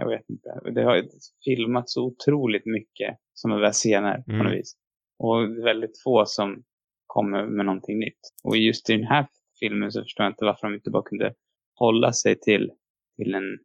Jag 0.00 0.08
vet 0.08 0.30
inte. 0.30 0.48
Det 0.74 0.82
har 0.82 1.02
filmats 1.44 1.96
otroligt 1.96 2.66
mycket 2.66 3.16
sådana 3.34 3.60
där 3.60 3.72
scener 3.72 4.24
mm. 4.26 4.38
på 4.38 4.44
något 4.44 4.58
vis. 4.58 4.76
Och 5.18 5.66
väldigt 5.66 6.02
få 6.04 6.24
som 6.26 6.62
kommer 7.06 7.46
med 7.46 7.66
någonting 7.66 7.98
nytt. 7.98 8.20
Och 8.44 8.56
just 8.56 8.90
i 8.90 8.96
den 8.96 9.06
här 9.06 9.26
filmen 9.60 9.92
så 9.92 10.02
förstår 10.02 10.24
jag 10.24 10.32
inte 10.32 10.44
varför 10.44 10.66
de 10.66 10.74
inte 10.74 10.90
bara 10.90 11.02
kunde 11.02 11.34
hålla 11.74 12.12
sig 12.12 12.40
till, 12.40 12.70
till 13.16 13.34
en 13.34 13.58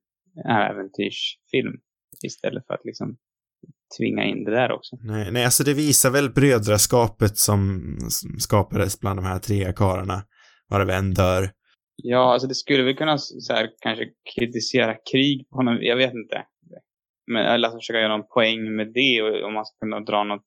äventyrsfilm 0.46 1.74
istället 2.26 2.68
för 2.68 2.74
att 2.74 2.86
liksom 2.86 3.18
tvinga 3.98 4.24
in 4.24 4.44
det 4.44 4.52
där 4.52 4.72
också. 4.72 4.98
Nej, 5.02 5.32
nej, 5.32 5.46
alltså 5.46 5.64
det 5.64 5.74
visar 5.74 6.10
väl 6.10 6.30
brödraskapet 6.30 7.38
som, 7.38 7.82
som 8.10 8.40
skapades 8.40 9.00
bland 9.00 9.20
de 9.20 9.26
här 9.26 9.40
tre 9.40 9.74
karlarna, 9.74 10.24
varav 10.70 10.90
en 10.90 11.14
dör. 11.14 11.52
Ja, 11.96 12.34
alltså 12.34 12.48
det 12.48 12.56
skulle 12.56 12.84
väl 12.84 12.96
kunna 12.96 13.18
så 13.18 13.54
här, 13.54 13.70
kanske 13.82 14.06
kritisera 14.36 14.96
krig 15.12 15.50
på 15.50 15.56
honom, 15.56 15.78
jag 15.82 15.96
vet 15.96 16.14
inte. 16.14 16.46
Men, 17.28 17.46
eller 17.46 17.68
alltså 17.68 17.80
försöka 17.80 18.00
göra 18.00 18.18
någon 18.18 18.28
poäng 18.28 18.76
med 18.76 18.94
det 18.94 19.22
och 19.22 19.48
om 19.48 19.54
man 19.54 19.66
ska 19.66 19.78
kunna 19.80 20.00
dra 20.00 20.24
något, 20.24 20.44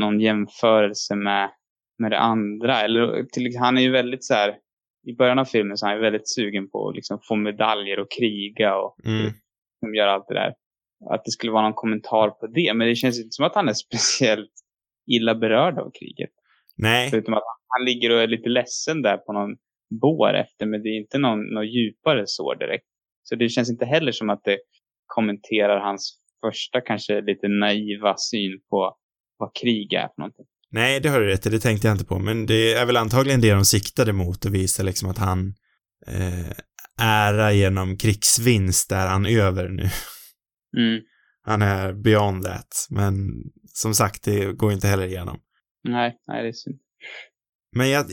någon 0.00 0.20
jämförelse 0.20 1.14
med, 1.14 1.50
med 1.98 2.10
det 2.10 2.18
andra. 2.18 2.80
Eller 2.80 3.24
till, 3.24 3.58
han 3.58 3.78
är 3.78 3.82
ju 3.82 3.90
väldigt 3.90 4.24
så 4.24 4.34
här, 4.34 4.56
i 5.06 5.12
början 5.14 5.38
av 5.38 5.44
filmen 5.44 5.76
så 5.76 5.86
är 5.86 5.90
han 5.90 6.00
väldigt 6.00 6.28
sugen 6.28 6.70
på 6.70 6.88
att 6.88 6.94
liksom 6.94 7.18
få 7.28 7.36
medaljer 7.36 8.00
och 8.00 8.10
kriga 8.10 8.76
och 8.76 8.96
Mm. 9.04 9.22
liksom 9.22 9.94
göra 9.94 10.12
allt 10.12 10.28
det 10.28 10.34
där. 10.34 10.54
Att 11.10 11.24
det 11.24 11.30
skulle 11.30 11.52
vara 11.52 11.62
någon 11.62 11.74
kommentar 11.74 12.30
på 12.30 12.46
det. 12.46 12.74
Men 12.74 12.88
det 12.88 12.94
känns 12.94 13.18
inte 13.18 13.30
som 13.30 13.44
att 13.44 13.54
han 13.54 13.68
är 13.68 13.74
speciellt 13.86 14.52
illa 15.06 15.34
berörd 15.34 15.78
av 15.78 15.90
kriget. 16.00 16.30
Nej, 16.76 17.10
Förutom 17.10 17.34
att 17.34 17.42
han 17.68 17.84
ligger 17.84 18.10
och 18.10 18.22
är 18.22 18.26
lite 18.26 18.48
ledsen 18.48 19.02
där 19.02 19.16
på 19.16 19.32
någon 19.32 19.56
bår 20.00 20.34
efter. 20.34 20.66
Men 20.66 20.82
det 20.82 20.88
är 20.88 21.00
inte 21.00 21.18
någon, 21.18 21.54
någon 21.54 21.66
djupare 21.66 22.24
sår 22.26 22.56
direkt. 22.58 22.86
Så 23.22 23.34
det 23.34 23.48
känns 23.48 23.70
inte 23.70 23.84
heller 23.84 24.12
som 24.12 24.30
att 24.30 24.44
det 24.44 24.58
kommenterar 25.06 25.80
hans 25.80 26.18
första 26.40 26.80
kanske 26.80 27.20
lite 27.20 27.48
naiva 27.48 28.14
syn 28.16 28.60
på 28.70 28.96
vad 29.38 29.54
krig 29.54 29.92
är 29.92 30.08
för 30.08 30.18
någonting. 30.18 30.46
nej, 30.70 31.00
det 31.00 31.08
har 31.08 31.20
du 31.20 31.26
rätt 31.26 31.46
i, 31.46 31.50
det 31.50 31.58
tänkte 31.58 31.86
jag 31.88 31.94
inte 31.94 32.04
på, 32.04 32.18
men 32.18 32.46
det 32.46 32.72
är 32.72 32.86
väl 32.86 32.96
antagligen 32.96 33.40
det 33.40 33.52
de 33.52 33.64
siktade 33.64 34.12
mot 34.12 34.46
att 34.46 34.52
visa 34.52 34.82
liksom 34.82 35.10
att 35.10 35.18
han 35.18 35.54
eh, 36.06 36.56
ära 37.00 37.52
genom 37.52 37.96
krigsvinst 37.96 38.92
är 38.92 39.06
han 39.06 39.26
över 39.26 39.68
nu. 39.68 39.82
Mm. 40.76 41.02
Han 41.42 41.62
är 41.62 41.92
beyond 41.92 42.44
that, 42.44 42.86
men 42.90 43.14
som 43.72 43.94
sagt, 43.94 44.24
det 44.24 44.52
går 44.52 44.72
inte 44.72 44.86
heller 44.86 45.06
igenom. 45.06 45.40
Nej, 45.88 46.16
nej, 46.26 46.42
det 46.42 46.48
är 46.48 46.52
synd. 46.52 46.78
Men 47.76 47.90
jag, 47.90 48.06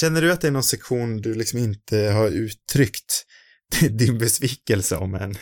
känner 0.00 0.22
du 0.22 0.32
att 0.32 0.40
det 0.40 0.48
är 0.48 0.52
någon 0.52 0.62
sektion 0.62 1.16
du 1.16 1.34
liksom 1.34 1.58
inte 1.58 1.98
har 1.98 2.28
uttryckt 2.28 3.24
din 3.90 4.18
besvikelse 4.18 4.96
om 4.96 5.14
än? 5.14 5.34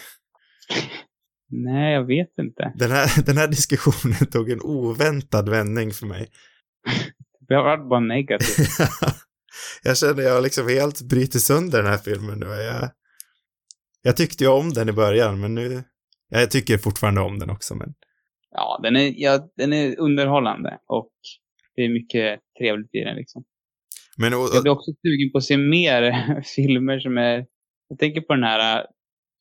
Nej, 1.49 1.93
jag 1.93 2.07
vet 2.07 2.39
inte. 2.39 2.73
Den 2.75 2.91
här, 2.91 3.23
den 3.27 3.37
här 3.37 3.49
diskussionen 3.49 4.27
tog 4.31 4.51
en 4.51 4.61
oväntad 4.61 5.49
vändning 5.49 5.93
för 5.93 6.07
mig. 6.07 6.29
Det 7.49 7.55
har 7.55 7.63
varit 7.63 7.89
bara 7.89 8.01
negativt. 8.01 8.69
jag 9.83 9.99
känner 9.99 10.23
jag 10.23 10.43
liksom 10.43 10.69
helt 10.69 11.03
bryter 11.03 11.39
sönder 11.39 11.83
den 11.83 11.91
här 11.91 11.99
filmen 11.99 12.39
nu. 12.39 12.47
Jag, 12.47 12.91
jag 14.03 14.17
tyckte 14.17 14.45
ju 14.45 14.51
om 14.51 14.73
den 14.73 14.89
i 14.89 14.93
början, 14.93 15.41
men 15.41 15.55
nu... 15.55 15.83
Jag 16.29 16.51
tycker 16.51 16.79
fortfarande 16.79 17.21
om 17.21 17.39
den 17.39 17.51
också, 17.51 17.75
men... 17.75 17.95
Ja, 18.51 18.81
den 18.83 18.97
är, 18.97 19.13
ja, 19.17 19.49
den 19.57 19.73
är 19.73 20.01
underhållande 20.01 20.79
och 20.87 21.13
det 21.77 21.83
är 21.83 21.89
mycket 21.89 22.41
trevligt 22.59 22.95
i 22.95 23.01
den 23.01 23.17
liksom. 23.17 23.45
Men 24.17 24.35
och, 24.35 24.49
Jag 24.55 24.63
blir 24.63 24.73
också 24.73 24.91
sugen 25.03 25.33
på 25.33 25.39
att 25.39 25.45
se 25.45 25.57
mer 25.57 26.03
filmer 26.57 27.01
som 27.01 27.19
är... 27.19 27.47
Jag 27.89 27.99
tänker 27.99 28.21
på 28.21 28.35
den 28.35 28.45
här 28.45 28.79
äh, 28.79 28.85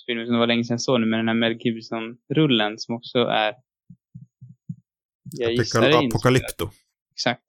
filmen 0.05 0.25
som 0.25 0.33
det 0.33 0.39
var 0.39 0.47
länge 0.47 0.63
sedan 0.63 0.73
jag 0.73 0.81
såg 0.81 0.99
nu, 1.01 1.05
med 1.05 1.19
den 1.19 1.27
här 1.27 1.35
Mel 1.35 1.57
Gibson-rullen 1.59 2.77
som 2.77 2.95
också 2.95 3.19
är... 3.19 3.53
Jag 5.31 5.51
gissar. 5.51 6.07
Apocalypto. 6.07 6.69
Exakt. 7.11 7.45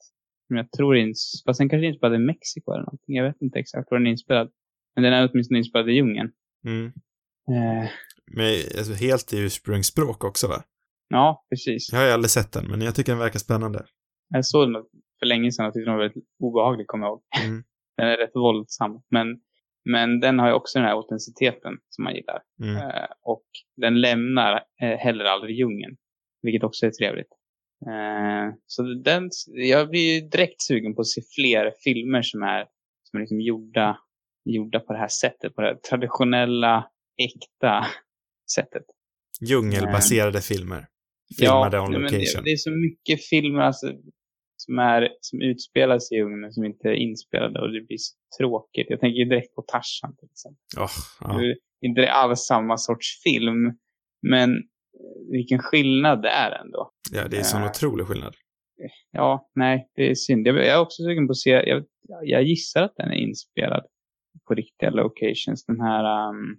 Men 0.48 0.56
jag 0.56 0.72
tror 0.72 0.96
ins... 0.96 1.42
Fast 1.46 1.58
den 1.58 1.68
kanske 1.68 1.86
inspelad 1.86 2.14
i 2.14 2.18
Mexiko 2.18 2.72
eller 2.72 2.84
någonting. 2.84 3.16
Jag 3.16 3.24
vet 3.24 3.42
inte 3.42 3.58
exakt 3.58 3.90
var 3.90 3.98
den 3.98 4.06
är 4.06 4.10
inspelad. 4.10 4.50
Men 4.94 5.04
den 5.04 5.12
är 5.12 5.30
åtminstone 5.32 5.58
inspelad 5.58 5.90
i 5.90 5.92
djungeln. 5.92 6.30
Mm. 6.66 6.86
Eh, 7.50 7.90
Med 8.26 8.54
alltså, 8.78 8.92
helt 8.92 9.32
i 9.32 9.38
ursprungsspråk 9.38 10.24
också, 10.24 10.48
va? 10.48 10.64
ja, 11.08 11.46
precis. 11.50 11.92
Jag 11.92 11.98
har 11.98 12.06
ju 12.06 12.12
aldrig 12.12 12.30
sett 12.30 12.52
den, 12.52 12.66
men 12.66 12.80
jag 12.80 12.94
tycker 12.94 13.12
den 13.12 13.18
verkar 13.18 13.38
spännande. 13.38 13.86
Jag 14.28 14.46
såg 14.46 14.72
den 14.72 14.82
för 15.18 15.26
länge 15.26 15.52
sedan 15.52 15.66
och 15.66 15.72
tyckte 15.72 15.90
den 15.90 15.96
var 15.96 16.02
väldigt 16.02 16.24
obehaglig, 16.38 16.86
kommer 16.86 17.06
jag 17.06 17.10
ihåg. 17.10 17.22
Mm. 17.44 17.64
Den 17.96 18.08
är 18.08 18.16
rätt 18.16 18.34
våldsam. 18.34 19.02
Men, 19.10 19.26
men 19.84 20.20
den 20.20 20.38
har 20.38 20.48
ju 20.48 20.54
också 20.54 20.78
den 20.78 20.86
här 20.88 20.94
autenticiteten 20.94 21.72
som 21.88 22.04
man 22.04 22.14
gillar. 22.14 22.42
Mm. 22.62 22.76
Eh, 22.76 23.08
och 23.22 23.46
den 23.76 24.00
lämnar 24.00 24.54
eh, 24.82 24.98
heller 24.98 25.24
aldrig 25.24 25.58
djungeln. 25.58 25.96
Vilket 26.42 26.64
också 26.64 26.86
är 26.86 26.90
trevligt. 26.90 27.32
Eh, 27.86 28.54
så 28.66 28.82
den, 28.82 29.30
jag 29.46 29.90
blir 29.90 30.14
ju 30.14 30.28
direkt 30.28 30.62
sugen 30.62 30.94
på 30.94 31.00
att 31.00 31.08
se 31.08 31.20
fler 31.34 31.72
filmer 31.84 32.22
som 32.22 32.42
är, 32.42 32.66
som 33.02 33.16
är 33.16 33.20
liksom 33.20 33.40
gjorda, 33.40 33.98
gjorda 34.44 34.80
på 34.80 34.92
det 34.92 34.98
här 34.98 35.08
sättet. 35.08 35.54
På 35.54 35.62
det 35.62 35.68
här 35.68 35.74
traditionella, 35.90 36.90
äkta 37.22 37.86
sättet. 38.54 38.84
Djungelbaserade 39.40 40.40
filmer. 40.40 40.86
Filmade 41.38 41.80
on 41.80 41.90
nej, 41.90 42.00
men 42.00 42.02
location. 42.02 42.44
Det, 42.44 42.50
det 42.50 42.52
är 42.52 42.56
så 42.56 42.70
mycket 42.70 43.28
filmer 43.28 43.60
alltså, 43.60 43.92
som, 44.66 44.78
är, 44.78 45.08
som 45.20 45.40
utspelar 45.42 45.98
sig 45.98 46.16
i 46.16 46.20
djungeln 46.20 46.40
men 46.40 46.52
som 46.52 46.64
inte 46.64 46.88
är 46.88 46.92
inspelade 46.94 47.60
och 47.60 47.72
det 47.72 47.80
blir 47.80 47.96
så 47.98 48.14
tråkigt. 48.38 48.86
Jag 48.90 49.00
tänker 49.00 49.24
direkt 49.24 49.54
på 49.54 49.62
Tarzan 49.62 50.16
till 50.16 50.28
exempel. 50.32 50.62
Åh, 50.78 50.90
ja. 51.20 51.38
Det 51.38 51.46
är 51.50 51.56
inte 51.88 52.12
alls 52.12 52.40
samma 52.40 52.76
sorts 52.76 53.22
film, 53.22 53.78
men 54.22 54.50
vilken 55.30 55.58
skillnad 55.58 56.22
det 56.22 56.28
är 56.28 56.50
ändå. 56.50 56.90
ja, 57.12 57.28
det 57.28 57.36
är 57.38 57.42
sån 57.42 57.62
Eh. 57.62 57.70
otrolig 57.70 58.06
skillnad. 58.06 58.34
Ja, 59.10 59.50
nej, 59.54 59.90
det 59.94 60.10
är 60.10 60.14
synd. 60.14 60.46
Jag 60.46 60.56
jag 60.56 60.66
är 60.66 60.80
också 60.80 61.02
sugen 61.02 61.26
på 61.26 61.30
att 61.30 61.36
se, 61.36 61.50
jag, 61.50 61.84
jag 62.22 62.42
gissar 62.42 62.82
att 62.82 62.96
den 62.96 63.08
är 63.10 63.16
inspelad 63.16 63.86
på 64.48 64.54
riktiga 64.54 64.90
locations. 64.90 65.64
Den 65.66 65.80
här 65.80 66.28
um, 66.30 66.56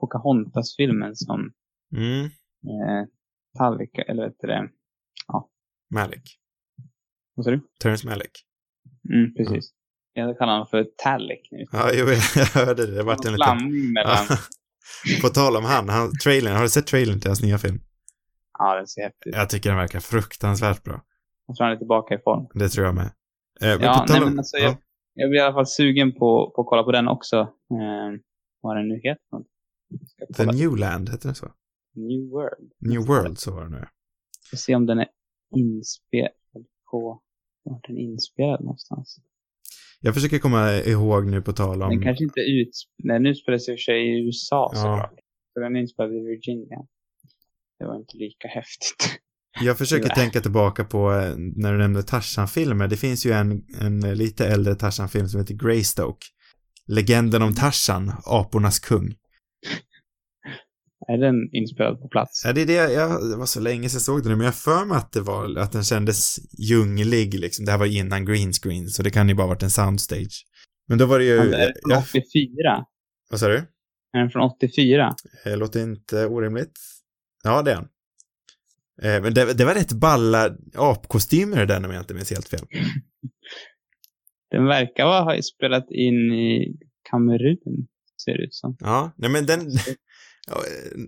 Pocahontas-filmen 0.00 1.14
som 1.16 1.52
Mm. 1.96 2.24
eh, 2.24 3.06
Tallika, 3.58 4.02
eller 4.02 4.24
vet 4.24 4.36
du 4.40 4.46
det, 4.48 4.68
Malik. 5.94 6.22
Vad 7.38 7.44
sa 7.44 7.50
du? 7.50 7.60
Terrence 7.80 8.06
Malick. 8.06 8.44
Mm, 9.14 9.34
precis. 9.34 9.70
Jag 10.12 10.38
kallar 10.38 10.52
honom 10.52 10.66
för 10.66 10.86
Tallik 10.96 11.48
nu. 11.50 11.64
Ja, 11.72 11.90
jo, 11.94 12.06
jag 12.06 12.44
hörde 12.46 12.86
det. 12.86 12.92
Det 12.94 13.02
vart 13.02 13.24
en 13.24 13.32
liten... 13.32 13.92
mellan... 13.92 14.16
Ja. 14.28 14.36
På 15.22 15.28
tal 15.28 15.56
om 15.56 15.64
han, 15.64 15.88
han, 15.88 16.12
trailern, 16.24 16.54
har 16.56 16.62
du 16.62 16.68
sett 16.68 16.86
trailern 16.86 17.20
till 17.20 17.28
hans 17.28 17.42
nya 17.42 17.58
film? 17.58 17.80
Ja, 18.58 18.76
den 18.76 18.86
ser 18.86 19.02
häftig 19.02 19.30
ut. 19.30 19.36
Jag 19.36 19.50
tycker 19.50 19.68
den 19.70 19.78
verkar 19.78 20.00
fruktansvärt 20.00 20.82
bra. 20.84 21.02
Jag 21.46 21.56
tror 21.56 21.64
han 21.64 21.74
är 21.74 21.78
tillbaka 21.78 22.14
i 22.14 22.18
form. 22.18 22.46
Det 22.54 22.68
tror 22.68 22.86
jag 22.86 22.94
med. 22.94 23.04
Eh, 23.04 23.10
men 23.60 23.80
Ja, 23.80 24.06
nej, 24.08 24.18
om- 24.20 24.28
men 24.28 24.38
alltså, 24.38 24.56
ja. 24.56 24.62
jag, 24.64 24.76
jag 25.14 25.30
blir 25.30 25.40
i 25.40 25.42
alla 25.42 25.54
fall 25.54 25.66
sugen 25.66 26.12
på, 26.12 26.52
på 26.56 26.60
att 26.62 26.66
kolla 26.66 26.82
på 26.82 26.92
den 26.92 27.08
också. 27.08 27.36
Eh, 27.70 28.20
vad 28.60 28.76
den 28.76 28.88
nu 28.88 28.94
heter. 28.94 29.38
The 30.36 30.44
kolla. 30.44 30.52
New 30.52 30.76
Land, 30.76 31.08
heter 31.08 31.28
den 31.28 31.34
så? 31.34 31.52
New 31.94 32.28
World. 32.30 32.72
New 32.80 33.00
World, 33.06 33.38
så 33.38 33.50
var 33.54 33.64
det 33.64 33.70
nu. 33.70 33.86
Ska 34.40 34.56
se 34.56 34.74
om 34.74 34.86
den 34.86 34.98
är 34.98 35.08
inspelad 35.56 36.32
på... 36.90 37.22
Vart 37.70 37.84
är 37.84 37.88
den 37.88 37.98
inspelad 37.98 38.60
någonstans? 38.60 39.18
Jag 40.00 40.14
försöker 40.14 40.38
komma 40.38 40.74
ihåg 40.74 41.26
nu 41.26 41.42
på 41.42 41.52
tal 41.52 41.82
om... 41.82 41.90
Den 41.90 42.02
kanske 42.02 42.24
inte 42.24 42.40
ut... 42.40 42.70
Nej, 43.04 43.20
nu 43.20 43.34
spelar 43.34 43.58
sig 43.58 43.72
i 43.72 43.76
och 43.76 43.78
för 43.78 43.82
sig 43.82 44.00
i 44.08 44.26
USA 44.26 44.70
Ja. 44.74 44.78
såklart. 44.78 45.14
Så 45.54 45.60
den 45.60 45.76
är 45.76 45.80
inspelad 45.80 46.12
i 46.12 46.20
Virginia. 46.20 46.78
Det 47.78 47.84
var 47.84 47.96
inte 47.96 48.16
lika 48.16 48.48
häftigt. 48.48 49.20
Jag 49.60 49.78
försöker 49.78 50.08
tänka 50.14 50.40
tillbaka 50.40 50.84
på 50.84 51.12
eh, 51.12 51.34
när 51.36 51.72
du 51.72 51.78
nämnde 51.78 52.02
Tarzan-filmer. 52.02 52.88
Det 52.88 52.96
finns 52.96 53.26
ju 53.26 53.32
en, 53.32 53.64
en 53.80 54.00
lite 54.00 54.46
äldre 54.46 54.74
Tarzan-film 54.74 55.28
som 55.28 55.40
heter 55.40 55.54
Greystoke. 55.54 56.26
Legenden 56.86 57.42
om 57.42 57.54
Tarzan, 57.54 58.12
apornas 58.24 58.78
kung. 58.78 59.14
Är 61.12 61.18
den 61.18 61.54
inspelad 61.54 62.00
på 62.00 62.08
plats? 62.08 62.42
Ja, 62.44 62.52
det 62.52 62.62
är 62.62 62.66
det, 62.66 62.92
jag, 62.92 63.30
det 63.30 63.36
var 63.36 63.46
så 63.46 63.60
länge 63.60 63.88
sedan 63.88 63.96
jag 63.96 64.02
såg 64.02 64.22
den 64.22 64.30
nu, 64.30 64.36
men 64.36 64.44
jag 64.44 64.54
för 64.54 64.84
mig 64.84 64.96
att 64.96 65.12
det 65.12 65.20
var, 65.20 65.58
att 65.58 65.72
den 65.72 65.84
kändes 65.84 66.38
djunglig 66.58 67.40
liksom. 67.40 67.64
Det 67.64 67.70
här 67.70 67.78
var 67.78 67.86
innan 67.86 68.24
green 68.24 68.52
screen, 68.52 68.88
så 68.88 69.02
det 69.02 69.10
kan 69.10 69.28
ju 69.28 69.34
bara 69.34 69.46
varit 69.46 69.62
en 69.62 69.70
soundstage. 69.70 70.44
Men 70.88 70.98
då 70.98 71.06
var 71.06 71.18
det 71.18 71.24
ju, 71.24 71.36
Är 71.38 71.44
den 71.44 71.72
från 71.82 71.90
ja, 71.90 72.04
84? 72.10 72.84
vad 73.30 73.40
sa 73.40 73.48
du? 73.48 73.56
Är 74.12 74.18
den 74.18 74.30
från 74.30 74.42
84? 74.42 75.14
Det 75.44 75.56
låter 75.56 75.82
inte 75.82 76.26
orimligt. 76.26 76.78
Ja, 77.44 77.62
det 77.62 77.70
är 77.70 77.74
han. 77.74 77.88
Eh, 79.02 79.22
Men 79.22 79.34
det, 79.34 79.52
det 79.58 79.64
var 79.64 79.74
rätt 79.74 79.92
balla 79.92 80.56
apkostymer 80.74 81.66
den 81.66 81.84
om 81.84 81.90
jag 81.90 82.02
inte 82.02 82.14
minns 82.14 82.30
helt 82.30 82.48
fel. 82.48 82.60
Den 84.50 84.64
verkar 84.66 85.04
ha 85.04 85.42
spelat 85.42 85.90
in 85.90 86.32
i 86.32 86.76
Kamerun, 87.10 87.86
ser 88.24 88.32
det 88.38 88.44
ut 88.44 88.54
som. 88.54 88.76
Ja, 88.80 89.12
nej 89.16 89.30
men 89.30 89.46
den, 89.46 89.60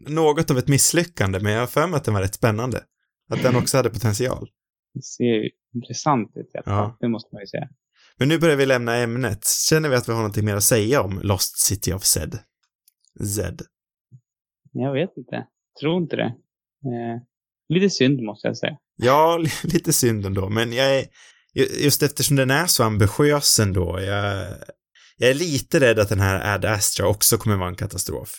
något 0.08 0.50
av 0.50 0.58
ett 0.58 0.68
misslyckande, 0.68 1.40
men 1.40 1.52
jag 1.52 1.60
har 1.60 1.66
för 1.66 1.86
mig 1.86 1.96
att 1.96 2.04
den 2.04 2.14
var 2.14 2.20
rätt 2.20 2.34
spännande. 2.34 2.84
Att 3.32 3.42
den 3.42 3.56
också 3.56 3.76
hade 3.76 3.90
potential. 3.90 4.48
Det 4.94 5.02
ser 5.02 5.24
ju 5.24 5.50
intressant 5.74 6.32
ut 6.36 6.50
i 6.54 6.58
alla 6.58 6.64
fall. 6.64 6.74
Ja. 6.74 6.96
Det 7.00 7.08
måste 7.08 7.28
man 7.34 7.42
ju 7.42 7.46
säga. 7.46 7.68
Men 8.16 8.28
nu 8.28 8.38
börjar 8.38 8.56
vi 8.56 8.66
lämna 8.66 8.96
ämnet. 8.96 9.48
Känner 9.48 9.88
vi 9.88 9.96
att 9.96 10.08
vi 10.08 10.12
har 10.12 10.18
någonting 10.18 10.44
mer 10.44 10.56
att 10.56 10.64
säga 10.64 11.02
om 11.02 11.20
Lost 11.22 11.58
City 11.58 11.92
of 11.92 12.04
Zed? 12.04 12.38
Zed. 13.36 13.62
Jag 14.72 14.92
vet 14.92 15.10
inte. 15.16 15.46
Tror 15.80 16.02
inte 16.02 16.16
det. 16.16 16.22
Eh, 16.84 17.22
lite 17.68 17.90
synd 17.90 18.20
måste 18.22 18.48
jag 18.48 18.56
säga. 18.56 18.76
Ja, 18.96 19.36
li- 19.42 19.50
lite 19.72 19.92
synd 19.92 20.26
ändå, 20.26 20.48
men 20.48 20.72
jag 20.72 20.96
är, 20.98 21.04
ju- 21.54 21.84
just 21.84 22.02
eftersom 22.02 22.36
den 22.36 22.50
är 22.50 22.66
så 22.66 22.84
ambitiös 22.84 23.58
ändå, 23.58 24.00
jag, 24.00 24.46
jag 25.16 25.30
är 25.30 25.34
lite 25.34 25.80
rädd 25.80 25.98
att 25.98 26.08
den 26.08 26.20
här 26.20 26.54
Ad 26.54 26.64
Astra 26.68 27.06
också 27.08 27.36
kommer 27.36 27.56
vara 27.56 27.68
en 27.68 27.76
katastrof. 27.76 28.30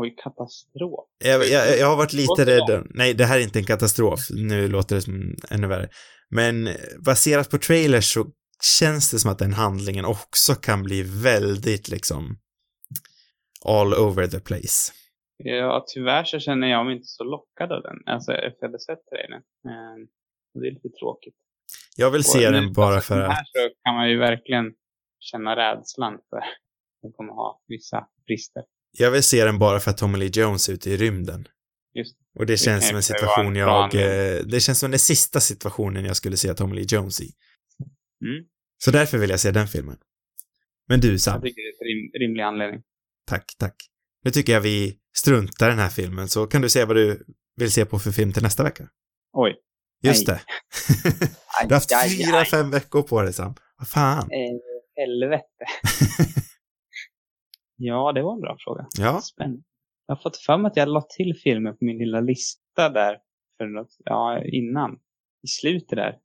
Oj, 0.00 0.14
katastrof. 0.24 1.08
Jag, 1.24 1.48
jag, 1.48 1.78
jag 1.78 1.86
har 1.86 1.96
varit 1.96 2.12
lite 2.12 2.44
rädd. 2.46 2.86
Nej, 2.90 3.14
det 3.14 3.24
här 3.24 3.38
är 3.38 3.42
inte 3.42 3.58
en 3.58 3.64
katastrof. 3.64 4.20
Nu 4.30 4.68
låter 4.68 4.96
det 4.96 5.02
som 5.02 5.34
ännu 5.50 5.66
värre. 5.66 5.88
Men 6.30 6.68
baserat 7.04 7.50
på 7.50 7.58
trailers 7.58 8.12
så 8.12 8.26
känns 8.80 9.10
det 9.10 9.18
som 9.18 9.30
att 9.30 9.38
den 9.38 9.52
handlingen 9.52 10.04
också 10.04 10.54
kan 10.54 10.82
bli 10.82 11.02
väldigt 11.02 11.88
liksom 11.88 12.38
all 13.64 13.94
over 13.94 14.26
the 14.26 14.40
place. 14.40 14.92
Ja, 15.36 15.84
tyvärr 15.94 16.24
så 16.24 16.38
känner 16.38 16.68
jag 16.68 16.86
mig 16.86 16.94
inte 16.94 17.06
så 17.06 17.24
lockad 17.24 17.72
av 17.72 17.82
den. 17.82 17.96
Alltså 18.06 18.32
efter 18.32 18.58
jag 18.60 18.68
hade 18.68 18.80
sett 18.80 19.06
trailern. 19.10 19.42
Det 20.54 20.66
är 20.68 20.72
lite 20.72 20.88
tråkigt. 20.88 21.34
Jag 21.96 22.10
vill 22.10 22.24
se 22.24 22.46
Och 22.46 22.52
den 22.52 22.64
nu, 22.64 22.70
bara 22.70 22.94
alltså, 22.94 23.14
för 23.14 23.20
att... 23.20 23.32
här 23.32 23.44
så 23.44 23.74
kan 23.84 23.94
man 23.94 24.10
ju 24.10 24.18
verkligen 24.18 24.74
känna 25.20 25.56
rädslan 25.56 26.18
för 26.30 26.36
att 26.36 26.44
den 27.02 27.12
kommer 27.12 27.32
ha 27.32 27.62
vissa 27.66 28.08
brister. 28.26 28.62
Jag 28.98 29.10
vill 29.10 29.22
se 29.22 29.44
den 29.44 29.58
bara 29.58 29.80
för 29.80 29.90
att 29.90 29.96
Tommy 29.98 30.18
Lee 30.18 30.30
Jones 30.32 30.68
är 30.68 30.72
ute 30.72 30.90
i 30.90 30.96
rymden. 30.96 31.48
Just 31.94 32.16
Och 32.38 32.46
det 32.46 32.56
känns 32.56 32.86
som 32.88 32.96
en 32.96 33.02
situation 33.02 33.56
jag... 33.56 33.94
eh, 33.94 34.42
Det 34.44 34.60
känns 34.60 34.78
som 34.78 34.90
den 34.90 35.00
sista 35.00 35.40
situationen 35.40 36.04
jag 36.04 36.16
skulle 36.16 36.36
se 36.36 36.54
Tommy 36.54 36.74
Lee 36.76 36.86
Jones 36.88 37.20
i. 37.20 37.32
Mm. 38.24 38.44
Så 38.84 38.90
därför 38.90 39.18
vill 39.18 39.30
jag 39.30 39.40
se 39.40 39.50
den 39.50 39.68
filmen. 39.68 39.96
Men 40.88 41.00
du 41.00 41.18
Sam, 41.18 41.34
Jag 41.34 41.42
tycker 41.42 41.62
det 41.62 41.68
är 41.68 41.92
en 41.92 42.02
rim, 42.02 42.10
rimlig 42.28 42.42
anledning. 42.42 42.82
tack, 43.26 43.54
tack. 43.58 43.74
Nu 44.24 44.30
tycker 44.30 44.52
jag 44.52 44.60
vi 44.60 44.98
struntar 45.16 45.66
i 45.68 45.70
den 45.70 45.78
här 45.78 45.88
filmen, 45.88 46.28
så 46.28 46.46
kan 46.46 46.62
du 46.62 46.68
säga 46.68 46.86
vad 46.86 46.96
du 46.96 47.24
vill 47.56 47.72
se 47.72 47.84
på 47.84 47.98
för 47.98 48.10
film 48.12 48.32
till 48.32 48.42
nästa 48.42 48.62
vecka. 48.62 48.88
Oj. 49.32 49.56
Just 50.02 50.28
Nej. 50.28 50.36
det. 50.36 50.42
Aj, 51.60 51.66
Du 51.68 51.74
har 51.74 51.80
haft 51.80 51.92
aj, 51.92 52.10
fyra, 52.16 52.38
aj. 52.38 52.46
fem 52.46 52.70
veckor 52.70 53.02
på 53.02 53.22
dig 53.22 53.32
Sam. 53.32 53.54
Vad 53.78 53.88
fan. 53.88 54.18
Eh, 54.30 54.56
helvete. 54.96 55.64
ja, 57.78 58.12
det 58.12 58.22
var 58.22 58.34
en 58.34 58.40
bra 58.40 58.56
fråga. 58.60 58.86
Ja, 58.98 59.20
Spännande. 59.20 59.62
Jag 60.06 60.14
har 60.14 60.22
fått 60.22 60.36
för 60.36 60.58
mig 60.58 60.68
att 60.70 60.76
jag 60.76 60.88
la 60.88 61.00
till 61.00 61.40
filmer 61.42 61.72
på 61.72 61.84
min 61.84 61.98
lilla 61.98 62.20
lista 62.20 62.88
där 62.88 63.18
för 63.58 63.66
något, 63.66 63.96
ja, 64.04 64.44
innan. 64.44 64.98
I 65.42 65.48
slutet 65.48 65.96
där. 65.96 66.18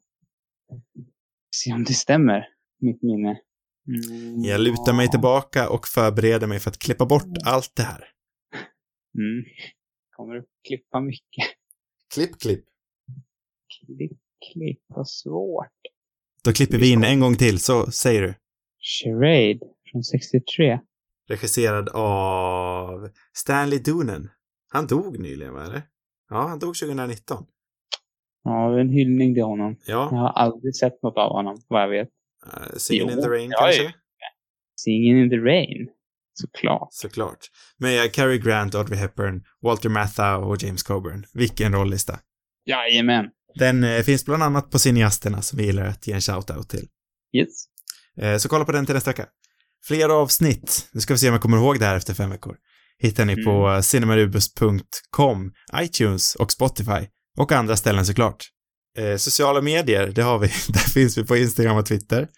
Se 1.56 1.74
om 1.74 1.84
det 1.84 1.94
stämmer, 1.94 2.48
mitt 2.82 3.02
minne. 3.02 3.40
Mm, 3.88 4.44
jag 4.44 4.62
lutar 4.62 4.94
mig 4.94 5.10
tillbaka 5.10 5.70
och 5.70 5.88
förbereder 5.88 6.48
mig 6.48 6.60
för 6.60 6.70
att 6.70 6.80
klippa 6.80 7.06
bort 7.06 7.38
allt 7.46 7.76
det 7.76 7.84
här. 7.84 8.04
Mm. 9.18 9.46
Kommer 10.10 10.38
att 10.38 10.46
klippa 10.68 11.00
mycket. 11.00 11.46
Klipp, 12.14 12.40
klipp. 12.40 12.66
Klipp, 13.86 14.20
klipp, 14.54 14.82
vad 14.88 15.08
svårt. 15.10 15.68
Då 16.44 16.52
klipper 16.52 16.78
vi 16.78 16.92
in 16.92 17.04
en 17.04 17.20
gång 17.20 17.36
till, 17.36 17.60
så 17.60 17.92
säger 17.92 18.22
du. 18.22 18.34
Charade 18.80 19.60
från 19.92 20.04
63. 20.04 20.80
Regisserad 21.34 21.90
av 21.94 23.10
Stanley 23.34 23.80
Doonen. 23.80 24.30
Han 24.72 24.88
dog 24.88 25.20
nyligen, 25.20 25.54
va? 25.54 25.82
Ja, 26.30 26.48
han 26.48 26.60
dog 26.60 26.76
2019. 26.76 27.46
Ja, 28.44 28.80
en 28.80 28.90
hyllning 28.90 29.34
till 29.34 29.44
honom. 29.44 29.76
Jag 29.86 29.96
Ja, 30.14 30.18
har 30.18 30.30
aldrig 30.30 30.76
sett 30.76 31.04
något 31.04 31.18
av 31.18 31.32
honom, 31.32 31.62
vad 31.68 31.82
jag 31.82 31.90
vet. 31.90 32.10
uh, 32.48 32.78
Singin' 32.78 33.12
in 33.12 33.22
the 33.22 33.30
Rain 33.30 33.52
ja, 33.52 33.58
kanske? 33.60 33.94
Singin' 34.86 35.24
in 35.24 35.30
the 35.30 35.36
Rain. 35.38 35.88
Såklart. 36.34 36.88
Såklart. 36.92 37.40
Med 37.78 38.12
Cary 38.14 38.38
Grant, 38.40 38.76
Audrey 38.76 38.98
Hepburn, 39.00 39.44
Walter 39.62 39.90
Matthau 39.90 40.44
och 40.44 40.64
James 40.64 40.84
Coburn. 40.84 41.26
Vilken 41.34 41.74
rollista. 41.74 42.20
Jajamän. 42.66 43.30
Den 43.56 43.84
eh, 43.84 44.02
finns 44.02 44.26
bland 44.26 44.44
annat 44.44 44.72
på 44.72 44.80
Cineasterna 44.80 45.42
som 45.42 45.58
vi 45.58 45.66
gillar 45.66 45.86
att 45.86 46.08
ge 46.08 46.14
en 46.14 46.20
shout-out 46.20 46.64
till. 46.68 46.88
Yes. 47.34 47.50
Eh, 48.18 48.38
så 48.38 48.50
kolla 48.50 48.66
på 48.66 48.72
den 48.72 48.86
till 48.86 48.96
nästa 48.96 49.10
vecka. 49.12 49.26
Fler 49.88 50.10
avsnitt, 50.10 50.90
nu 50.92 51.02
ska 51.02 51.14
vi 51.14 51.18
se 51.18 51.28
om 51.28 51.34
jag 51.34 51.42
kommer 51.42 51.58
ihåg 51.58 51.80
det 51.80 51.86
här 51.86 51.96
efter 51.98 52.14
fem 52.14 52.30
veckor, 52.30 52.58
hittar 52.98 53.26
ni 53.26 53.44
på 53.44 53.68
Mm. 53.68 53.84
cinemarubus.com, 53.84 55.52
iTunes 55.76 56.36
och 56.36 56.52
Spotify. 56.52 57.08
Och 57.38 57.52
andra 57.52 57.78
ställen 57.78 58.06
såklart. 58.06 58.50
Eh, 58.98 59.18
sociala 59.18 59.62
medier, 59.62 60.08
det 60.08 60.22
har 60.22 60.40
vi. 60.40 60.48
Där 60.68 60.90
finns 60.94 61.18
vi 61.18 61.26
på 61.26 61.38
Instagram 61.38 61.78
och 61.78 61.86
Twitter. 61.86 62.30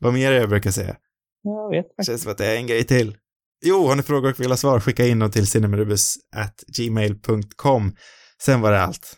Vad 0.00 0.14
mer 0.14 0.32
är 0.32 0.40
jag 0.40 0.48
brukar 0.48 0.70
säga? 0.70 0.96
Jag 1.42 1.70
vet 1.70 1.86
faktiskt. 1.86 2.06
känns 2.06 2.22
som 2.22 2.32
att 2.32 2.38
det 2.38 2.46
är 2.46 2.56
en 2.56 2.66
grej 2.66 2.84
till. 2.84 3.16
Jo, 3.64 3.86
har 3.86 3.96
ni 3.96 4.02
frågor 4.02 4.30
och 4.30 4.40
vill 4.40 4.50
ha 4.50 4.56
svar, 4.56 4.80
skicka 4.80 5.06
in 5.06 5.18
dem 5.18 5.30
till 5.30 5.46
cinemarubus@gmail.com. 5.46 7.96
Sen 8.42 8.60
var 8.60 8.72
det 8.72 8.80
allt. 8.82 9.16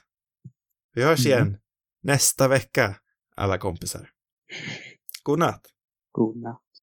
Vi 0.95 1.03
hörs 1.03 1.27
Mm. 1.27 1.39
igen 1.39 1.57
nästa 2.03 2.49
vecka, 2.49 2.95
alla 3.37 3.59
kompisar. 3.59 4.09
God 5.23 5.39
natt. 5.39 5.63
God 6.13 6.37
natt. 6.43 6.63